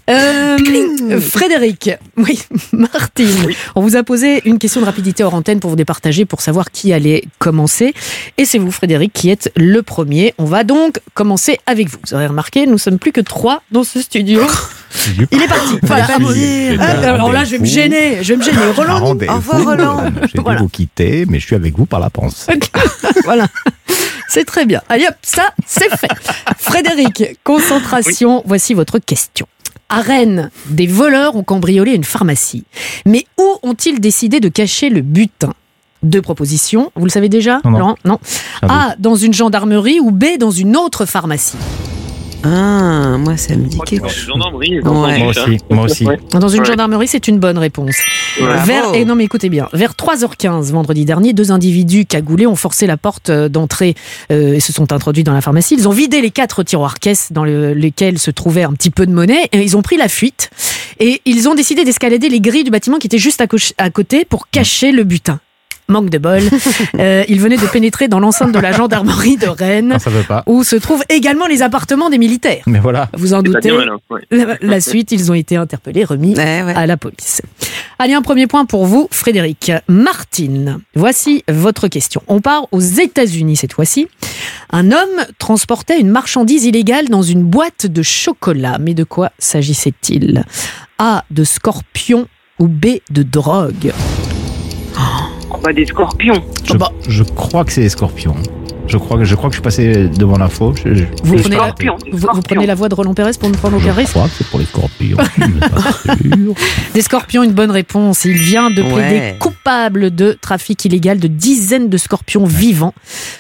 [0.09, 2.39] Euh, Frédéric, oui,
[2.73, 3.27] Martine,
[3.75, 6.71] on vous a posé une question de rapidité hors antenne pour vous départager, pour savoir
[6.71, 7.68] qui allait commencer.
[8.37, 10.33] Et c'est vous, Frédéric, qui êtes le premier.
[10.37, 11.97] On va donc commencer avec vous.
[12.05, 14.41] Vous aurez remarqué, nous sommes plus que trois dans ce studio.
[15.31, 15.77] Il est parti.
[15.83, 16.07] Voilà.
[16.79, 18.23] Ah, Alors là, je vais me gêner.
[18.23, 18.57] Je vais me gêner.
[18.75, 20.11] Roland, au revoir, Roland.
[20.33, 22.51] J'ai dû vous quitter, mais je suis avec vous par la pensée.
[23.23, 23.47] voilà.
[24.27, 24.81] C'est très bien.
[24.89, 26.09] Allez hop, ça, c'est fait.
[26.57, 29.47] Frédéric, concentration, voici votre question.
[29.89, 32.63] À Rennes, des voleurs ont cambriolé une pharmacie.
[33.07, 35.53] Mais où ont-ils décidé de cacher le butin?
[36.03, 36.91] Deux propositions.
[36.95, 37.77] Vous le savez déjà, Non, non.
[37.79, 38.19] Laurent Non.
[38.63, 41.57] A, dans une gendarmerie ou B, dans une autre pharmacie
[42.41, 44.23] Ah, moi ça me dit quelque Dans chose.
[44.23, 44.87] une gendarmerie, j'ai Ouais.
[44.87, 45.43] entendu Moi ça.
[45.43, 46.05] aussi, moi aussi.
[46.05, 46.17] Ouais.
[46.31, 46.65] Dans une Ouais.
[46.65, 47.97] gendarmerie, c'est une bonne réponse.
[48.39, 52.87] Vers, et non mais écoutez bien, vers 3h15 vendredi dernier, deux individus cagoulés ont forcé
[52.87, 53.93] la porte euh, d'entrée
[54.31, 55.75] euh, et se sont introduits dans la pharmacie.
[55.77, 59.05] Ils ont vidé les quatre tiroirs caisses dans le- lesquels se trouvait un petit peu
[59.05, 60.49] de monnaie et ils ont pris la fuite
[61.01, 63.89] et ils ont décidé d'escalader les grilles du bâtiment qui était juste à, coche- à
[63.89, 65.41] côté pour cacher le butin.
[65.89, 66.41] Manque de bol.
[66.99, 70.23] Euh, il venait de pénétrer dans l'enceinte de la gendarmerie de Rennes, Non, ça veut
[70.23, 70.43] pas.
[70.47, 72.63] où se trouvent également les appartements des militaires.
[72.65, 73.09] Mais voilà.
[73.13, 73.71] Vous en doutez.
[73.71, 73.85] ouais.
[74.31, 77.41] La, la suite, ils ont été interpellés, remis à la police.
[77.99, 79.71] Allez, un premier point pour vous, Frédéric.
[79.87, 82.21] Martine, voici votre question.
[82.27, 84.07] On part aux États-Unis cette fois-ci.
[84.71, 88.77] Un homme transportait une marchandise illégale dans une boîte de chocolat.
[88.79, 90.43] Mais de quoi s'agissait-il?
[90.97, 91.23] A.
[91.31, 92.27] De scorpions
[92.59, 92.85] ou B.
[93.11, 93.91] De drogue?
[95.63, 96.41] Bah, des scorpions.
[96.63, 96.75] Je,
[97.09, 98.35] je crois que c'est les scorpions.
[98.89, 100.73] Je crois que je crois que je suis passé devant l'info.
[100.83, 101.73] Je, je- vous je- prenez, la,
[102.11, 104.25] vous, vous prenez la voix de Roland Pérez pour ne prendre aucun je risque crois
[104.27, 105.17] que c'est pour les scorpions.
[105.37, 106.53] je.
[106.95, 108.25] Des scorpions, une bonne réponse.
[108.25, 109.35] Il vient de plaider Ouais.
[109.39, 112.93] coupable de trafic illégal de dizaines de scorpions vivants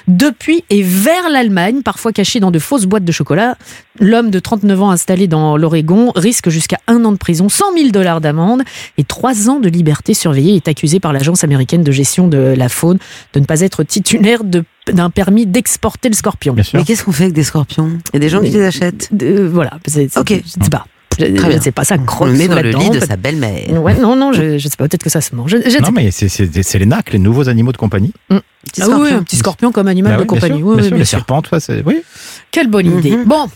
[0.07, 3.55] depuis et vers l'Allemagne, parfois cachés dans de fausses boîtes de chocolat.
[3.99, 7.89] L'homme de 39 ans installé dans l'Oregon risque jusqu'à un an de prison, 100 000
[7.89, 8.61] dollars d'amende
[8.97, 10.51] et trois ans de liberté surveillée.
[10.53, 12.99] Il est accusé par l'Agence américaine de gestion de la faune
[13.33, 14.63] de ne pas être titulaire de-
[14.93, 16.55] d'un permis d'exporter le scorpion.
[16.73, 17.89] Mais qu'est-ce qu'on fait avec des scorpions?
[18.13, 19.09] Il y a des gens qui les achètent.
[19.51, 20.29] voilà, c'est- c'est- Ok.
[20.29, 20.85] je ne sais pas.
[21.17, 21.57] Je, Très je bien.
[21.57, 22.99] ne sais pas, ça On croque le met sous dans la le dent, lit de
[23.05, 23.81] sa belle-mère.
[23.83, 25.51] Ouais, non, non, je, je sais pas, peut-être que ça se mange.
[25.51, 27.77] Je, je ne Non, sais mais c'est- c'est c'est les nacs, les nouveaux animaux de
[27.77, 28.13] compagnie.
[28.29, 28.37] Mm.
[28.63, 29.17] Petit Ah oui, scorpion.
[29.17, 30.59] un petit scorpion comme animal Bah de oui, bien compagnie.
[30.59, 31.83] sûr, Oui, bien oui, sûr, bien les serpents, ça, c'est.
[31.85, 32.03] Oui.
[32.51, 33.17] Quelle bonne idée.
[33.25, 33.47] Bon,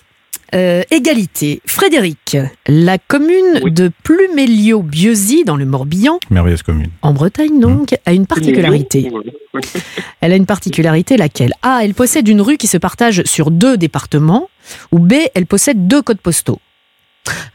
[0.53, 1.61] euh, égalité.
[1.65, 6.89] Frédéric, la commune de Plumelio-Bieuzy, dans le Morbihan, Merveilleuse commune.
[7.01, 9.11] en Bretagne donc, a une particularité.
[10.21, 11.53] Elle a une particularité laquelle?
[11.61, 14.49] A, elle possède une rue qui se partage sur deux départements,
[14.91, 16.59] ou B, elle possède deux codes postaux.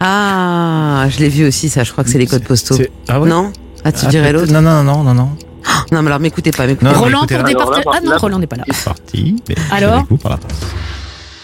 [0.00, 1.82] Ah, je l'ai vu aussi, ça.
[1.84, 2.76] Je crois que c'est les codes postaux.
[3.08, 3.28] Ah ouais?
[3.28, 3.52] Non?
[3.84, 4.52] Ah, tu Ah, dirais l'autre?
[4.52, 5.30] Non, non, non, non, non.
[5.92, 6.66] Non, mais alors m'écoutez pas.
[6.66, 7.92] m'écoutez Roland pour département.
[7.94, 8.64] Ah non, Roland n'est pas là.
[8.84, 9.36] Parti.
[9.48, 10.06] mais Alors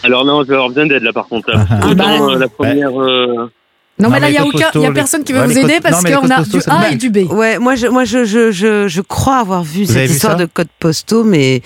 [0.05, 1.51] Alors non, je vais avoir besoin d'aide là par contre.
[1.51, 1.66] là.
[1.70, 2.32] Ah, Autant bah.
[2.35, 3.01] euh, la première.
[3.01, 3.51] euh,
[3.98, 5.59] Non, mais là, il n'y a, aucun, postaux, y a personne qui veut ouais, vous
[5.59, 7.18] aider parce qu'on a postaux, du A et du B.
[7.32, 10.44] Ouais, moi, je, moi, je, je, je, je crois avoir vu Vous cette histoire de
[10.47, 11.62] codes postaux, mais,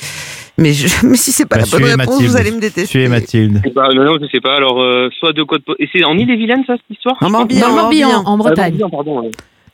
[0.59, 2.31] mais, je, mais si c'est pas Bah, la bonne réponse, Mathilde.
[2.31, 2.87] vous allez me détester.
[2.87, 3.61] Suivez Mathilde.
[3.65, 4.57] je sais pas, non, non, je sais pas.
[4.57, 5.63] Alors, euh, soit de code.
[5.65, 7.17] po- Et c'est en Ille-et-Vilaine, ça, cette histoire?
[7.21, 7.81] En Morbihan, le
[8.29, 8.77] en Ah, Bretagne.
[8.79, 9.21] Morbihan, pardon.
[9.23, 9.31] ouais.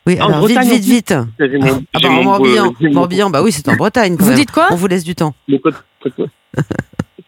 [0.06, 1.30] Oui, En alors Bretagne, vite, vite, en vite.
[1.40, 4.16] J'ai mon- Ah j'ai bah, en Morbihan, euh, Morbihan, bah oui, c'est en Bretagne.
[4.16, 4.38] quand Vous même.
[4.38, 4.68] dites quoi?
[4.70, 5.34] On vous laisse du temps.
[5.48, 5.74] Les codes.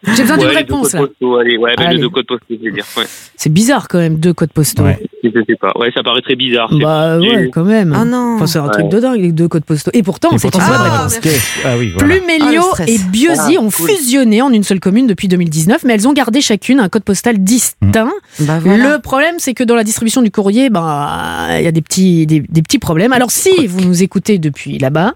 [0.03, 0.91] J'ai besoin d'une Ouais, les deux réponse.
[0.91, 1.07] codes là.
[1.07, 1.95] postaux, allez, ouais, Allez.
[1.95, 2.85] les deux codes postaux, je veux dire.
[2.97, 3.03] Ouais.
[3.35, 4.83] C'est bizarre quand même, deux codes postaux.
[4.83, 4.99] Ouais.
[5.23, 5.71] Je sais pas.
[5.75, 6.69] Ouais, ça paraît très bizarre.
[6.71, 7.93] Bah ouais, quand même.
[7.97, 8.35] Ah non.
[8.35, 8.71] Enfin, c'est un Ouais.
[8.71, 9.89] truc de dingue, les deux codes postaux.
[9.93, 11.15] Et pourtant, c'est une bonne la réponse.
[11.15, 11.33] réponse.
[11.65, 12.15] Ah oui, voilà.
[12.15, 13.89] Plumelio Ah, et Bieuzy Ah, ont cool.
[13.89, 17.39] fusionné en une seule commune depuis 2019, mais elles ont gardé chacune un code postal
[17.39, 18.11] distinct.
[18.41, 18.95] Bah voilà.
[18.95, 22.27] Le problème, c'est que dans la distribution du courrier, ben, il y a des petits,
[22.27, 23.13] des, des petits problèmes.
[23.13, 25.15] Alors, si vous nous écoutez depuis là-bas,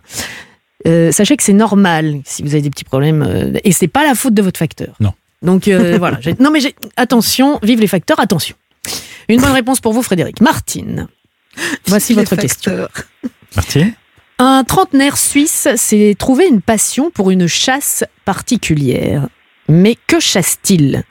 [0.88, 4.04] euh, sachez que c'est normal si vous avez des petits problèmes, euh, et c'est pas
[4.04, 4.96] la faute de votre facteur.
[5.00, 5.14] Non.
[5.42, 6.20] Donc euh, voilà.
[6.40, 6.60] Non, mais
[6.98, 8.56] attention, vive les facteurs, attention.
[9.28, 10.42] Une bonne réponse pour vous, Frédéric.
[10.42, 11.08] Martine,
[11.86, 12.88] voici votre question.
[13.56, 13.94] Martine
[14.40, 19.28] Un trentenaire suisse s'est trouvé une passion pour une chasse particulière.
[19.70, 21.04] Mais que chasse-t-il?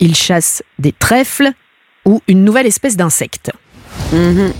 [0.00, 1.52] Il chasse des trèfles
[2.04, 3.52] ou une nouvelle espèce d'insecte?
[4.12, 4.52] Mhm.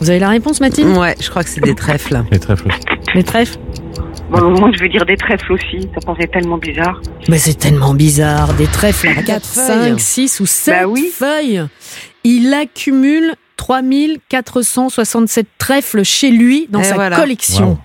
[0.00, 2.22] Vous avez la réponse, Mathilde Ouais, je crois que c'est des trèfles.
[2.30, 2.68] Les trèfles.
[3.14, 3.58] Les trèfles?
[4.30, 5.88] Bon, moi, je veux dire des trèfles aussi.
[5.94, 7.00] Ça paraît tellement bizarre.
[7.28, 8.54] Mais c'est tellement bizarre.
[8.54, 9.90] Des trèfles à 4, quatre feuilles.
[9.90, 11.10] 5, 6 ou 7 Bah oui.
[11.14, 11.62] feuilles.
[12.24, 17.16] Il accumule 3467 trèfles chez lui dans Et sa voilà.
[17.16, 17.68] collection.
[17.70, 17.78] Wow.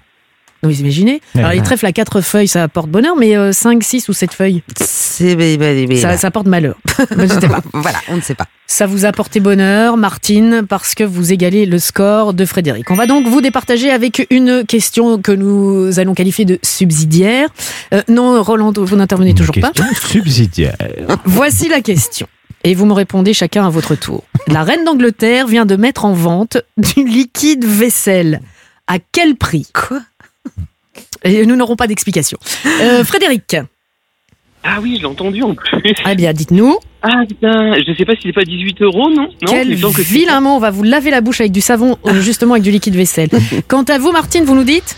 [0.61, 1.41] Donc vous imaginez Ouais.
[1.41, 4.63] Alors les trèfles à 4 feuilles, ça apporte bonheur, mais 5, 6 ou 7 feuilles,
[6.01, 6.75] ça, ça apporte malheur.
[7.15, 7.61] Ne sais pas.
[7.73, 8.45] Voilà, on ne sait pas.
[8.67, 12.91] Ça vous a porté bonheur, Martine, parce que vous égalez le score de Frédéric.
[12.91, 17.49] On va donc vous départager avec une question que nous allons qualifier de subsidiaire.
[17.93, 19.71] Euh, non, Roland, vous n'intervenez toujours pas.
[19.71, 19.85] question
[20.21, 20.75] subsidiaire.
[21.25, 22.27] Voici la question.
[22.63, 24.23] Et vous me répondez chacun à votre tour.
[24.47, 28.41] La reine d'Angleterre vient de mettre en vente du liquide vaisselle.
[28.87, 29.67] À quel prix?
[29.73, 30.01] Quoi?
[31.23, 32.37] Et nous n'aurons pas d'explication.
[32.65, 33.55] Euh, Frédéric,
[34.63, 35.71] Ah oui, je l'ai entendu en plus.
[36.09, 39.29] eh bien, dites-nous, Ah putain, je sais pas si c'est pas 18 euros, non?
[39.41, 42.21] Non, quel que vilain mot, on va vous laver la bouche avec du savon, euh,
[42.21, 43.29] justement avec du liquide vaisselle.
[43.67, 44.95] Quant à vous, Martine, vous nous dites?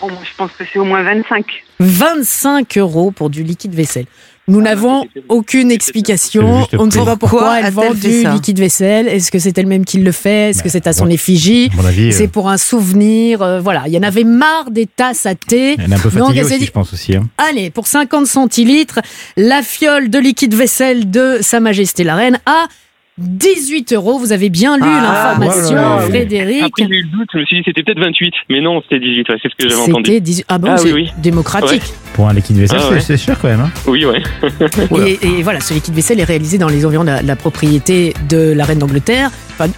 [0.00, 1.44] Oh, moi, je pense que c'est au moins 25.
[1.78, 4.06] 25 euros pour du liquide vaisselle.
[4.48, 6.66] Nous n'avons aucune C'est explication.
[6.76, 9.06] On ne sait pas pourquoi elle vend du liquide vaisselle.
[9.06, 10.50] Est-ce que c'est elle-même qui le fait?
[10.50, 11.70] Est-ce que Ben, c'est à son bon, effigie?
[11.86, 13.40] avis, euh, C'est pour un souvenir.
[13.42, 15.76] euh, voilà, il y en avait marre des tasses à thé.
[15.78, 17.14] elle est un peu fatiguée aussi, je pense aussi.
[17.14, 17.28] hein.
[17.38, 18.98] allez, pour 50 centilitres,
[19.36, 22.66] la fiole de liquide vaisselle de Sa Majesté la Reine à
[23.18, 24.18] 18 euros.
[24.18, 26.00] Vous avez bien lu Ah, l'information, voilà.
[26.08, 26.62] Frédéric.
[26.64, 29.00] Après, j'ai eu le doute, je me suis dit c'était peut-être 28, mais non, c'était
[29.00, 30.04] 18, ouais, c'est ce que j'avais entendu.
[30.10, 30.44] C'était 18.
[30.48, 31.12] Ah bon, Ah c'est oui, oui.
[31.18, 31.82] démocratique.
[32.14, 33.00] Pour un liquide vaisselle, Ah c'est- ouais.
[33.00, 33.60] c'est cher quand même.
[33.60, 33.70] hein.
[33.86, 34.22] Oui, ouais.
[35.06, 38.14] Et, et voilà, ce liquide vaisselle est réalisé dans les environs de la, la propriété
[38.28, 39.30] de la reine d'Angleterre.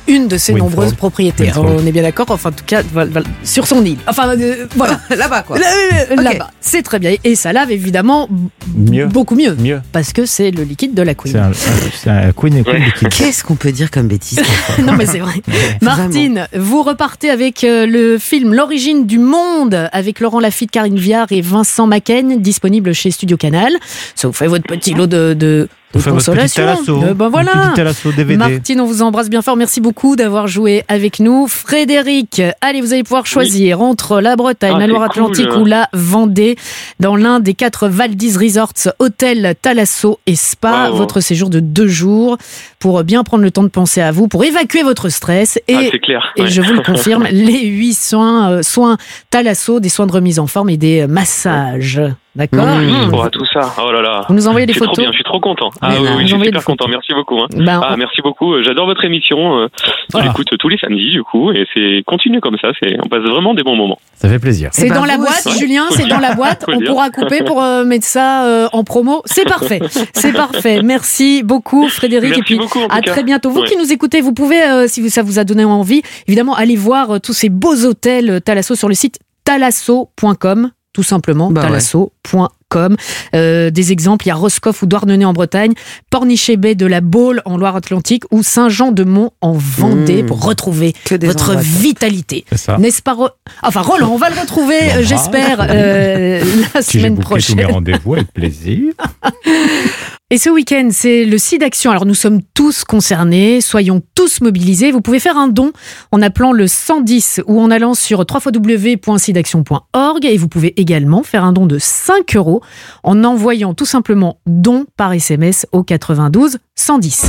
[0.09, 1.51] Une de ses nombreuses propriétés.
[1.57, 2.27] On est bien d'accord.
[2.29, 3.99] Enfin, en tout cas, voilà, voilà, sur son île.
[4.07, 5.01] Enfin, euh, voilà.
[5.17, 5.59] Là-bas, quoi.
[5.59, 6.51] Là-bas.
[6.61, 7.15] C'est très bien.
[7.25, 8.29] Et ça lave évidemment
[8.77, 9.07] Mieux.
[9.07, 9.55] beaucoup mieux.
[9.55, 9.81] Mieux.
[9.93, 11.53] Parce que c'est le liquide de la Queen.
[11.95, 13.09] C'est un, Queen et Queen liquide.
[13.09, 14.41] Qu'est-ce qu'on peut dire comme bêtise
[14.79, 15.35] non mais c'est vrai.
[15.83, 21.27] Martine, vous repartez avec euh, le film L'origine du monde avec Laurent Lafitte, Karine Viard
[21.31, 23.73] et Vincent Macken, disponible chez Studio Canal.
[24.15, 27.03] Ça vous fait votre petit lot de, de, de petit consolation.
[27.05, 27.73] Euh, ben voilà.
[28.17, 28.37] DVD.
[28.37, 29.57] Martine, on vous embrasse bien fort.
[29.57, 31.47] Merci beaucoup d'avoir joué avec nous.
[31.49, 35.63] Frédéric, allez, vous allez pouvoir choisir entre la Bretagne, Ah, la Loire-Atlantique cool.
[35.63, 36.57] ou la Vendée
[37.01, 40.91] dans l'un des quatre Valdis Resorts, hôtel, Thalasso et Spa.
[40.91, 40.97] Wow.
[40.97, 42.37] Votre séjour de deux jours
[42.79, 45.59] pour bien prendre le temps de penser à vous, pour évacuer votre stress.
[45.69, 46.49] Et, Ah, clair, et ouais.
[46.49, 48.97] je vous le confirme, les huit soins, euh, soins
[49.31, 52.01] Thalasso, des soins de remise en forme et des massages.
[52.37, 53.61] D'accord Mmh, pour tout ça.
[53.81, 54.25] Oh là là.
[54.29, 55.71] Vous nous envoyez des trop photos bien, je suis trop content.
[55.81, 56.87] Ah Mais oui, oui, je suis super content.
[56.89, 57.39] Merci beaucoup.
[57.39, 57.47] hein.
[57.57, 58.61] Ben, ah, on- merci beaucoup.
[58.65, 59.59] J'adore votre émission.
[59.59, 59.69] euh,
[60.13, 62.69] Je l'écoute tous les samedis, du coup, et c'est continue comme ça.
[62.83, 63.99] C'est, on passe vraiment des bons moments.
[64.17, 64.71] Ça fait plaisir.
[64.73, 65.49] C'est Eh ben, dans la boîte.
[65.59, 66.65] Julien, c'est dans la boîte.
[66.67, 69.23] On pourra couper pour euh, mettre ça euh, en promo.
[69.27, 69.81] C'est parfait.
[70.13, 70.81] C'est parfait.
[70.83, 72.31] Merci beaucoup, Frédéric.
[72.31, 73.13] Merci et puis, beaucoup, à cas.
[73.13, 73.51] très bientôt.
[73.51, 73.69] Vous Ouais.
[73.69, 77.13] qui nous écoutez, vous pouvez, euh, si ça vous a donné envie, évidemment, aller voir
[77.13, 80.71] euh, tous ces beaux hôtels euh, Thalasso sur le site thalasso.com.
[80.95, 81.67] Tout simplement, Bah ouais.
[81.67, 82.97] thalasso.com.
[83.35, 85.75] Euh, des exemples, il y a Roscoff ou Douarnenez en Bretagne,
[86.11, 90.27] Pornichet Bay de la Baule en Loire-Atlantique ou Saint-Jean-de-Mont en Vendée Mmh.
[90.27, 92.45] pour retrouver votre endroits vitalité.
[92.51, 92.79] C'est ça.
[92.79, 93.29] N'est-ce pas Ro-
[93.63, 96.43] Enfin, Roland, on va le retrouver, euh, j'espère, euh,
[96.75, 97.67] la Si semaine booké tous mes prochaine.
[97.75, 98.93] rendez-vous avec plaisir.
[100.31, 101.91] Et ce week-end, c'est le site d'action.
[101.91, 104.91] Alors, nous sommes tous concernés, soyons tous mobilisés.
[104.91, 105.71] Vous pouvez faire un don
[106.13, 111.53] en appelant le 110 ou en allant sur www.sidaction.org et vous pouvez également faire un
[111.53, 112.63] don de 5 euros
[113.03, 117.27] en envoyant tout simplement don par SMS au 92 110.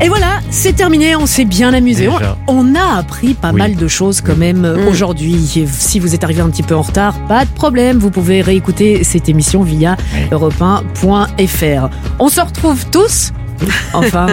[0.00, 2.08] Et voilà, c'est terminé, on s'est bien amusé.
[2.46, 3.58] On, a appris pas Oui.
[3.58, 4.88] mal de choses quand même euh, Mm.
[4.88, 5.66] aujourd'hui.
[5.66, 9.02] Si vous êtes arrivé un petit peu en retard, pas de problème, vous pouvez réécouter
[9.04, 10.20] cette émission via Oui.
[10.30, 11.88] europe1.fr.
[12.18, 13.32] On se retrouve tous,
[13.92, 14.26] enfin,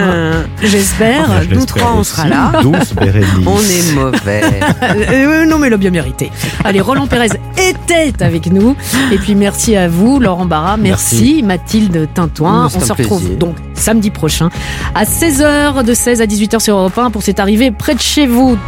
[0.62, 1.22] j'espère.
[1.22, 2.52] Enfin, je nous trois, on sera là.
[2.62, 2.94] Douce.
[3.46, 4.42] On est mauvais.
[5.12, 6.30] Euh, non mais il a bien mérité.
[6.64, 8.76] Allez, Roland Pérez était avec nous.
[9.10, 10.76] Et puis merci à vous, Laurent Barra.
[10.76, 12.64] Merci, Mathilde Tintoin.
[12.64, 13.38] Mmh, On se retrouve plaisir.
[13.38, 14.48] donc samedi prochain
[14.94, 18.26] à 16h, de 16 à 18h sur Europe 1 pour cette arrivée près de chez
[18.26, 18.58] vous.